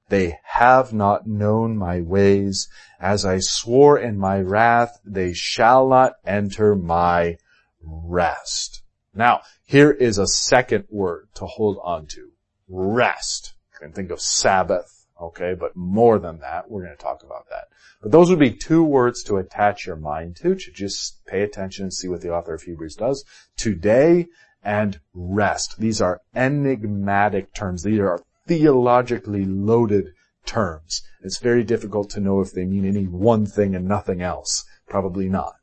they 0.09 0.37
have 0.43 0.93
not 0.93 1.27
known 1.27 1.77
my 1.77 2.01
ways. 2.01 2.67
As 2.99 3.25
I 3.25 3.39
swore 3.39 3.97
in 3.97 4.17
my 4.17 4.39
wrath, 4.39 4.99
they 5.05 5.33
shall 5.33 5.87
not 5.87 6.13
enter 6.25 6.75
my 6.75 7.37
rest. 7.81 8.83
Now, 9.13 9.41
here 9.65 9.91
is 9.91 10.17
a 10.17 10.27
second 10.27 10.85
word 10.89 11.29
to 11.35 11.45
hold 11.45 11.79
on 11.83 12.05
to. 12.07 12.31
Rest. 12.67 13.53
You 13.73 13.79
can 13.79 13.93
think 13.93 14.11
of 14.11 14.21
Sabbath, 14.21 14.95
Okay, 15.21 15.55
but 15.57 15.75
more 15.75 16.19
than 16.19 16.39
that, 16.39 16.69
we're 16.69 16.83
going 16.83 16.95
to 16.95 17.01
talk 17.01 17.23
about 17.23 17.49
that. 17.49 17.69
But 18.01 18.11
those 18.11 18.29
would 18.29 18.39
be 18.39 18.51
two 18.51 18.83
words 18.83 19.23
to 19.23 19.37
attach 19.37 19.85
your 19.85 19.95
mind 19.95 20.35
to, 20.37 20.55
to 20.55 20.71
just 20.71 21.25
pay 21.25 21.41
attention 21.41 21.83
and 21.83 21.93
see 21.93 22.09
what 22.09 22.21
the 22.21 22.33
author 22.33 22.53
of 22.53 22.63
Hebrews 22.63 22.95
does. 22.95 23.23
Today 23.55 24.27
and 24.61 24.99
rest. 25.13 25.79
These 25.79 26.01
are 26.01 26.21
enigmatic 26.35 27.53
terms. 27.53 27.83
These 27.83 27.99
are 27.99 28.23
theologically 28.47 29.45
loaded 29.45 30.13
terms. 30.45 31.01
It's 31.21 31.39
very 31.39 31.63
difficult 31.63 32.09
to 32.11 32.19
know 32.19 32.41
if 32.41 32.51
they 32.51 32.65
mean 32.65 32.85
any 32.85 33.05
one 33.05 33.45
thing 33.45 33.75
and 33.75 33.87
nothing 33.87 34.21
else. 34.21 34.65
Probably 34.87 35.27
not. 35.27 35.55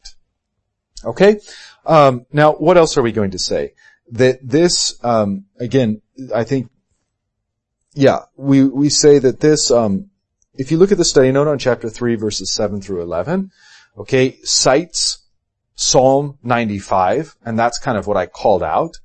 Okay? 1.05 1.39
Um, 1.87 2.27
now, 2.33 2.53
what 2.53 2.77
else 2.77 2.97
are 2.97 3.03
we 3.03 3.13
going 3.13 3.31
to 3.33 3.39
say? 3.39 3.75
That 4.11 4.39
this, 4.43 4.99
um, 5.05 5.47
again, 5.59 6.03
I 6.35 6.45
think 6.45 6.71
yeah, 7.95 8.21
we, 8.37 8.65
we 8.65 8.89
say 8.89 9.19
that 9.19 9.41
this, 9.41 9.71
um, 9.71 10.11
if 10.55 10.71
you 10.71 10.79
look 10.79 10.93
at 10.93 10.99
the 10.99 11.05
study 11.05 11.31
note 11.33 11.49
on 11.49 11.59
chapter 11.59 11.89
3 11.89 12.15
verses 12.17 12.53
7 12.53 12.81
through 12.81 13.03
11, 13.03 13.51
okay, 13.99 14.39
cites 14.43 15.27
Psalm 15.75 16.39
95, 16.43 17.37
and 17.45 17.59
that's 17.59 17.79
kind 17.79 17.99
of 17.99 18.07
what 18.07 18.17
I 18.17 18.27
called 18.27 18.63
out, 18.63 18.99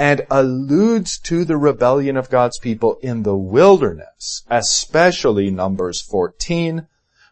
and 0.00 0.26
alludes 0.30 1.18
to 1.18 1.44
the 1.44 1.58
rebellion 1.58 2.16
of 2.16 2.30
God's 2.30 2.58
people 2.58 2.98
in 3.02 3.22
the 3.22 3.36
wilderness, 3.36 4.44
especially 4.48 5.50
Numbers 5.50 6.00
14, 6.00 6.86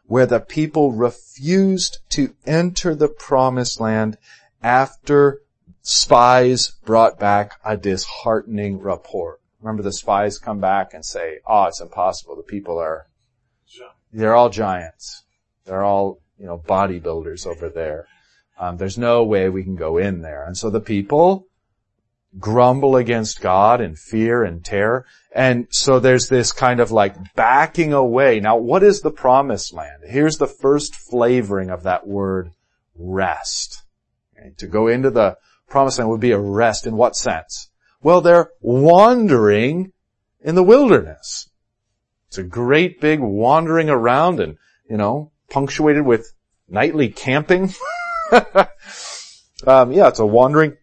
where 0.05 0.27
the 0.27 0.39
people 0.39 0.93
refused 0.93 2.01
to 2.11 2.35
enter 2.45 2.95
the 2.95 3.09
promised 3.09 3.81
land 3.81 4.19
after 4.62 5.41
spies 5.81 6.73
brought 6.85 7.19
back 7.19 7.59
a 7.64 7.75
disheartening 7.75 8.81
report. 8.81 9.41
Remember 9.62 9.83
the 9.83 9.91
spies 9.91 10.37
come 10.37 10.61
back 10.61 10.93
and 10.93 11.03
say, 11.03 11.39
oh, 11.47 11.64
it's 11.64 11.81
impossible. 11.81 12.37
The 12.37 12.43
people 12.43 12.77
are, 12.77 13.07
they're 14.12 14.35
all 14.35 14.51
giants. 14.51 15.25
They're 15.64 15.85
all, 15.85 16.21
you 16.39 16.45
know, 16.45 16.59
bodybuilders 16.59 17.47
over 17.47 17.71
there. 17.71 18.09
Um, 18.59 18.77
there's 18.77 18.99
no 18.99 19.25
way 19.25 19.49
we 19.49 19.64
can 19.64 19.77
go 19.77 19.97
in 19.97 20.21
there. 20.21 20.45
And 20.45 20.55
so 20.55 20.69
the 20.69 20.81
people 20.81 21.47
grumble 22.39 22.97
against 22.97 23.41
God 23.41 23.81
in 23.81 23.95
fear 23.95 24.45
and 24.45 24.64
terror. 24.64 25.07
And 25.33 25.68
so 25.70 25.99
there's 26.01 26.29
this 26.29 26.53
kind 26.53 26.81
of 26.81 26.91
like 26.91 27.35
backing 27.35 27.93
away. 27.93 28.41
Now 28.41 28.57
what 28.57 28.83
is 28.83 29.01
the 29.01 29.11
promised 29.11 29.72
land? 29.72 30.03
Here's 30.07 30.39
the 30.39 30.47
first 30.47 30.95
flavoring 30.95 31.70
of 31.70 31.85
that 31.85 32.07
word 32.07 32.51
rest. 32.97 33.83
Okay? 34.39 34.53
To 34.59 34.66
go 34.66 34.89
into 34.89 35.11
the 35.11 35.37
promised 35.68 35.99
land 35.99 36.11
would 36.11 36.20
be 36.20 36.33
a 36.33 36.39
rest 36.39 36.87
in 36.87 36.97
what 36.97 37.16
sense? 37.16 37.70
Well, 38.03 38.20
they're 38.20 38.51
wandering 38.61 39.93
in 40.41 40.55
the 40.55 40.62
wilderness. 40.62 41.49
It's 42.29 42.39
a 42.39 42.43
great 42.43 43.01
big 43.01 43.20
wandering 43.20 43.89
around 43.89 44.41
and, 44.41 44.57
you 44.89 44.97
know, 44.97 45.33
punctuated 45.51 46.05
with 46.05 46.33
nightly 46.68 47.09
camping. 47.09 47.72
um, 48.33 49.93
yeah, 49.93 50.09
it's 50.09 50.18
a 50.18 50.26
wandering, 50.26 50.76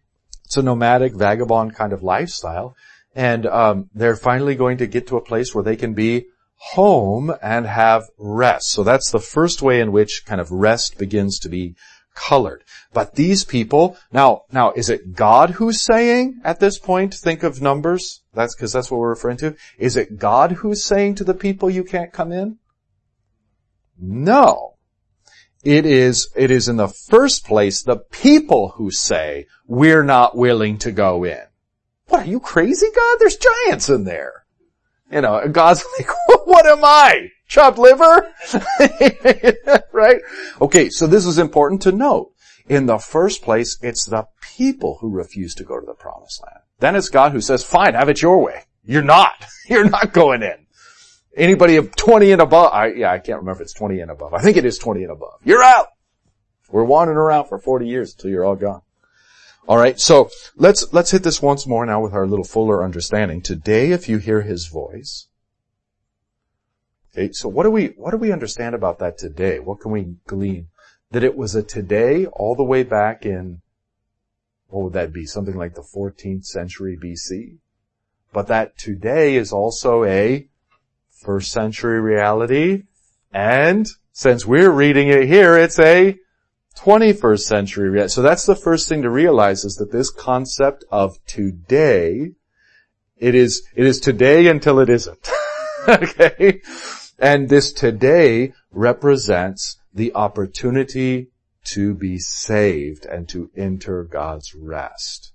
it's 0.46 0.58
a 0.58 0.62
nomadic, 0.62 1.14
vagabond 1.14 1.76
kind 1.76 1.94
of 1.94 2.04
lifestyle. 2.04 2.76
And 3.16 3.46
um, 3.46 3.90
they're 3.94 4.16
finally 4.16 4.56
going 4.56 4.78
to 4.78 4.88
get 4.88 5.08
to 5.08 5.18
a 5.18 5.22
place 5.22 5.54
where 5.54 5.64
they 5.64 5.76
can 5.76 5.94
be 5.94 6.26
home 6.58 7.34
and 7.42 7.66
have 7.66 8.10
rest. 8.18 8.72
So 8.72 8.84
that's 8.84 9.12
the 9.12 9.20
first 9.20 9.62
way 9.62 9.80
in 9.80 9.92
which 9.92 10.24
kind 10.26 10.42
of 10.42 10.52
rest 10.52 10.98
begins 10.98 11.40
to 11.40 11.50
be 11.50 11.76
colored. 12.14 12.64
But 12.94 13.16
these 13.16 13.44
people, 13.44 13.98
now, 14.12 14.44
now, 14.52 14.72
is 14.72 14.90
it 14.90 15.14
God 15.14 15.52
who's 15.52 15.82
saying 15.82 16.42
at 16.44 16.60
this 16.60 16.80
point, 16.80 17.14
think 17.14 17.44
of 17.44 17.62
numbers? 17.62 18.22
That's 18.34 18.56
because 18.56 18.74
that's 18.74 18.90
what 18.90 19.00
we're 19.00 19.10
referring 19.10 19.38
to. 19.38 19.56
Is 19.78 19.98
it 19.98 20.18
God 20.18 20.54
who's 20.54 20.84
saying 20.84 21.16
to 21.16 21.24
the 21.24 21.34
people 21.34 21.70
you 21.70 21.84
can't 21.84 22.14
come 22.14 22.32
in? 22.32 22.58
No. 24.00 24.75
It 25.66 25.86
is, 25.86 26.30
it 26.36 26.52
is 26.52 26.70
in 26.70 26.78
the 26.78 26.88
first 26.88 27.46
place 27.46 27.82
the 27.82 27.98
people 27.98 28.70
who 28.76 28.92
say, 28.92 29.48
we're 29.68 30.04
not 30.04 30.38
willing 30.38 30.78
to 30.80 30.92
go 30.92 31.24
in. 31.24 31.42
What 32.08 32.22
are 32.22 32.30
you 32.30 32.40
crazy, 32.40 32.88
God? 32.96 33.18
There's 33.20 33.38
giants 33.38 33.90
in 33.90 34.04
there. 34.04 34.46
You 35.12 35.22
know, 35.22 35.48
God's 35.48 35.84
like, 36.00 36.10
what 36.46 36.66
am 36.66 36.84
I? 36.84 37.32
chopped 37.48 37.78
liver? 37.78 38.34
right? 39.92 40.22
Okay, 40.62 40.90
so 40.90 41.08
this 41.08 41.26
is 41.26 41.38
important 41.38 41.82
to 41.84 41.92
note. 41.92 42.32
In 42.68 42.88
the 42.88 42.98
first 42.98 43.44
place, 43.44 43.78
it's 43.82 44.06
the 44.06 44.28
people 44.42 44.98
who 45.00 45.10
refuse 45.10 45.54
to 45.56 45.64
go 45.64 45.80
to 45.80 45.86
the 45.86 45.94
promised 45.94 46.42
land. 46.44 46.62
Then 46.80 46.96
it's 46.96 47.10
God 47.10 47.32
who 47.32 47.42
says, 47.42 47.64
fine, 47.64 47.94
have 47.94 48.10
it 48.10 48.22
your 48.22 48.42
way. 48.42 48.64
You're 48.84 49.04
not. 49.04 49.46
You're 49.68 49.90
not 49.90 50.14
going 50.14 50.42
in. 50.42 50.65
Anybody 51.36 51.76
of 51.76 51.96
20 51.96 52.32
and 52.32 52.42
above, 52.42 52.72
I, 52.72 52.94
yeah, 52.94 53.12
I 53.12 53.20
can't 53.20 53.40
remember 53.40 53.62
if 53.62 53.62
it's 53.62 53.74
20 53.74 54.00
and 54.00 54.12
above. 54.12 54.34
I 54.34 54.42
think 54.42 54.58
it 54.58 54.66
is 54.66 54.78
20 54.78 55.04
and 55.04 55.12
above. 55.12 55.40
You're 55.44 55.64
out. 55.64 55.88
We're 56.70 56.84
wandering 56.84 57.18
around 57.18 57.48
for 57.48 57.60
40 57.60 57.88
years 57.88 58.14
until 58.14 58.32
you're 58.32 58.46
all 58.46 58.56
gone. 58.56 58.82
Alright, 59.68 60.00
so 60.00 60.30
let's, 60.56 60.94
let's 60.94 61.12
hit 61.12 61.24
this 61.24 61.42
once 61.42 61.68
more 61.68 61.86
now 61.86 62.00
with 62.00 62.14
our 62.14 62.28
little 62.28 62.46
fuller 62.46 62.84
understanding. 62.84 63.42
Today, 63.42 63.92
if 63.92 64.08
you 64.08 64.18
hear 64.18 64.42
His 64.44 64.68
voice, 64.68 65.28
Okay, 67.16 67.32
so 67.32 67.48
what 67.48 67.64
do 67.64 67.72
we, 67.72 67.88
what 67.96 68.12
do 68.12 68.18
we 68.18 68.34
understand 68.34 68.76
about 68.76 69.00
that 69.00 69.18
today? 69.18 69.60
What 69.60 69.80
can 69.80 69.92
we 69.92 70.16
glean? 70.28 70.68
That 71.12 71.24
it 71.24 71.38
was 71.38 71.56
a 71.56 71.64
today 71.64 72.26
all 72.26 72.56
the 72.56 72.64
way 72.64 72.84
back 72.84 73.26
in, 73.26 73.62
what 74.68 74.84
would 74.84 74.94
that 74.94 75.14
be? 75.14 75.26
Something 75.26 75.56
like 75.56 75.76
the 75.76 75.82
14th 75.82 76.44
century 76.44 76.98
BC. 77.02 77.60
But 78.34 78.48
that 78.48 78.78
today 78.78 79.38
is 79.38 79.54
also 79.54 80.04
a 80.04 80.50
first 81.16 81.52
century 81.52 82.00
reality. 82.00 82.84
And 83.34 83.88
since 84.12 84.46
we're 84.46 84.72
reading 84.72 85.08
it 85.10 85.28
here, 85.28 85.58
it's 85.58 85.80
a 85.80 86.18
21st 86.78 87.40
century 87.40 87.90
reality. 87.90 88.12
So 88.12 88.22
that's 88.22 88.46
the 88.46 88.56
first 88.56 88.88
thing 88.88 89.02
to 89.02 89.10
realize 89.10 89.66
is 89.66 89.78
that 89.78 89.92
this 89.92 90.10
concept 90.10 90.84
of 90.92 91.18
today, 91.26 92.32
it 93.18 93.36
is, 93.36 93.68
it 93.76 93.86
is 93.86 94.00
today 94.00 94.48
until 94.48 94.80
it 94.80 94.90
isn't. 94.90 95.30
okay? 95.88 96.62
And 97.18 97.50
this 97.50 97.72
today 97.72 98.54
represents 98.72 99.78
the 99.94 100.14
opportunity 100.14 101.30
to 101.66 101.94
be 101.94 102.20
saved 102.20 103.06
and 103.06 103.28
to 103.30 103.50
enter 103.56 104.04
God's 104.04 104.54
rest. 104.54 105.32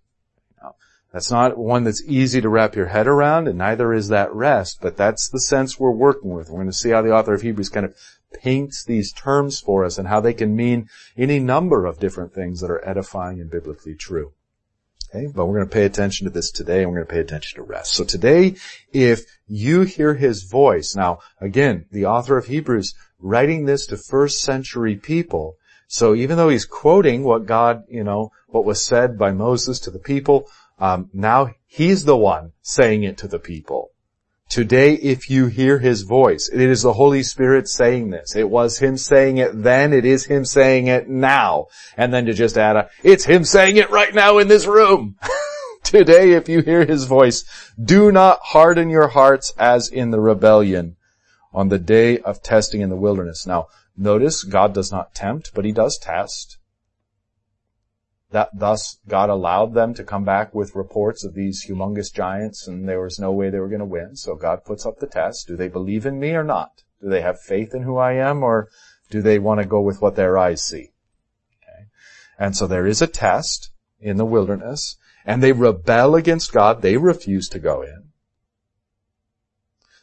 That's 1.12 1.30
not 1.30 1.58
one 1.58 1.84
that's 1.84 2.04
easy 2.06 2.40
to 2.40 2.48
wrap 2.48 2.76
your 2.76 2.86
head 2.86 3.08
around, 3.08 3.48
and 3.48 3.58
neither 3.58 3.92
is 3.92 4.08
that 4.08 4.32
rest, 4.32 4.78
but 4.80 4.96
that's 4.96 5.28
the 5.28 5.40
sense 5.40 5.78
we're 5.78 5.90
working 5.90 6.32
with. 6.32 6.48
We're 6.48 6.58
going 6.58 6.70
to 6.70 6.72
see 6.72 6.90
how 6.90 7.02
the 7.02 7.12
author 7.12 7.34
of 7.34 7.42
Hebrews 7.42 7.68
kind 7.68 7.86
of 7.86 7.96
paints 8.32 8.84
these 8.84 9.12
terms 9.12 9.58
for 9.60 9.84
us 9.84 9.98
and 9.98 10.06
how 10.06 10.20
they 10.20 10.32
can 10.32 10.54
mean 10.54 10.88
any 11.16 11.40
number 11.40 11.84
of 11.84 11.98
different 11.98 12.32
things 12.32 12.60
that 12.60 12.70
are 12.70 12.86
edifying 12.88 13.40
and 13.40 13.50
biblically 13.50 13.94
true. 13.94 14.32
Okay, 15.12 15.26
but 15.34 15.46
we're 15.46 15.56
going 15.56 15.68
to 15.68 15.74
pay 15.74 15.84
attention 15.84 16.26
to 16.26 16.32
this 16.32 16.52
today 16.52 16.82
and 16.82 16.90
we're 16.90 16.98
going 16.98 17.08
to 17.08 17.12
pay 17.12 17.20
attention 17.20 17.56
to 17.56 17.64
rest. 17.64 17.94
So 17.94 18.04
today, 18.04 18.54
if 18.92 19.24
you 19.48 19.82
hear 19.82 20.14
his 20.14 20.44
voice, 20.44 20.94
now 20.94 21.18
again, 21.40 21.86
the 21.90 22.06
author 22.06 22.36
of 22.36 22.46
Hebrews 22.46 22.94
writing 23.18 23.64
this 23.64 23.86
to 23.86 23.96
first 23.96 24.40
century 24.40 24.94
people, 24.94 25.56
so 25.88 26.14
even 26.14 26.36
though 26.36 26.48
he's 26.48 26.64
quoting 26.64 27.24
what 27.24 27.46
God, 27.46 27.82
you 27.88 28.04
know, 28.04 28.30
what 28.46 28.64
was 28.64 28.80
said 28.80 29.18
by 29.18 29.32
Moses 29.32 29.80
to 29.80 29.90
the 29.90 29.98
people, 29.98 30.48
um, 30.80 31.10
now 31.12 31.54
he's 31.66 32.04
the 32.04 32.16
one 32.16 32.52
saying 32.62 33.04
it 33.04 33.18
to 33.18 33.28
the 33.28 33.38
people. 33.38 33.90
Today, 34.50 34.94
if 34.94 35.30
you 35.30 35.46
hear 35.46 35.78
His 35.78 36.02
voice, 36.02 36.50
it 36.52 36.60
is 36.60 36.82
the 36.82 36.94
Holy 36.94 37.22
Spirit 37.22 37.68
saying 37.68 38.10
this. 38.10 38.34
It 38.34 38.50
was 38.50 38.78
Him 38.78 38.96
saying 38.96 39.38
it 39.38 39.62
then, 39.62 39.92
it 39.92 40.04
is 40.04 40.26
Him 40.26 40.44
saying 40.44 40.88
it 40.88 41.08
now. 41.08 41.66
And 41.96 42.12
then 42.12 42.26
to 42.26 42.32
just 42.32 42.58
add 42.58 42.74
a, 42.74 42.90
it's 43.04 43.24
Him 43.24 43.44
saying 43.44 43.76
it 43.76 43.90
right 43.90 44.12
now 44.12 44.38
in 44.38 44.48
this 44.48 44.66
room. 44.66 45.16
Today, 45.84 46.32
if 46.32 46.48
you 46.48 46.62
hear 46.62 46.84
His 46.84 47.04
voice, 47.04 47.44
do 47.80 48.10
not 48.10 48.40
harden 48.42 48.90
your 48.90 49.06
hearts 49.06 49.52
as 49.56 49.88
in 49.88 50.10
the 50.10 50.18
rebellion 50.18 50.96
on 51.52 51.68
the 51.68 51.78
day 51.78 52.18
of 52.18 52.42
testing 52.42 52.80
in 52.80 52.90
the 52.90 52.96
wilderness. 52.96 53.46
Now, 53.46 53.68
notice 53.96 54.42
God 54.42 54.74
does 54.74 54.90
not 54.90 55.14
tempt, 55.14 55.52
but 55.54 55.64
He 55.64 55.70
does 55.70 55.96
test. 55.96 56.58
That 58.30 58.50
thus 58.54 58.98
God 59.08 59.28
allowed 59.28 59.74
them 59.74 59.92
to 59.94 60.04
come 60.04 60.24
back 60.24 60.54
with 60.54 60.76
reports 60.76 61.24
of 61.24 61.34
these 61.34 61.66
humongous 61.66 62.12
giants 62.12 62.66
and 62.66 62.88
there 62.88 63.00
was 63.00 63.18
no 63.18 63.32
way 63.32 63.50
they 63.50 63.58
were 63.58 63.68
going 63.68 63.80
to 63.80 63.84
win. 63.84 64.14
So 64.14 64.36
God 64.36 64.64
puts 64.64 64.86
up 64.86 64.98
the 64.98 65.08
test. 65.08 65.48
Do 65.48 65.56
they 65.56 65.68
believe 65.68 66.06
in 66.06 66.20
me 66.20 66.30
or 66.34 66.44
not? 66.44 66.82
Do 67.00 67.08
they 67.08 67.22
have 67.22 67.40
faith 67.40 67.74
in 67.74 67.82
who 67.82 67.96
I 67.96 68.12
am 68.12 68.42
or 68.42 68.68
do 69.10 69.20
they 69.20 69.38
want 69.38 69.60
to 69.60 69.66
go 69.66 69.80
with 69.80 70.00
what 70.00 70.14
their 70.14 70.38
eyes 70.38 70.62
see? 70.62 70.92
Okay. 71.62 71.86
And 72.38 72.56
so 72.56 72.66
there 72.66 72.86
is 72.86 73.02
a 73.02 73.08
test 73.08 73.70
in 73.98 74.16
the 74.16 74.24
wilderness 74.24 74.96
and 75.24 75.42
they 75.42 75.52
rebel 75.52 76.14
against 76.14 76.52
God. 76.52 76.82
They 76.82 76.96
refuse 76.96 77.48
to 77.48 77.58
go 77.58 77.82
in. 77.82 78.10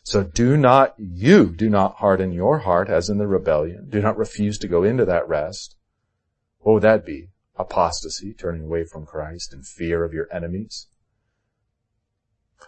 So 0.04 0.24
do 0.24 0.56
not, 0.56 0.96
you 0.98 1.48
do 1.48 1.70
not 1.70 1.96
harden 1.96 2.32
your 2.32 2.60
heart 2.60 2.90
as 2.90 3.10
in 3.10 3.18
the 3.18 3.28
rebellion. 3.28 3.90
Do 3.90 4.00
not 4.02 4.18
refuse 4.18 4.58
to 4.60 4.68
go 4.68 4.84
into 4.84 5.04
that 5.06 5.28
rest. 5.28 5.76
What 6.60 6.74
would 6.74 6.84
that 6.84 7.06
be? 7.06 7.30
Apostasy, 7.58 8.34
turning 8.34 8.64
away 8.64 8.84
from 8.84 9.06
Christ 9.06 9.54
and 9.54 9.66
fear 9.66 10.04
of 10.04 10.14
your 10.14 10.28
enemies. 10.32 10.88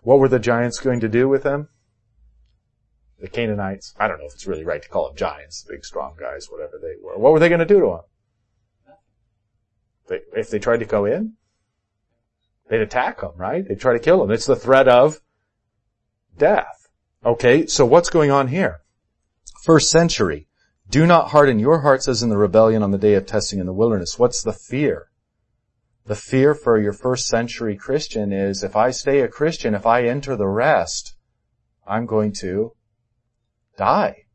What 0.03 0.19
were 0.19 0.27
the 0.27 0.39
giants 0.39 0.79
going 0.79 0.99
to 0.99 1.09
do 1.09 1.27
with 1.27 1.43
them? 1.43 1.69
the 3.19 3.27
Canaanites, 3.27 3.93
I 3.99 4.07
don't 4.07 4.19
know 4.19 4.25
if 4.25 4.33
it's 4.33 4.47
really 4.47 4.63
right 4.63 4.81
to 4.81 4.89
call 4.89 5.07
them 5.07 5.17
giants, 5.17 5.65
big 5.67 5.85
strong 5.85 6.15
guys, 6.19 6.47
whatever 6.49 6.79
they 6.81 6.93
were. 7.01 7.17
What 7.17 7.33
were 7.33 7.39
they 7.39 7.49
going 7.49 7.59
to 7.59 7.65
do 7.65 7.79
to 7.79 7.85
them? 7.85 8.95
They, 10.07 10.39
if 10.39 10.49
they 10.49 10.59
tried 10.59 10.79
to 10.79 10.85
go 10.85 11.05
in, 11.05 11.33
they'd 12.69 12.81
attack 12.81 13.21
them, 13.21 13.33
right? 13.35 13.67
They'd 13.67 13.79
try 13.79 13.93
to 13.93 13.99
kill 13.99 14.19
them. 14.19 14.31
It's 14.31 14.45
the 14.45 14.55
threat 14.55 14.87
of 14.87 15.19
death. 16.37 16.87
Okay, 17.25 17.65
so 17.67 17.85
what's 17.85 18.09
going 18.09 18.31
on 18.31 18.47
here? 18.47 18.81
First 19.63 19.91
century. 19.91 20.47
Do 20.89 21.05
not 21.05 21.29
harden 21.29 21.59
your 21.59 21.81
hearts 21.81 22.07
as 22.07 22.23
in 22.23 22.29
the 22.29 22.37
rebellion 22.37 22.81
on 22.81 22.89
the 22.89 22.97
day 22.97 23.13
of 23.13 23.27
testing 23.27 23.59
in 23.59 23.67
the 23.67 23.73
wilderness. 23.73 24.17
What's 24.17 24.41
the 24.41 24.53
fear? 24.53 25.11
The 26.05 26.15
fear 26.15 26.55
for 26.55 26.79
your 26.79 26.93
first 26.93 27.27
century 27.27 27.75
Christian 27.75 28.33
is 28.33 28.63
if 28.63 28.75
I 28.75 28.89
stay 28.89 29.19
a 29.21 29.27
Christian, 29.27 29.75
if 29.75 29.85
I 29.85 30.05
enter 30.05 30.35
the 30.35 30.47
rest, 30.47 31.15
I'm 31.85 32.07
going 32.07 32.33
to 32.39 32.73
die. 33.77 34.25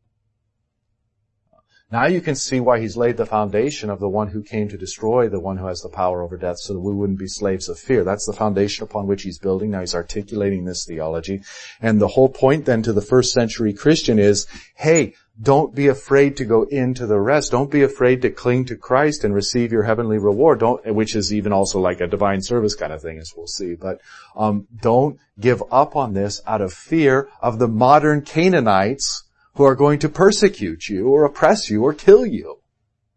Now 1.95 2.07
you 2.07 2.21
can 2.21 2.35
see 2.35 2.59
why 2.59 2.81
he's 2.81 2.97
laid 2.97 3.19
the 3.19 3.25
foundation 3.25 3.89
of 3.89 4.01
the 4.01 4.09
one 4.09 4.27
who 4.27 4.43
came 4.43 4.69
to 4.69 4.77
destroy 4.77 5.29
the 5.29 5.39
one 5.39 5.59
who 5.59 5.67
has 5.67 5.81
the 5.81 5.89
power 5.89 6.23
over 6.23 6.37
death 6.37 6.59
so 6.59 6.73
that 6.73 6.81
we 6.81 6.93
wouldn't 6.93 7.21
be 7.21 7.29
slaves 7.29 7.69
of 7.69 7.79
fear. 7.79 8.03
That's 8.03 8.27
the 8.27 8.33
foundation 8.33 8.83
upon 8.83 9.07
which 9.07 9.23
he's 9.23 9.39
building. 9.39 9.71
Now 9.71 9.79
he's 9.79 9.95
articulating 9.95 10.65
this 10.65 10.85
theology. 10.85 11.43
And 11.81 12.01
the 12.01 12.09
whole 12.09 12.29
point 12.29 12.65
then 12.65 12.83
to 12.83 12.93
the 12.93 13.01
first 13.01 13.33
century 13.33 13.73
Christian 13.73 14.19
is, 14.19 14.49
hey, 14.75 15.15
don't 15.41 15.73
be 15.73 15.87
afraid 15.87 16.37
to 16.39 16.45
go 16.45 16.65
into 16.65 17.07
the 17.07 17.21
rest. 17.21 17.53
Don't 17.53 17.71
be 17.71 17.85
afraid 17.85 18.23
to 18.23 18.31
cling 18.31 18.65
to 18.65 18.77
Christ 18.77 19.23
and 19.23 19.33
receive 19.33 19.71
your 19.71 19.85
heavenly 19.85 20.19
reward. 20.19 20.59
Don't, 20.59 20.85
which 20.93 21.15
is 21.15 21.33
even 21.33 21.53
also 21.53 21.79
like 21.79 22.01
a 22.01 22.09
divine 22.09 22.43
service 22.43 22.75
kind 22.75 22.93
of 22.93 23.03
thing, 23.03 23.19
as 23.19 23.33
we'll 23.37 23.47
see. 23.47 23.77
But 23.77 24.01
um, 24.35 24.67
don't 24.83 25.21
give 25.39 25.63
up 25.71 25.95
on 25.95 26.13
this 26.13 26.43
out 26.45 26.61
of 26.61 26.73
fear 26.73 27.29
of 27.41 27.61
the 27.61 27.69
modern 27.69 28.23
Canaanites 28.23 29.23
who 29.55 29.65
are 29.65 29.75
going 29.75 29.99
to 30.01 30.09
persecute 30.09 30.89
you 30.89 31.09
or 31.09 31.25
oppress 31.25 31.71
you 31.71 31.83
or 31.83 31.95
kill 31.95 32.27
you. 32.27 32.59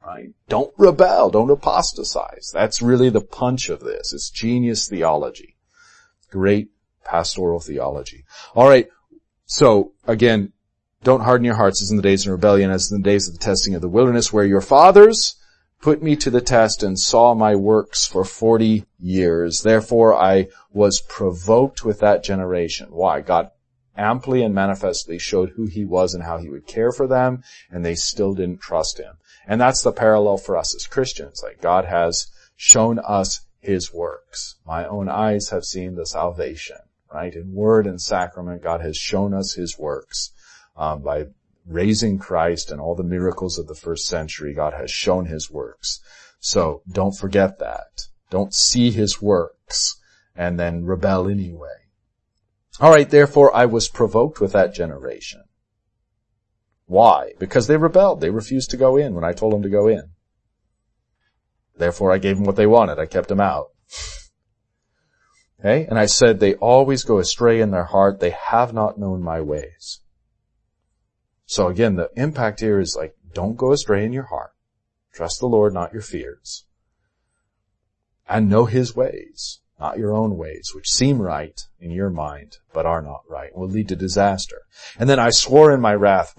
Right? 0.05 0.29
Don't 0.47 0.73
rebel. 0.77 1.29
Don't 1.29 1.51
apostatize. 1.51 2.51
That's 2.53 2.81
really 2.81 3.09
the 3.09 3.21
punch 3.21 3.69
of 3.69 3.81
this. 3.81 4.13
It's 4.13 4.29
genius 4.29 4.87
theology. 4.87 5.57
Great 6.31 6.69
pastoral 7.03 7.59
theology. 7.59 8.23
All 8.55 8.69
right. 8.69 8.87
So 9.45 9.93
again, 10.05 10.53
don't 11.03 11.21
harden 11.21 11.45
your 11.45 11.55
hearts 11.55 11.81
as 11.81 11.91
in 11.91 11.97
the 11.97 12.03
days 12.03 12.25
of 12.25 12.31
rebellion, 12.31 12.71
as 12.71 12.91
in 12.91 13.01
the 13.01 13.09
days 13.09 13.27
of 13.27 13.33
the 13.33 13.43
testing 13.43 13.75
of 13.75 13.81
the 13.81 13.89
wilderness, 13.89 14.31
where 14.31 14.45
your 14.45 14.61
fathers 14.61 15.35
put 15.81 16.01
me 16.01 16.15
to 16.15 16.29
the 16.29 16.41
test 16.41 16.83
and 16.83 16.99
saw 16.99 17.33
my 17.33 17.55
works 17.55 18.07
for 18.07 18.23
forty 18.23 18.85
years. 18.99 19.61
Therefore 19.61 20.15
I 20.15 20.47
was 20.71 21.01
provoked 21.01 21.85
with 21.85 21.99
that 21.99 22.23
generation. 22.23 22.87
Why? 22.89 23.21
God 23.21 23.51
amply 23.97 24.43
and 24.43 24.53
manifestly 24.53 25.17
showed 25.17 25.51
who 25.51 25.65
he 25.65 25.83
was 25.85 26.13
and 26.13 26.23
how 26.23 26.37
he 26.37 26.49
would 26.49 26.67
care 26.67 26.91
for 26.91 27.07
them, 27.07 27.43
and 27.71 27.83
they 27.83 27.95
still 27.95 28.33
didn't 28.33 28.61
trust 28.61 28.99
him. 28.99 29.15
And 29.47 29.59
that's 29.59 29.81
the 29.81 29.91
parallel 29.91 30.37
for 30.37 30.55
us 30.57 30.75
as 30.75 30.87
Christians. 30.87 31.41
Like 31.43 31.61
God 31.61 31.85
has 31.85 32.27
shown 32.55 32.99
us 32.99 33.41
his 33.59 33.93
works. 33.93 34.55
My 34.65 34.85
own 34.85 35.09
eyes 35.09 35.49
have 35.49 35.65
seen 35.65 35.95
the 35.95 36.05
salvation, 36.05 36.77
right? 37.13 37.33
In 37.33 37.53
word 37.53 37.87
and 37.87 38.01
sacrament, 38.01 38.63
God 38.63 38.81
has 38.81 38.97
shown 38.97 39.33
us 39.33 39.53
his 39.53 39.77
works 39.77 40.31
um, 40.75 41.01
by 41.01 41.27
raising 41.67 42.17
Christ 42.17 42.71
and 42.71 42.79
all 42.79 42.95
the 42.95 43.03
miracles 43.03 43.57
of 43.57 43.67
the 43.67 43.75
first 43.75 44.05
century, 44.05 44.53
God 44.53 44.73
has 44.73 44.89
shown 44.91 45.25
his 45.25 45.51
works. 45.51 45.99
So 46.39 46.81
don't 46.89 47.17
forget 47.17 47.59
that. 47.59 48.07
Don't 48.29 48.53
see 48.53 48.91
his 48.91 49.21
works 49.21 49.99
and 50.35 50.59
then 50.59 50.85
rebel 50.85 51.27
anyway. 51.27 51.86
Alright, 52.79 53.09
therefore 53.09 53.55
I 53.55 53.65
was 53.65 53.89
provoked 53.89 54.39
with 54.39 54.51
that 54.53 54.73
generation. 54.73 55.43
Why? 56.85 57.33
Because 57.39 57.67
they 57.67 57.77
rebelled. 57.77 58.21
They 58.21 58.29
refused 58.29 58.69
to 58.71 58.77
go 58.77 58.97
in 58.97 59.13
when 59.13 59.23
I 59.23 59.33
told 59.33 59.53
them 59.53 59.63
to 59.63 59.69
go 59.69 59.87
in. 59.87 60.11
Therefore 61.77 62.11
I 62.11 62.17
gave 62.17 62.37
them 62.37 62.45
what 62.45 62.55
they 62.55 62.67
wanted. 62.67 62.99
I 62.99 63.05
kept 63.05 63.29
them 63.29 63.41
out. 63.41 63.67
okay? 65.59 65.85
And 65.85 65.97
I 65.97 66.05
said, 66.05 66.39
they 66.39 66.55
always 66.55 67.03
go 67.03 67.19
astray 67.19 67.61
in 67.61 67.71
their 67.71 67.85
heart. 67.85 68.19
They 68.19 68.29
have 68.31 68.73
not 68.73 68.99
known 68.99 69.21
my 69.21 69.41
ways. 69.41 70.01
So 71.45 71.67
again, 71.67 71.95
the 71.95 72.09
impact 72.15 72.59
here 72.59 72.79
is 72.79 72.95
like, 72.97 73.15
don't 73.33 73.55
go 73.55 73.71
astray 73.71 74.05
in 74.05 74.13
your 74.13 74.25
heart. 74.25 74.51
Trust 75.13 75.39
the 75.39 75.47
Lord, 75.47 75.73
not 75.73 75.93
your 75.93 76.01
fears. 76.01 76.65
And 78.27 78.49
know 78.49 78.65
His 78.65 78.95
ways, 78.95 79.61
not 79.79 79.97
your 79.97 80.15
own 80.15 80.37
ways, 80.37 80.71
which 80.73 80.89
seem 80.89 81.21
right 81.21 81.59
in 81.79 81.91
your 81.91 82.09
mind, 82.09 82.57
but 82.73 82.85
are 82.85 83.01
not 83.01 83.21
right, 83.29 83.55
will 83.55 83.67
lead 83.67 83.87
to 83.89 83.95
disaster. 83.95 84.61
And 84.97 85.09
then 85.09 85.19
I 85.19 85.29
swore 85.29 85.71
in 85.71 85.81
my 85.81 85.93
wrath, 85.93 86.33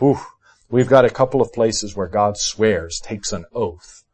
we've 0.68 0.88
got 0.88 1.04
a 1.04 1.10
couple 1.10 1.40
of 1.40 1.52
places 1.52 1.94
where 1.96 2.08
God 2.08 2.36
swears, 2.36 3.00
takes 3.00 3.32
an 3.32 3.44
oath. 3.52 4.04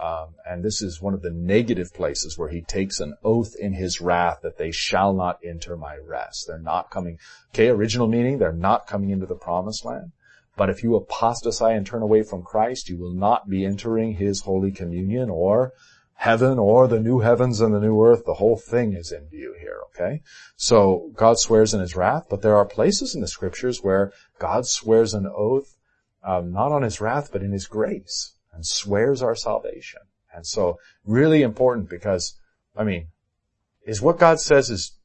Um, 0.00 0.36
and 0.48 0.62
this 0.62 0.80
is 0.80 1.02
one 1.02 1.12
of 1.12 1.22
the 1.22 1.32
negative 1.32 1.92
places 1.92 2.38
where 2.38 2.50
he 2.50 2.60
takes 2.60 3.00
an 3.00 3.16
oath 3.24 3.56
in 3.58 3.72
his 3.72 4.00
wrath 4.00 4.38
that 4.42 4.56
they 4.56 4.70
shall 4.70 5.12
not 5.12 5.40
enter 5.44 5.76
my 5.76 5.96
rest. 5.96 6.44
They're 6.46 6.58
not 6.60 6.90
coming, 6.90 7.18
okay, 7.52 7.68
original 7.68 8.06
meaning, 8.06 8.38
they're 8.38 8.52
not 8.52 8.86
coming 8.86 9.10
into 9.10 9.26
the 9.26 9.34
promised 9.34 9.84
land. 9.84 10.12
But 10.56 10.70
if 10.70 10.84
you 10.84 10.94
apostatize 10.94 11.76
and 11.76 11.86
turn 11.86 12.02
away 12.02 12.22
from 12.22 12.42
Christ, 12.42 12.88
you 12.88 12.96
will 12.96 13.12
not 13.12 13.48
be 13.48 13.64
entering 13.64 14.14
His 14.14 14.42
Holy 14.42 14.70
Communion 14.70 15.30
or 15.30 15.72
heaven 16.18 16.58
or 16.58 16.88
the 16.88 16.98
new 16.98 17.20
heavens 17.20 17.60
and 17.60 17.72
the 17.72 17.80
new 17.80 18.02
earth. 18.02 18.24
The 18.26 18.34
whole 18.34 18.56
thing 18.56 18.92
is 18.92 19.12
in 19.12 19.28
view 19.28 19.54
here, 19.60 19.78
okay? 19.88 20.20
So 20.56 21.12
God 21.14 21.38
swears 21.38 21.72
in 21.72 21.80
His 21.80 21.94
wrath, 21.94 22.26
but 22.28 22.42
there 22.42 22.56
are 22.56 22.64
places 22.64 23.14
in 23.14 23.20
the 23.20 23.28
scriptures 23.28 23.84
where 23.84 24.12
God 24.40 24.66
swears 24.66 25.14
an 25.14 25.26
oath, 25.32 25.76
um, 26.24 26.52
not 26.52 26.72
on 26.72 26.82
His 26.82 27.00
wrath, 27.00 27.30
but 27.32 27.42
in 27.42 27.52
His 27.52 27.68
grace 27.68 28.34
and 28.52 28.66
swears 28.66 29.22
our 29.22 29.36
salvation. 29.36 30.00
And 30.34 30.44
so 30.44 30.80
really 31.04 31.42
important 31.42 31.88
because, 31.88 32.36
I 32.76 32.82
mean, 32.82 33.08
is 33.86 34.02
what 34.02 34.18
God 34.18 34.40
says 34.40 34.70
is, 34.70 34.98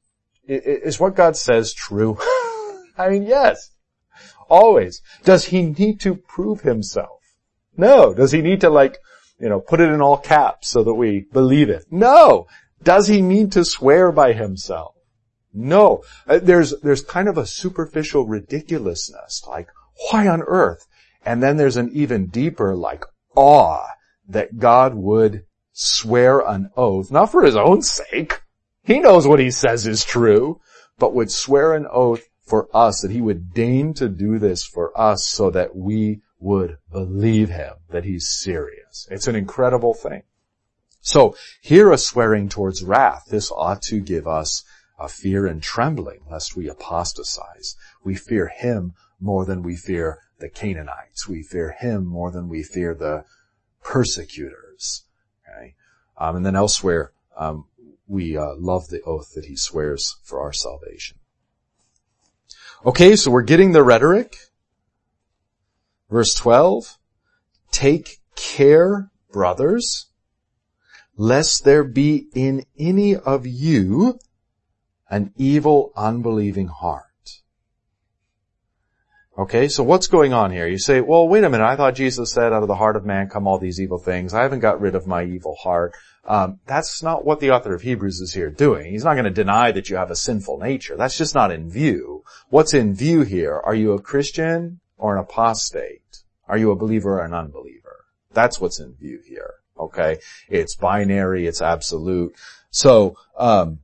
is 0.48 1.00
what 1.00 1.16
God 1.16 1.38
says 1.38 1.74
true? 1.74 2.18
I 2.98 3.10
mean, 3.10 3.24
yes. 3.24 3.70
Always. 4.50 5.02
Does 5.24 5.46
he 5.46 5.62
need 5.62 6.00
to 6.02 6.16
prove 6.16 6.62
himself? 6.62 7.22
No. 7.78 8.16
Does 8.16 8.32
he 8.32 8.42
need 8.42 8.62
to 8.62 8.70
like, 8.72 8.98
you 9.44 9.50
know, 9.50 9.60
put 9.60 9.82
it 9.82 9.90
in 9.90 10.00
all 10.00 10.16
caps 10.16 10.70
so 10.70 10.86
that 10.86 10.94
we 10.94 11.26
believe 11.34 11.70
it? 11.70 11.84
No. 11.92 12.48
Does 12.82 13.08
he 13.08 13.22
need 13.22 13.52
to 13.52 13.66
swear 13.66 14.10
by 14.10 14.32
himself? 14.32 14.96
No. 15.54 16.04
Uh, 16.26 16.40
there's, 16.42 16.74
there's 16.80 17.02
kind 17.02 17.28
of 17.28 17.38
a 17.38 17.46
superficial 17.46 18.26
ridiculousness, 18.26 19.44
like, 19.46 19.68
why 20.10 20.30
on 20.30 20.44
earth? 20.44 20.88
And 21.26 21.44
then 21.44 21.58
there's 21.58 21.76
an 21.76 21.92
even 21.94 22.28
deeper, 22.28 22.74
like, 22.74 23.04
awe 23.36 23.88
that 24.30 24.60
God 24.60 24.96
would 24.96 25.44
swear 25.74 26.40
an 26.40 26.70
oath, 26.78 27.12
not 27.12 27.30
for 27.30 27.44
his 27.44 27.58
own 27.58 27.82
sake. 27.82 28.40
He 28.86 29.00
knows 29.00 29.28
what 29.28 29.40
he 29.40 29.52
says 29.52 29.86
is 29.86 30.06
true, 30.06 30.62
but 30.98 31.14
would 31.14 31.32
swear 31.32 31.74
an 31.74 31.86
oath 31.92 32.24
for 32.46 32.70
us, 32.74 33.02
that 33.02 33.12
he 33.12 33.20
would 33.20 33.54
deign 33.54 33.94
to 33.96 34.08
do 34.08 34.40
this 34.40 34.64
for 34.64 34.98
us 34.98 35.28
so 35.28 35.50
that 35.50 35.76
we 35.76 36.22
would 36.44 36.78
believe 36.92 37.50
him, 37.50 37.74
that 37.90 38.04
he's 38.04 38.28
serious. 38.28 39.08
It's 39.10 39.28
an 39.28 39.36
incredible 39.36 39.94
thing. 39.94 40.24
So 41.00 41.36
here 41.62 41.92
a 41.92 41.98
swearing 41.98 42.50
towards 42.50 42.84
wrath, 42.84 43.26
this 43.30 43.52
ought 43.52 43.82
to 43.84 44.00
give 44.00 44.28
us 44.28 44.64
a 45.00 45.08
fear 45.08 45.48
and 45.48 45.64
trembling 45.64 46.20
lest 46.30 46.56
we 46.56 46.70
apostatize. 46.70 47.76
We 48.04 48.16
fear 48.16 48.48
him 48.48 48.94
more 49.20 49.46
than 49.46 49.64
we 49.64 49.76
fear 49.76 50.20
the 50.40 50.50
Canaanites. 50.50 51.28
We 51.28 51.44
fear 51.44 51.76
him 51.80 52.06
more 52.06 52.30
than 52.30 52.50
we 52.50 52.62
fear 52.62 52.94
the 52.94 53.24
persecutors. 53.82 55.04
Okay? 55.48 55.76
Um, 56.18 56.36
and 56.36 56.46
then 56.46 56.56
elsewhere, 56.56 57.14
um, 57.38 57.66
we 58.06 58.38
uh, 58.38 58.56
love 58.58 58.90
the 58.90 59.02
oath 59.04 59.34
that 59.34 59.46
he 59.46 59.56
swears 59.56 60.18
for 60.24 60.42
our 60.42 60.54
salvation. 60.54 61.18
Okay, 62.86 63.16
so 63.16 63.32
we're 63.32 63.44
getting 63.44 63.72
the 63.72 63.84
rhetoric. 63.84 64.36
Verse 66.14 66.36
12. 66.36 67.00
Take 67.72 68.20
care, 68.36 69.10
brothers, 69.32 70.12
lest 71.18 71.66
there 71.66 71.84
be 71.84 72.28
in 72.36 72.66
any 72.78 73.16
of 73.16 73.48
you 73.48 74.20
an 75.10 75.34
evil, 75.38 75.92
unbelieving 75.96 76.68
heart. 76.68 77.42
Okay, 79.40 79.68
so 79.68 79.84
what's 79.84 80.06
going 80.06 80.34
on 80.34 80.52
here? 80.52 80.68
You 80.68 80.78
say, 80.78 81.02
well, 81.02 81.28
wait 81.28 81.44
a 81.44 81.50
minute, 81.50 81.66
I 81.66 81.76
thought 81.76 81.96
Jesus 81.96 82.32
said 82.32 82.54
out 82.54 82.62
of 82.62 82.68
the 82.68 82.76
heart 82.76 82.96
of 82.96 83.04
man 83.04 83.28
come 83.28 83.48
all 83.48 83.58
these 83.58 83.82
evil 83.82 83.98
things. 83.98 84.36
I 84.36 84.44
haven't 84.44 84.60
got 84.60 84.80
rid 84.80 84.94
of 84.94 85.08
my 85.08 85.24
evil 85.24 85.56
heart. 85.56 85.96
Um, 86.26 86.60
that's 86.68 87.02
not 87.02 87.26
what 87.26 87.40
the 87.40 87.50
author 87.50 87.74
of 87.74 87.82
Hebrews 87.82 88.22
is 88.22 88.36
here 88.36 88.52
doing. 88.52 88.92
He's 88.92 89.04
not 89.04 89.16
going 89.16 89.24
to 89.26 89.32
deny 89.32 89.72
that 89.72 89.90
you 89.90 89.96
have 89.96 90.12
a 90.12 90.16
sinful 90.16 90.60
nature. 90.60 90.96
That's 90.96 91.18
just 91.18 91.34
not 91.34 91.52
in 91.52 91.72
view. 91.72 92.24
What's 92.50 92.76
in 92.76 92.94
view 92.94 93.24
here? 93.24 93.60
Are 93.60 93.74
you 93.74 93.94
a 93.94 94.00
Christian 94.00 94.80
or 94.96 95.18
an 95.18 95.24
apostate? 95.24 96.03
Are 96.54 96.58
you 96.60 96.70
a 96.70 96.76
believer 96.76 97.14
or 97.20 97.26
an 97.26 97.34
unbeliever? 97.34 98.06
That's 98.32 98.62
what's 98.62 98.80
in 98.80 98.94
view 98.94 99.20
here. 99.26 99.56
Okay, 99.76 100.20
it's 100.48 100.76
binary. 100.76 101.48
It's 101.48 101.64
absolute. 101.64 102.36
So, 102.70 103.18
um, 103.36 103.80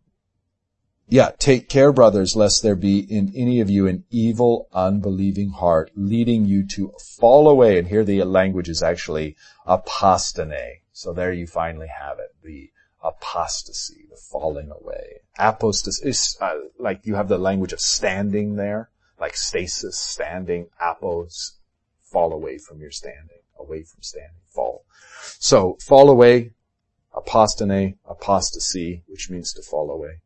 yeah, 1.07 1.31
take 1.39 1.67
care, 1.67 1.91
brothers, 1.91 2.35
lest 2.35 2.61
there 2.61 2.75
be 2.75 2.99
in 2.99 3.33
any 3.35 3.59
of 3.59 3.71
you 3.71 3.87
an 3.87 4.03
evil, 4.11 4.67
unbelieving 4.71 5.49
heart, 5.49 5.89
leading 5.95 6.45
you 6.45 6.63
to 6.67 6.93
fall 7.17 7.49
away. 7.49 7.79
And 7.79 7.87
here 7.87 8.03
the 8.03 8.23
language 8.23 8.69
is 8.69 8.83
actually 8.83 9.35
apostane. 9.65 10.81
So 10.91 11.11
there 11.11 11.33
you 11.33 11.47
finally 11.47 11.87
have 11.87 12.19
it, 12.19 12.35
the 12.43 12.69
apostasy, 13.03 14.05
the 14.11 14.15
falling 14.15 14.69
away. 14.69 15.21
Apostasy 15.39 16.07
is 16.07 16.37
uh, 16.39 16.53
like 16.77 17.07
you 17.07 17.15
have 17.15 17.29
the 17.29 17.39
language 17.39 17.73
of 17.73 17.79
standing 17.79 18.57
there, 18.57 18.91
like 19.19 19.35
stasis, 19.35 19.97
standing, 19.97 20.67
apos, 20.79 21.53
fall 22.11 22.33
away 22.33 22.57
from 22.57 22.79
your 22.79 22.91
standing, 22.91 23.41
away 23.59 23.83
from 23.83 24.01
standing, 24.01 24.41
fall. 24.49 24.85
So 25.39 25.77
fall 25.85 26.09
away, 26.09 26.51
apostane, 27.13 27.97
apostasy, 28.05 29.03
which 29.07 29.29
means 29.29 29.53
to 29.53 29.61
fall 29.61 29.91
away. 29.91 30.21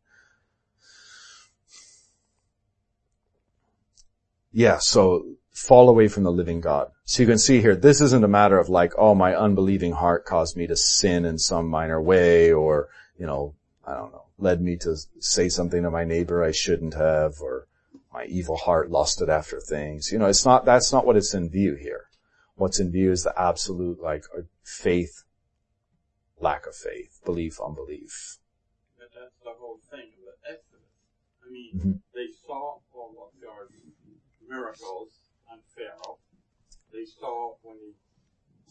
Yeah, 4.51 4.77
so 4.79 5.25
fall 5.51 5.89
away 5.89 6.07
from 6.07 6.23
the 6.23 6.31
living 6.31 6.61
God. 6.61 6.91
So 7.05 7.23
you 7.23 7.27
can 7.27 7.39
see 7.39 7.59
here, 7.59 7.75
this 7.75 8.01
isn't 8.01 8.23
a 8.23 8.27
matter 8.27 8.59
of 8.59 8.69
like, 8.69 8.93
oh, 8.97 9.15
my 9.15 9.35
unbelieving 9.35 9.93
heart 9.93 10.25
caused 10.25 10.55
me 10.55 10.67
to 10.67 10.75
sin 10.75 11.25
in 11.25 11.37
some 11.37 11.67
minor 11.67 12.01
way 12.01 12.51
or, 12.51 12.89
you 13.17 13.25
know, 13.25 13.55
I 13.85 13.95
don't 13.95 14.11
know, 14.11 14.25
led 14.37 14.61
me 14.61 14.77
to 14.77 14.95
say 15.19 15.49
something 15.49 15.83
to 15.83 15.91
my 15.91 16.03
neighbor 16.05 16.43
I 16.43 16.51
shouldn't 16.51 16.93
have 16.93 17.41
or 17.41 17.67
my 18.13 18.25
evil 18.25 18.55
heart 18.55 18.91
lusted 18.91 19.29
after 19.29 19.59
things. 19.59 20.11
You 20.11 20.19
know, 20.19 20.27
it's 20.27 20.45
not, 20.45 20.65
that's 20.65 20.93
not 20.93 21.05
what 21.05 21.17
it's 21.17 21.33
in 21.33 21.49
view 21.49 21.75
here. 21.75 22.05
What's 22.55 22.79
in 22.79 22.91
view 22.91 23.11
is 23.11 23.23
the 23.23 23.33
absolute 23.39 23.99
like 23.99 24.23
faith, 24.63 25.23
lack 26.39 26.67
of 26.67 26.75
faith, 26.75 27.19
belief, 27.25 27.59
unbelief. 27.59 28.37
But 28.99 29.07
that's 29.13 29.35
the 29.43 29.53
whole 29.59 29.79
thing 29.89 30.11
of 30.19 30.25
the 30.25 30.51
Exodus. 30.51 30.93
I 31.45 31.51
mean, 31.51 31.71
mm-hmm. 31.75 31.91
they 32.13 32.27
saw 32.45 32.77
all 32.93 33.31
of 33.33 33.41
God's 33.41 33.73
miracles 34.47 35.09
on 35.51 35.59
Pharaoh. 35.75 36.19
They 36.93 37.05
saw 37.05 37.55
when 37.63 37.77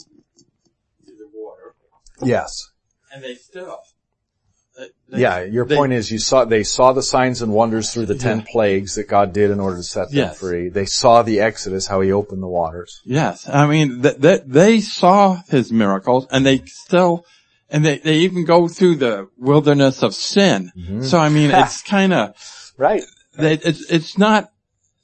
he 0.07 0.45
did 1.05 1.19
the 1.19 1.29
water. 1.35 1.75
Yes. 2.23 2.71
And 3.13 3.25
they 3.25 3.35
still. 3.35 3.81
They, 5.09 5.21
yeah, 5.21 5.43
your 5.43 5.67
they, 5.67 5.77
point 5.77 5.93
is 5.93 6.11
you 6.11 6.19
saw, 6.19 6.45
they 6.45 6.63
saw 6.63 6.93
the 6.93 7.03
signs 7.03 7.43
and 7.43 7.53
wonders 7.53 7.93
through 7.93 8.07
the 8.07 8.15
ten 8.15 8.39
yeah. 8.39 8.47
plagues 8.49 8.95
that 8.95 9.09
God 9.09 9.33
did 9.33 9.51
in 9.51 9.61
order 9.61 9.77
to 9.77 9.83
set 9.83 10.09
them 10.09 10.19
yes. 10.19 10.39
free. 10.39 10.71
They 10.71 10.87
saw 10.87 11.23
the 11.23 11.41
Exodus, 11.41 11.87
how 11.87 12.01
he 12.01 12.13
opened 12.13 12.43
the 12.43 12.49
waters. 12.49 13.01
Yes. 13.05 13.49
I 13.49 13.67
mean, 13.67 14.01
that, 14.03 14.23
that 14.23 14.51
they 14.51 14.81
saw 14.81 15.43
his 15.49 15.71
miracles 15.71 16.27
and 16.31 16.47
they 16.47 16.63
still, 16.65 17.27
and 17.69 17.85
they, 17.85 17.99
they 17.99 18.19
even 18.21 18.47
go 18.47 18.69
through 18.69 18.97
the 18.97 19.29
wilderness 19.37 20.03
of 20.03 20.15
sin. 20.15 20.73
Mm-hmm. 20.77 21.03
So 21.03 21.19
I 21.19 21.29
mean, 21.29 21.51
it's 21.55 21.83
kind 21.83 22.15
of, 22.15 22.73
right. 22.79 23.03
It's, 23.37 23.91
it's 23.91 24.17
not 24.17 24.53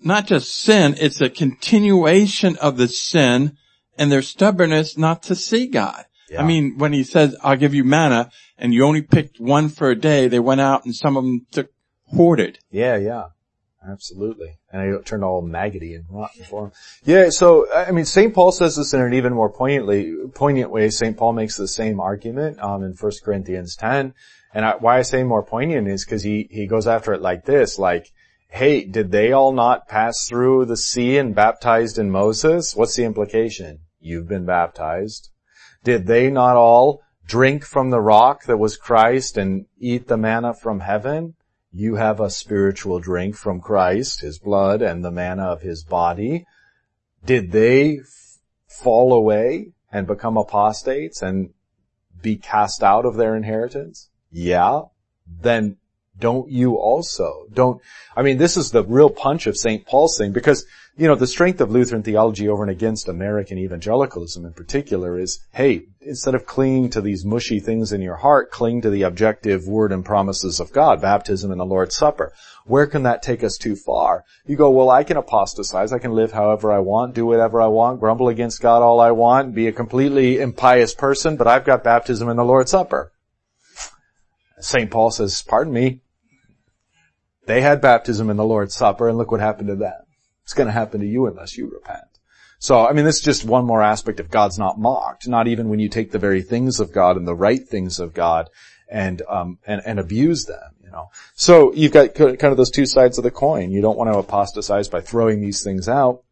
not 0.00 0.26
just 0.26 0.54
sin, 0.54 0.94
it's 0.98 1.20
a 1.20 1.28
continuation 1.28 2.56
of 2.58 2.76
the 2.76 2.88
sin 2.88 3.56
and 3.98 4.12
their 4.12 4.22
stubbornness 4.22 4.96
not 4.96 5.24
to 5.24 5.34
see 5.34 5.66
God. 5.66 6.04
Yeah. 6.30 6.42
I 6.42 6.46
mean, 6.46 6.78
when 6.78 6.92
he 6.92 7.04
says, 7.04 7.36
I'll 7.42 7.56
give 7.56 7.74
you 7.74 7.84
manna, 7.84 8.30
and 8.58 8.74
you 8.74 8.84
only 8.84 9.02
picked 9.02 9.40
one 9.40 9.68
for 9.68 9.90
a 9.90 9.96
day, 9.96 10.28
they 10.28 10.40
went 10.40 10.60
out 10.60 10.84
and 10.84 10.94
some 10.94 11.16
of 11.16 11.24
them 11.24 11.46
took 11.50 11.70
hoarded. 12.06 12.58
Yeah, 12.70 12.96
yeah. 12.96 13.24
Absolutely. 13.86 14.58
And 14.70 14.82
they 14.82 15.02
turned 15.02 15.24
all 15.24 15.40
maggoty 15.40 15.94
and 15.94 16.04
rotten 16.10 16.44
for 16.44 16.66
him. 16.66 16.72
Yeah, 17.04 17.30
so, 17.30 17.72
I 17.72 17.90
mean, 17.92 18.04
St. 18.04 18.34
Paul 18.34 18.52
says 18.52 18.76
this 18.76 18.92
in 18.92 19.00
an 19.00 19.14
even 19.14 19.32
more 19.32 19.50
poignantly, 19.50 20.14
poignant 20.34 20.70
way. 20.70 20.90
St. 20.90 21.16
Paul 21.16 21.32
makes 21.32 21.56
the 21.56 21.68
same 21.68 22.00
argument, 22.00 22.60
um, 22.60 22.82
in 22.82 22.92
1 22.92 23.12
Corinthians 23.24 23.76
10. 23.76 24.14
And 24.52 24.64
I, 24.64 24.72
why 24.76 24.98
I 24.98 25.02
say 25.02 25.22
more 25.22 25.44
poignant 25.44 25.88
is 25.88 26.04
because 26.04 26.22
he, 26.22 26.48
he 26.50 26.66
goes 26.66 26.86
after 26.86 27.12
it 27.12 27.22
like 27.22 27.44
this, 27.44 27.78
like, 27.78 28.12
hey, 28.50 28.84
did 28.84 29.12
they 29.12 29.32
all 29.32 29.52
not 29.52 29.88
pass 29.88 30.26
through 30.26 30.64
the 30.64 30.76
sea 30.76 31.16
and 31.18 31.34
baptized 31.34 31.98
in 31.98 32.10
Moses? 32.10 32.74
What's 32.74 32.96
the 32.96 33.04
implication? 33.04 33.80
You've 34.00 34.28
been 34.28 34.46
baptized. 34.46 35.30
Did 35.84 36.06
they 36.06 36.30
not 36.30 36.56
all 36.56 37.02
drink 37.28 37.64
from 37.64 37.90
the 37.90 38.00
rock 38.00 38.44
that 38.44 38.56
was 38.56 38.76
Christ 38.76 39.36
and 39.36 39.66
eat 39.78 40.08
the 40.08 40.16
manna 40.16 40.54
from 40.54 40.80
heaven? 40.80 41.34
You 41.70 41.96
have 41.96 42.18
a 42.18 42.30
spiritual 42.30 42.98
drink 42.98 43.36
from 43.36 43.60
Christ, 43.60 44.22
His 44.22 44.38
blood 44.38 44.80
and 44.82 45.04
the 45.04 45.10
manna 45.10 45.44
of 45.44 45.60
His 45.60 45.84
body. 45.84 46.46
Did 47.24 47.52
they 47.52 47.98
f- 47.98 48.38
fall 48.66 49.12
away 49.12 49.72
and 49.92 50.06
become 50.06 50.38
apostates 50.38 51.20
and 51.20 51.50
be 52.20 52.36
cast 52.36 52.82
out 52.82 53.04
of 53.04 53.16
their 53.16 53.36
inheritance? 53.36 54.08
Yeah. 54.30 54.82
Then 55.26 55.76
don't 56.18 56.50
you 56.50 56.76
also? 56.76 57.46
Don't, 57.52 57.80
I 58.16 58.22
mean, 58.22 58.38
this 58.38 58.56
is 58.56 58.70
the 58.70 58.84
real 58.84 59.10
punch 59.10 59.46
of 59.46 59.56
St. 59.56 59.86
Paul's 59.86 60.18
thing 60.18 60.32
because, 60.32 60.64
you 60.96 61.06
know, 61.06 61.14
the 61.14 61.26
strength 61.26 61.60
of 61.60 61.70
Lutheran 61.70 62.02
theology 62.02 62.48
over 62.48 62.62
and 62.62 62.70
against 62.70 63.08
American 63.08 63.58
evangelicalism 63.58 64.44
in 64.44 64.52
particular 64.52 65.18
is, 65.18 65.38
hey, 65.52 65.82
instead 66.00 66.34
of 66.34 66.46
clinging 66.46 66.90
to 66.90 67.00
these 67.00 67.24
mushy 67.24 67.60
things 67.60 67.92
in 67.92 68.02
your 68.02 68.16
heart, 68.16 68.50
cling 68.50 68.80
to 68.82 68.90
the 68.90 69.02
objective 69.02 69.66
word 69.68 69.92
and 69.92 70.04
promises 70.04 70.58
of 70.58 70.72
God, 70.72 71.00
baptism 71.00 71.52
and 71.52 71.60
the 71.60 71.64
Lord's 71.64 71.94
Supper. 71.94 72.32
Where 72.64 72.86
can 72.86 73.04
that 73.04 73.22
take 73.22 73.44
us 73.44 73.56
too 73.56 73.76
far? 73.76 74.24
You 74.44 74.56
go, 74.56 74.70
well, 74.70 74.90
I 74.90 75.04
can 75.04 75.16
apostatize, 75.16 75.92
I 75.92 75.98
can 75.98 76.12
live 76.12 76.32
however 76.32 76.72
I 76.72 76.80
want, 76.80 77.14
do 77.14 77.26
whatever 77.26 77.62
I 77.62 77.68
want, 77.68 78.00
grumble 78.00 78.28
against 78.28 78.60
God 78.60 78.82
all 78.82 79.00
I 79.00 79.12
want, 79.12 79.54
be 79.54 79.68
a 79.68 79.72
completely 79.72 80.40
impious 80.40 80.94
person, 80.94 81.36
but 81.36 81.46
I've 81.46 81.64
got 81.64 81.84
baptism 81.84 82.28
and 82.28 82.38
the 82.38 82.44
Lord's 82.44 82.72
Supper. 82.72 83.12
St. 84.60 84.90
Paul 84.90 85.10
says, 85.10 85.42
pardon 85.42 85.72
me, 85.72 86.00
they 87.48 87.62
had 87.62 87.80
baptism 87.80 88.30
in 88.30 88.36
the 88.36 88.44
Lord's 88.44 88.76
Supper 88.76 89.08
and 89.08 89.16
look 89.16 89.32
what 89.32 89.40
happened 89.40 89.68
to 89.68 89.76
them. 89.76 90.02
It's 90.44 90.54
going 90.54 90.66
to 90.66 90.72
happen 90.72 91.00
to 91.00 91.06
you 91.06 91.26
unless 91.26 91.56
you 91.56 91.68
repent. 91.68 92.04
So, 92.58 92.86
I 92.86 92.92
mean, 92.92 93.04
this 93.04 93.16
is 93.16 93.22
just 93.22 93.44
one 93.44 93.64
more 93.64 93.82
aspect 93.82 94.20
of 94.20 94.30
God's 94.30 94.58
not 94.58 94.78
mocked. 94.78 95.26
Not 95.26 95.48
even 95.48 95.68
when 95.68 95.78
you 95.78 95.88
take 95.88 96.10
the 96.10 96.18
very 96.18 96.42
things 96.42 96.78
of 96.78 96.92
God 96.92 97.16
and 97.16 97.26
the 97.26 97.34
right 97.34 97.66
things 97.66 98.00
of 98.00 98.12
God 98.12 98.50
and, 98.90 99.22
um, 99.28 99.58
and, 99.66 99.80
and 99.86 99.98
abuse 99.98 100.44
them, 100.44 100.74
you 100.84 100.90
know. 100.90 101.10
So 101.34 101.72
you've 101.72 101.92
got 101.92 102.14
kind 102.14 102.42
of 102.42 102.56
those 102.56 102.70
two 102.70 102.86
sides 102.86 103.16
of 103.16 103.24
the 103.24 103.30
coin. 103.30 103.70
You 103.70 103.80
don't 103.80 103.96
want 103.96 104.12
to 104.12 104.18
apostatize 104.18 104.88
by 104.88 105.00
throwing 105.00 105.40
these 105.40 105.62
things 105.64 105.88
out. 105.88 106.24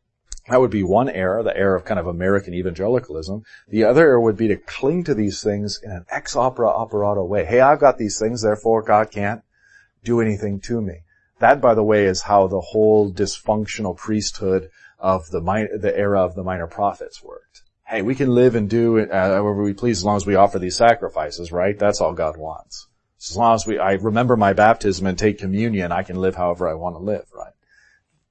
That 0.48 0.60
would 0.60 0.70
be 0.70 0.82
one 0.82 1.08
error, 1.08 1.42
the 1.42 1.56
error 1.56 1.76
of 1.76 1.84
kind 1.84 1.98
of 1.98 2.06
American 2.06 2.54
evangelicalism. 2.54 3.42
The 3.68 3.84
other 3.84 4.02
error 4.02 4.20
would 4.20 4.36
be 4.36 4.48
to 4.48 4.56
cling 4.56 5.04
to 5.04 5.14
these 5.14 5.42
things 5.42 5.80
in 5.82 5.90
an 5.90 6.04
ex 6.10 6.34
opere 6.36 6.66
operato 6.66 7.24
way. 7.24 7.44
Hey, 7.44 7.60
I've 7.60 7.80
got 7.80 7.98
these 7.98 8.18
things, 8.18 8.42
therefore 8.42 8.82
God 8.82 9.10
can't 9.10 9.42
do 10.04 10.20
anything 10.20 10.60
to 10.60 10.80
me. 10.80 11.00
That, 11.38 11.60
by 11.60 11.74
the 11.74 11.82
way, 11.82 12.06
is 12.06 12.22
how 12.22 12.46
the 12.46 12.60
whole 12.60 13.12
dysfunctional 13.12 13.96
priesthood 13.96 14.70
of 14.98 15.30
the 15.30 15.40
the 15.78 15.92
era 15.96 16.24
of 16.24 16.34
the 16.34 16.42
minor 16.42 16.66
prophets 16.66 17.22
worked. 17.22 17.62
Hey, 17.86 18.02
we 18.02 18.14
can 18.14 18.30
live 18.34 18.54
and 18.54 18.68
do 18.68 18.98
uh, 18.98 19.06
however 19.12 19.62
we 19.62 19.72
please 19.72 19.98
as 19.98 20.04
long 20.04 20.16
as 20.16 20.26
we 20.26 20.34
offer 20.34 20.58
these 20.58 20.76
sacrifices, 20.76 21.52
right? 21.52 21.78
That's 21.78 22.00
all 22.00 22.14
God 22.14 22.36
wants. 22.36 22.88
As 23.20 23.36
long 23.36 23.54
as 23.54 23.66
we, 23.66 23.78
I 23.78 23.92
remember 23.92 24.36
my 24.36 24.52
baptism 24.52 25.06
and 25.06 25.18
take 25.18 25.38
communion, 25.38 25.92
I 25.92 26.02
can 26.02 26.16
live 26.16 26.36
however 26.36 26.68
I 26.68 26.74
want 26.74 26.96
to 26.96 27.00
live, 27.00 27.26
right? 27.34 27.52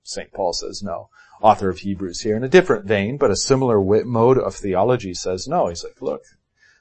St. 0.04 0.32
Paul 0.34 0.54
says 0.54 0.84
no. 0.84 1.10
Author 1.42 1.70
of 1.70 1.80
Hebrews 1.80 2.22
here 2.22 2.36
in 2.36 2.44
a 2.44 2.50
different 2.50 2.86
vein, 2.86 3.18
but 3.18 3.32
a 3.32 3.36
similar 3.36 3.82
mode 4.06 4.38
of 4.38 4.56
theology 4.56 5.14
says 5.14 5.48
no. 5.48 5.68
He's 5.68 5.84
like, 5.84 6.02
look, 6.02 6.22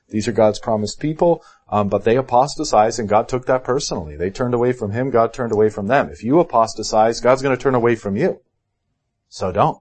these 0.08 0.28
are 0.28 0.32
God's 0.32 0.58
promised 0.58 1.00
people, 1.00 1.42
um, 1.68 1.88
but 1.88 2.04
they 2.04 2.16
apostatized 2.16 2.98
and 2.98 3.08
God 3.08 3.28
took 3.28 3.46
that 3.46 3.64
personally. 3.64 4.16
They 4.16 4.30
turned 4.30 4.54
away 4.54 4.72
from 4.72 4.92
Him, 4.92 5.10
God 5.10 5.32
turned 5.32 5.52
away 5.52 5.70
from 5.70 5.86
them. 5.86 6.10
If 6.10 6.22
you 6.22 6.38
apostatize, 6.40 7.20
God's 7.20 7.42
going 7.42 7.56
to 7.56 7.62
turn 7.62 7.74
away 7.74 7.96
from 7.96 8.16
you. 8.16 8.40
So 9.28 9.50
don't. 9.50 9.78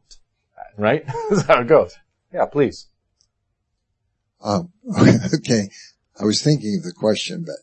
Right? 0.78 1.05
That's 1.30 1.43
how 1.43 1.61
it 1.61 1.67
goes. 1.67 1.95
Yeah, 2.34 2.45
please. 2.45 2.88
Um, 4.41 4.71
okay. 5.36 5.69
I 6.19 6.26
was 6.26 6.41
thinking 6.41 6.78
of 6.78 6.84
the 6.84 6.93
question, 6.93 7.43
but 7.45 7.55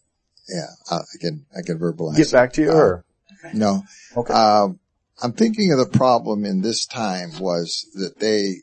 yeah, 0.49 0.67
I 0.91 1.01
can, 1.21 1.47
I 1.57 1.63
can 1.63 1.79
verbalize. 1.79 2.17
Get 2.17 2.33
back 2.33 2.53
to 2.55 2.63
you 2.63 2.71
or? 2.71 3.05
Uh, 3.45 3.49
no. 3.55 3.83
Okay. 4.17 4.33
Um, 4.33 4.81
I'm 5.23 5.33
thinking 5.33 5.73
of 5.73 5.79
the 5.79 5.99
problem 5.99 6.45
in 6.45 6.63
this 6.63 6.87
time 6.87 7.39
was 7.39 7.87
that 7.95 8.21
they 8.21 8.63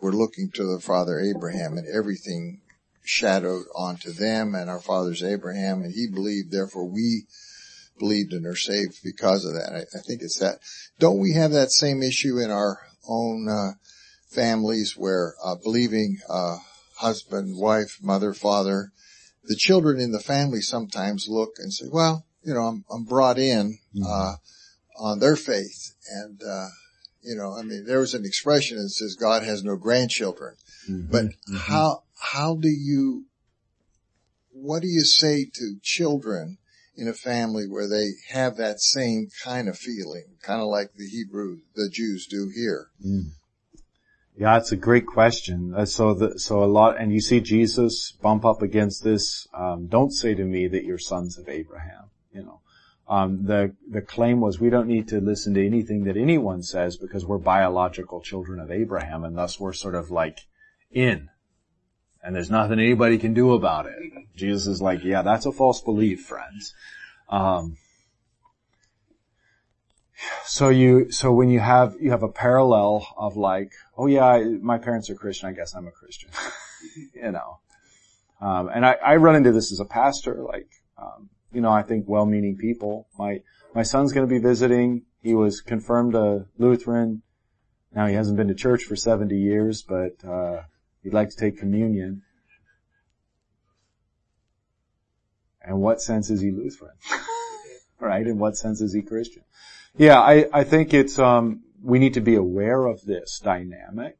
were 0.00 0.12
looking 0.12 0.50
to 0.54 0.64
the 0.64 0.80
father 0.80 1.18
Abraham 1.18 1.78
and 1.78 1.86
everything 1.86 2.60
shadowed 3.04 3.66
onto 3.74 4.12
them 4.12 4.54
and 4.54 4.68
our 4.70 4.80
fathers 4.80 5.22
Abraham, 5.22 5.82
and 5.82 5.92
he 5.92 6.08
believed, 6.08 6.50
therefore 6.50 6.88
we 6.88 7.26
believed 7.98 8.32
and 8.32 8.46
are 8.46 8.56
saved 8.56 8.98
because 9.04 9.44
of 9.44 9.52
that. 9.52 9.72
I, 9.72 9.98
I 9.98 10.00
think 10.00 10.22
it's 10.22 10.38
that. 10.40 10.58
Don't 10.98 11.20
we 11.20 11.34
have 11.34 11.52
that 11.52 11.70
same 11.70 12.02
issue 12.02 12.38
in 12.38 12.50
our 12.50 12.80
own 13.08 13.48
uh, 13.48 13.72
families 14.30 14.94
where 14.96 15.34
uh, 15.44 15.54
believing 15.62 16.18
uh, 16.28 16.56
husband, 16.98 17.56
wife, 17.58 17.98
mother, 18.02 18.32
father, 18.32 18.90
the 19.44 19.56
children 19.56 20.00
in 20.00 20.12
the 20.12 20.20
family 20.20 20.60
sometimes 20.60 21.26
look 21.28 21.54
and 21.58 21.72
say, 21.72 21.86
well, 21.90 22.24
you 22.42 22.54
know, 22.54 22.62
I'm, 22.62 22.84
I'm 22.90 23.04
brought 23.04 23.38
in 23.38 23.78
mm-hmm. 23.94 25.04
on 25.04 25.18
their 25.18 25.36
faith. 25.36 25.94
And, 26.10 26.40
uh, 26.42 26.68
you 27.22 27.36
know, 27.36 27.54
I 27.56 27.62
mean, 27.62 27.84
there 27.86 28.00
was 28.00 28.14
an 28.14 28.24
expression 28.24 28.78
that 28.78 28.90
says 28.90 29.16
God 29.16 29.42
has 29.42 29.62
no 29.62 29.76
grandchildren. 29.76 30.56
Mm-hmm. 30.88 31.10
But 31.10 31.24
mm-hmm. 31.24 31.56
how, 31.56 32.02
how 32.32 32.56
do 32.56 32.68
you, 32.68 33.26
what 34.50 34.82
do 34.82 34.88
you 34.88 35.04
say 35.04 35.44
to 35.44 35.76
children 35.82 36.58
in 36.96 37.08
a 37.08 37.12
family 37.12 37.66
where 37.68 37.88
they 37.88 38.10
have 38.30 38.56
that 38.56 38.80
same 38.80 39.28
kind 39.42 39.68
of 39.68 39.76
feeling, 39.76 40.24
kind 40.42 40.60
of 40.60 40.68
like 40.68 40.92
the 40.94 41.06
Hebrew, 41.06 41.58
the 41.74 41.90
Jews 41.92 42.26
do 42.26 42.50
here? 42.54 42.88
Mm. 43.04 43.32
Yeah, 44.36 44.56
it's 44.56 44.72
a 44.72 44.76
great 44.76 45.06
question. 45.06 45.74
Uh, 45.76 45.84
so 45.84 46.14
the, 46.14 46.38
so 46.38 46.64
a 46.64 46.66
lot, 46.66 47.00
and 47.00 47.12
you 47.12 47.20
see 47.20 47.40
Jesus 47.40 48.12
bump 48.12 48.44
up 48.44 48.62
against 48.62 49.04
this, 49.04 49.46
um, 49.54 49.86
don't 49.86 50.10
say 50.10 50.34
to 50.34 50.44
me 50.44 50.66
that 50.68 50.84
you're 50.84 50.98
sons 50.98 51.38
of 51.38 51.48
Abraham, 51.48 52.10
you 52.32 52.42
know. 52.42 52.60
Um, 53.06 53.44
the, 53.44 53.74
the 53.88 54.00
claim 54.00 54.40
was 54.40 54.58
we 54.58 54.70
don't 54.70 54.88
need 54.88 55.08
to 55.08 55.20
listen 55.20 55.54
to 55.54 55.64
anything 55.64 56.04
that 56.04 56.16
anyone 56.16 56.62
says 56.62 56.96
because 56.96 57.26
we're 57.26 57.38
biological 57.38 58.22
children 58.22 58.58
of 58.58 58.70
Abraham 58.70 59.24
and 59.24 59.36
thus 59.36 59.60
we're 59.60 59.74
sort 59.74 59.94
of 59.94 60.10
like 60.10 60.38
in. 60.90 61.28
And 62.24 62.34
there's 62.34 62.50
nothing 62.50 62.80
anybody 62.80 63.18
can 63.18 63.34
do 63.34 63.52
about 63.52 63.84
it. 63.84 63.94
Jesus 64.34 64.66
is 64.66 64.80
like, 64.80 65.04
yeah, 65.04 65.20
that's 65.20 65.44
a 65.44 65.52
false 65.52 65.82
belief, 65.82 66.24
friends. 66.24 66.72
Um, 67.28 67.76
so 70.46 70.70
you, 70.70 71.10
so 71.10 71.32
when 71.34 71.50
you 71.50 71.60
have, 71.60 71.96
you 72.00 72.12
have 72.12 72.22
a 72.22 72.28
parallel 72.28 73.06
of 73.18 73.36
like, 73.36 73.72
oh 73.98 74.06
yeah, 74.06 74.42
my 74.62 74.78
parents 74.78 75.10
are 75.10 75.14
Christian, 75.14 75.50
I 75.50 75.52
guess 75.52 75.74
I'm 75.74 75.86
a 75.86 75.90
Christian. 75.90 76.30
you 77.14 77.30
know. 77.30 77.58
Um, 78.40 78.70
and 78.74 78.86
I, 78.86 78.96
I 79.04 79.16
run 79.16 79.36
into 79.36 79.52
this 79.52 79.70
as 79.70 79.80
a 79.80 79.84
pastor, 79.84 80.42
like, 80.42 80.70
um, 80.96 81.28
you 81.52 81.60
know, 81.60 81.70
I 81.70 81.82
think 81.82 82.06
well-meaning 82.08 82.56
people. 82.56 83.06
My, 83.18 83.42
my 83.74 83.82
son's 83.82 84.14
gonna 84.14 84.26
be 84.26 84.38
visiting. 84.38 85.02
He 85.22 85.34
was 85.34 85.60
confirmed 85.60 86.14
a 86.14 86.46
Lutheran. 86.56 87.20
Now 87.94 88.06
he 88.06 88.14
hasn't 88.14 88.38
been 88.38 88.48
to 88.48 88.54
church 88.54 88.84
for 88.84 88.96
70 88.96 89.36
years, 89.36 89.82
but, 89.82 90.24
uh, 90.26 90.62
he'd 91.04 91.12
like 91.12 91.30
to 91.30 91.36
take 91.36 91.58
communion. 91.58 92.22
And 95.62 95.80
what 95.80 96.00
sense 96.00 96.28
is 96.30 96.40
he 96.40 96.50
Lutheran? 96.50 96.96
right? 98.00 98.26
In 98.26 98.38
what 98.38 98.56
sense 98.56 98.80
is 98.80 98.92
he 98.92 99.02
Christian? 99.02 99.44
Yeah, 99.96 100.18
I, 100.18 100.46
I 100.52 100.64
think 100.64 100.92
it's, 100.92 101.18
um, 101.18 101.62
we 101.82 101.98
need 101.98 102.14
to 102.14 102.20
be 102.20 102.34
aware 102.34 102.86
of 102.86 103.04
this 103.04 103.38
dynamic 103.38 104.16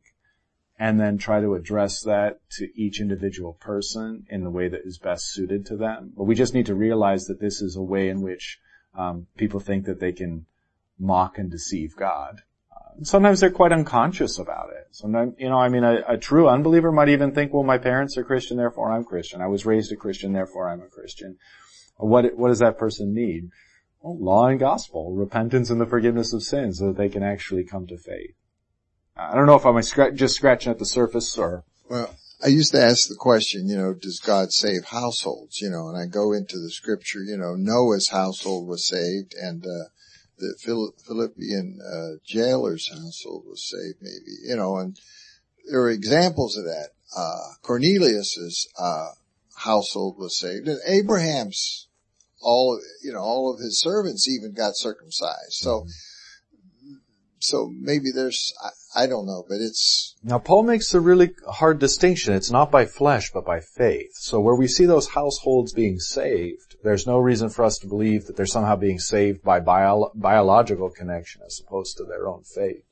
and 0.78 1.00
then 1.00 1.18
try 1.18 1.40
to 1.40 1.54
address 1.54 2.02
that 2.02 2.38
to 2.50 2.68
each 2.80 3.00
individual 3.00 3.54
person 3.54 4.26
in 4.28 4.44
the 4.44 4.50
way 4.50 4.68
that 4.68 4.82
is 4.84 4.98
best 4.98 5.32
suited 5.32 5.66
to 5.66 5.76
them. 5.76 6.12
But 6.16 6.24
we 6.24 6.34
just 6.34 6.54
need 6.54 6.66
to 6.66 6.74
realize 6.74 7.26
that 7.26 7.40
this 7.40 7.60
is 7.60 7.76
a 7.76 7.82
way 7.82 8.08
in 8.08 8.22
which 8.22 8.58
um, 8.96 9.26
people 9.36 9.60
think 9.60 9.86
that 9.86 10.00
they 10.00 10.12
can 10.12 10.46
mock 10.98 11.38
and 11.38 11.50
deceive 11.50 11.96
God. 11.96 12.42
Sometimes 13.02 13.40
they're 13.40 13.50
quite 13.50 13.72
unconscious 13.72 14.38
about 14.38 14.70
it. 14.70 14.88
Sometimes, 14.92 15.34
you 15.38 15.48
know, 15.48 15.58
I 15.58 15.68
mean, 15.68 15.84
a, 15.84 16.02
a, 16.08 16.16
true 16.16 16.48
unbeliever 16.48 16.92
might 16.92 17.08
even 17.08 17.32
think, 17.32 17.52
well, 17.52 17.64
my 17.64 17.78
parents 17.78 18.16
are 18.16 18.24
Christian, 18.24 18.56
therefore 18.56 18.92
I'm 18.92 19.04
Christian. 19.04 19.40
I 19.40 19.48
was 19.48 19.66
raised 19.66 19.92
a 19.92 19.96
Christian, 19.96 20.32
therefore 20.32 20.68
I'm 20.68 20.80
a 20.80 20.86
Christian. 20.86 21.36
What, 21.96 22.36
what 22.36 22.48
does 22.48 22.60
that 22.60 22.78
person 22.78 23.14
need? 23.14 23.50
Well, 24.00 24.18
law 24.18 24.46
and 24.46 24.60
gospel, 24.60 25.12
repentance 25.14 25.70
and 25.70 25.80
the 25.80 25.86
forgiveness 25.86 26.32
of 26.32 26.42
sins 26.42 26.78
so 26.78 26.88
that 26.88 26.96
they 26.96 27.08
can 27.08 27.22
actually 27.22 27.64
come 27.64 27.86
to 27.88 27.98
faith. 27.98 28.34
I 29.16 29.34
don't 29.34 29.46
know 29.46 29.56
if 29.56 29.66
I'm 29.66 29.80
just 30.16 30.36
scratching 30.36 30.70
at 30.70 30.78
the 30.78 30.86
surface 30.86 31.38
or. 31.38 31.64
Well, 31.88 32.14
I 32.44 32.48
used 32.48 32.72
to 32.72 32.82
ask 32.82 33.08
the 33.08 33.14
question, 33.14 33.68
you 33.68 33.76
know, 33.76 33.94
does 33.94 34.20
God 34.20 34.52
save 34.52 34.84
households? 34.86 35.60
You 35.60 35.70
know, 35.70 35.88
and 35.88 35.96
I 35.96 36.06
go 36.06 36.32
into 36.32 36.58
the 36.58 36.70
scripture, 36.70 37.20
you 37.20 37.36
know, 37.36 37.54
Noah's 37.54 38.08
household 38.08 38.68
was 38.68 38.86
saved 38.86 39.34
and, 39.40 39.64
uh, 39.64 39.88
the 40.38 40.54
Philippian, 41.06 41.78
uh, 41.80 42.18
jailer's 42.24 42.88
household 42.88 43.44
was 43.46 43.68
saved 43.68 43.98
maybe, 44.00 44.36
you 44.44 44.56
know, 44.56 44.76
and 44.78 44.98
there 45.70 45.80
are 45.82 45.90
examples 45.90 46.56
of 46.56 46.64
that. 46.64 46.90
Uh, 47.16 47.54
Cornelius's, 47.62 48.68
uh, 48.78 49.10
household 49.56 50.18
was 50.18 50.38
saved 50.38 50.66
and 50.66 50.80
Abraham's 50.86 51.88
all, 52.40 52.80
you 53.02 53.12
know, 53.12 53.20
all 53.20 53.52
of 53.52 53.60
his 53.60 53.80
servants 53.80 54.28
even 54.28 54.52
got 54.52 54.76
circumcised. 54.76 55.52
So, 55.52 55.80
mm-hmm. 55.80 55.90
So 57.44 57.70
maybe 57.78 58.10
there's, 58.10 58.54
I, 58.64 59.02
I, 59.02 59.06
don't 59.06 59.26
know, 59.26 59.44
but 59.46 59.56
it's. 59.60 60.16
Now 60.22 60.38
Paul 60.38 60.62
makes 60.62 60.94
a 60.94 61.00
really 61.00 61.34
hard 61.46 61.78
distinction. 61.78 62.32
It's 62.32 62.50
not 62.50 62.70
by 62.70 62.86
flesh, 62.86 63.30
but 63.32 63.44
by 63.44 63.60
faith. 63.60 64.12
So 64.14 64.40
where 64.40 64.54
we 64.54 64.66
see 64.66 64.86
those 64.86 65.10
households 65.10 65.74
being 65.74 65.98
saved, 65.98 66.76
there's 66.82 67.06
no 67.06 67.18
reason 67.18 67.50
for 67.50 67.64
us 67.64 67.78
to 67.78 67.86
believe 67.86 68.24
that 68.26 68.36
they're 68.36 68.46
somehow 68.46 68.76
being 68.76 68.98
saved 68.98 69.42
by 69.42 69.60
bio, 69.60 70.10
biological 70.14 70.88
connection 70.88 71.42
as 71.44 71.60
opposed 71.60 71.98
to 71.98 72.04
their 72.04 72.26
own 72.26 72.44
faith. 72.44 72.84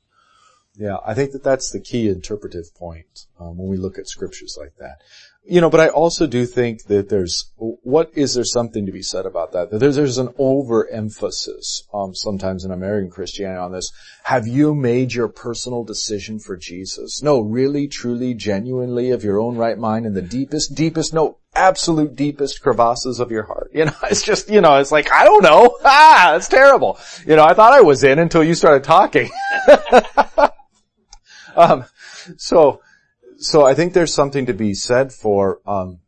Yeah, 0.75 0.97
I 1.05 1.15
think 1.15 1.31
that 1.31 1.43
that's 1.43 1.71
the 1.71 1.79
key 1.79 2.07
interpretive 2.07 2.75
point 2.75 3.25
um, 3.39 3.57
when 3.57 3.69
we 3.69 3.77
look 3.77 3.97
at 3.97 4.07
scriptures 4.07 4.55
like 4.59 4.75
that. 4.77 4.97
You 5.45 5.59
know, 5.59 5.69
but 5.69 5.81
I 5.81 5.89
also 5.89 6.25
do 6.25 6.45
think 6.45 6.85
that 6.85 7.09
there's, 7.09 7.51
what 7.57 8.11
is 8.15 8.33
there 8.33 8.45
something 8.45 8.85
to 8.85 8.93
be 8.93 9.01
said 9.01 9.25
about 9.25 9.51
that? 9.51 9.71
That 9.71 9.79
there's, 9.79 9.97
there's 9.97 10.17
an 10.17 10.29
overemphasis, 10.37 11.83
um, 11.93 12.15
sometimes 12.15 12.63
in 12.63 12.71
American 12.71 13.09
Christianity 13.11 13.59
on 13.59 13.73
this. 13.73 13.91
Have 14.23 14.47
you 14.47 14.73
made 14.73 15.13
your 15.13 15.27
personal 15.27 15.83
decision 15.83 16.39
for 16.39 16.55
Jesus? 16.55 17.21
No, 17.21 17.41
really, 17.41 17.89
truly, 17.89 18.33
genuinely 18.33 19.11
of 19.11 19.25
your 19.25 19.37
own 19.37 19.57
right 19.57 19.77
mind 19.77 20.05
in 20.05 20.13
the 20.13 20.21
deepest, 20.21 20.75
deepest, 20.75 21.13
no, 21.13 21.39
absolute 21.53 22.15
deepest 22.15 22.61
crevasses 22.61 23.19
of 23.19 23.29
your 23.29 23.43
heart. 23.43 23.71
You 23.83 23.85
know, 23.85 23.93
it's 24.03 24.23
just, 24.23 24.49
you 24.49 24.61
know, 24.61 24.77
it's 24.77 24.93
like, 24.93 25.11
I 25.11 25.25
don't 25.25 25.43
know. 25.43 25.77
Ah, 25.83 26.35
it's 26.35 26.47
terrible. 26.47 26.97
You 27.27 27.35
know, 27.35 27.43
I 27.43 27.53
thought 27.53 27.73
I 27.73 27.81
was 27.81 28.03
in 28.03 28.17
until 28.17 28.43
you 28.43 28.55
started 28.55 28.85
talking. 28.85 29.29
um, 31.55 31.85
so, 32.37 32.81
so 33.43 33.65
I 33.65 33.73
think 33.73 33.93
there's 33.93 34.13
something 34.13 34.45
to 34.45 34.53
be 34.53 34.73
said 34.73 35.11
for, 35.11 35.59
um, 35.65 35.99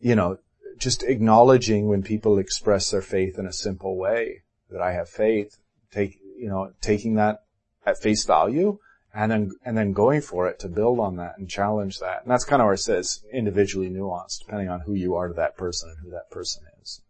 you 0.00 0.14
know, 0.14 0.38
just 0.78 1.02
acknowledging 1.02 1.88
when 1.88 2.02
people 2.02 2.38
express 2.38 2.90
their 2.90 3.02
faith 3.02 3.38
in 3.38 3.46
a 3.46 3.52
simple 3.52 3.96
way 3.96 4.42
that 4.70 4.80
I 4.80 4.92
have 4.92 5.08
faith, 5.08 5.58
take, 5.90 6.18
you 6.36 6.48
know, 6.48 6.72
taking 6.80 7.14
that 7.14 7.42
at 7.84 8.00
face 8.00 8.24
value 8.24 8.78
and 9.12 9.32
then, 9.32 9.50
and 9.64 9.76
then 9.76 9.92
going 9.92 10.20
for 10.20 10.46
it 10.46 10.60
to 10.60 10.68
build 10.68 11.00
on 11.00 11.16
that 11.16 11.38
and 11.38 11.50
challenge 11.50 11.98
that. 11.98 12.22
And 12.22 12.30
that's 12.30 12.44
kind 12.44 12.62
of 12.62 12.66
where 12.66 12.74
it 12.74 12.78
says 12.78 13.24
individually 13.32 13.90
nuanced, 13.90 14.40
depending 14.40 14.68
on 14.68 14.80
who 14.80 14.94
you 14.94 15.16
are 15.16 15.26
to 15.26 15.34
that 15.34 15.56
person 15.56 15.90
and 15.90 15.98
who 16.04 16.10
that 16.10 16.30
person 16.30 16.62
is. 16.80 17.00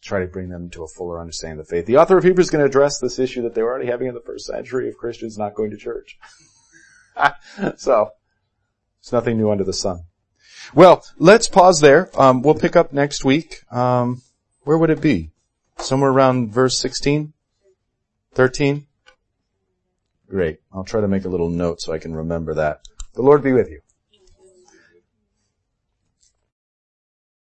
Try 0.00 0.20
to 0.20 0.26
bring 0.26 0.48
them 0.48 0.70
to 0.70 0.84
a 0.84 0.88
fuller 0.88 1.20
understanding 1.20 1.60
of 1.60 1.66
the 1.66 1.70
faith. 1.70 1.84
The 1.84 1.98
author 1.98 2.16
of 2.16 2.24
Hebrews 2.24 2.46
is 2.46 2.50
going 2.50 2.64
to 2.64 2.68
address 2.68 2.98
this 2.98 3.18
issue 3.18 3.42
that 3.42 3.54
they 3.54 3.62
were 3.62 3.68
already 3.68 3.90
having 3.90 4.08
in 4.08 4.14
the 4.14 4.22
first 4.22 4.46
century 4.46 4.88
of 4.88 4.96
Christians 4.96 5.36
not 5.36 5.54
going 5.54 5.70
to 5.72 5.76
church. 5.76 6.18
so, 7.76 8.10
it's 9.00 9.12
nothing 9.12 9.38
new 9.38 9.50
under 9.50 9.64
the 9.64 9.72
sun. 9.72 10.04
Well, 10.74 11.04
let's 11.18 11.48
pause 11.48 11.80
there. 11.80 12.10
Um, 12.18 12.42
we'll 12.42 12.54
pick 12.54 12.76
up 12.76 12.92
next 12.92 13.24
week. 13.24 13.64
Um, 13.72 14.22
where 14.62 14.78
would 14.78 14.90
it 14.90 15.00
be? 15.00 15.30
Somewhere 15.78 16.10
around 16.10 16.52
verse 16.52 16.78
16? 16.78 17.32
13? 18.34 18.86
Great. 20.28 20.60
I'll 20.72 20.84
try 20.84 21.00
to 21.00 21.08
make 21.08 21.24
a 21.24 21.28
little 21.28 21.48
note 21.48 21.80
so 21.80 21.92
I 21.92 21.98
can 21.98 22.14
remember 22.14 22.54
that. 22.54 22.82
The 23.14 23.22
Lord 23.22 23.42
be 23.42 23.52
with 23.52 23.68
you. 23.68 23.80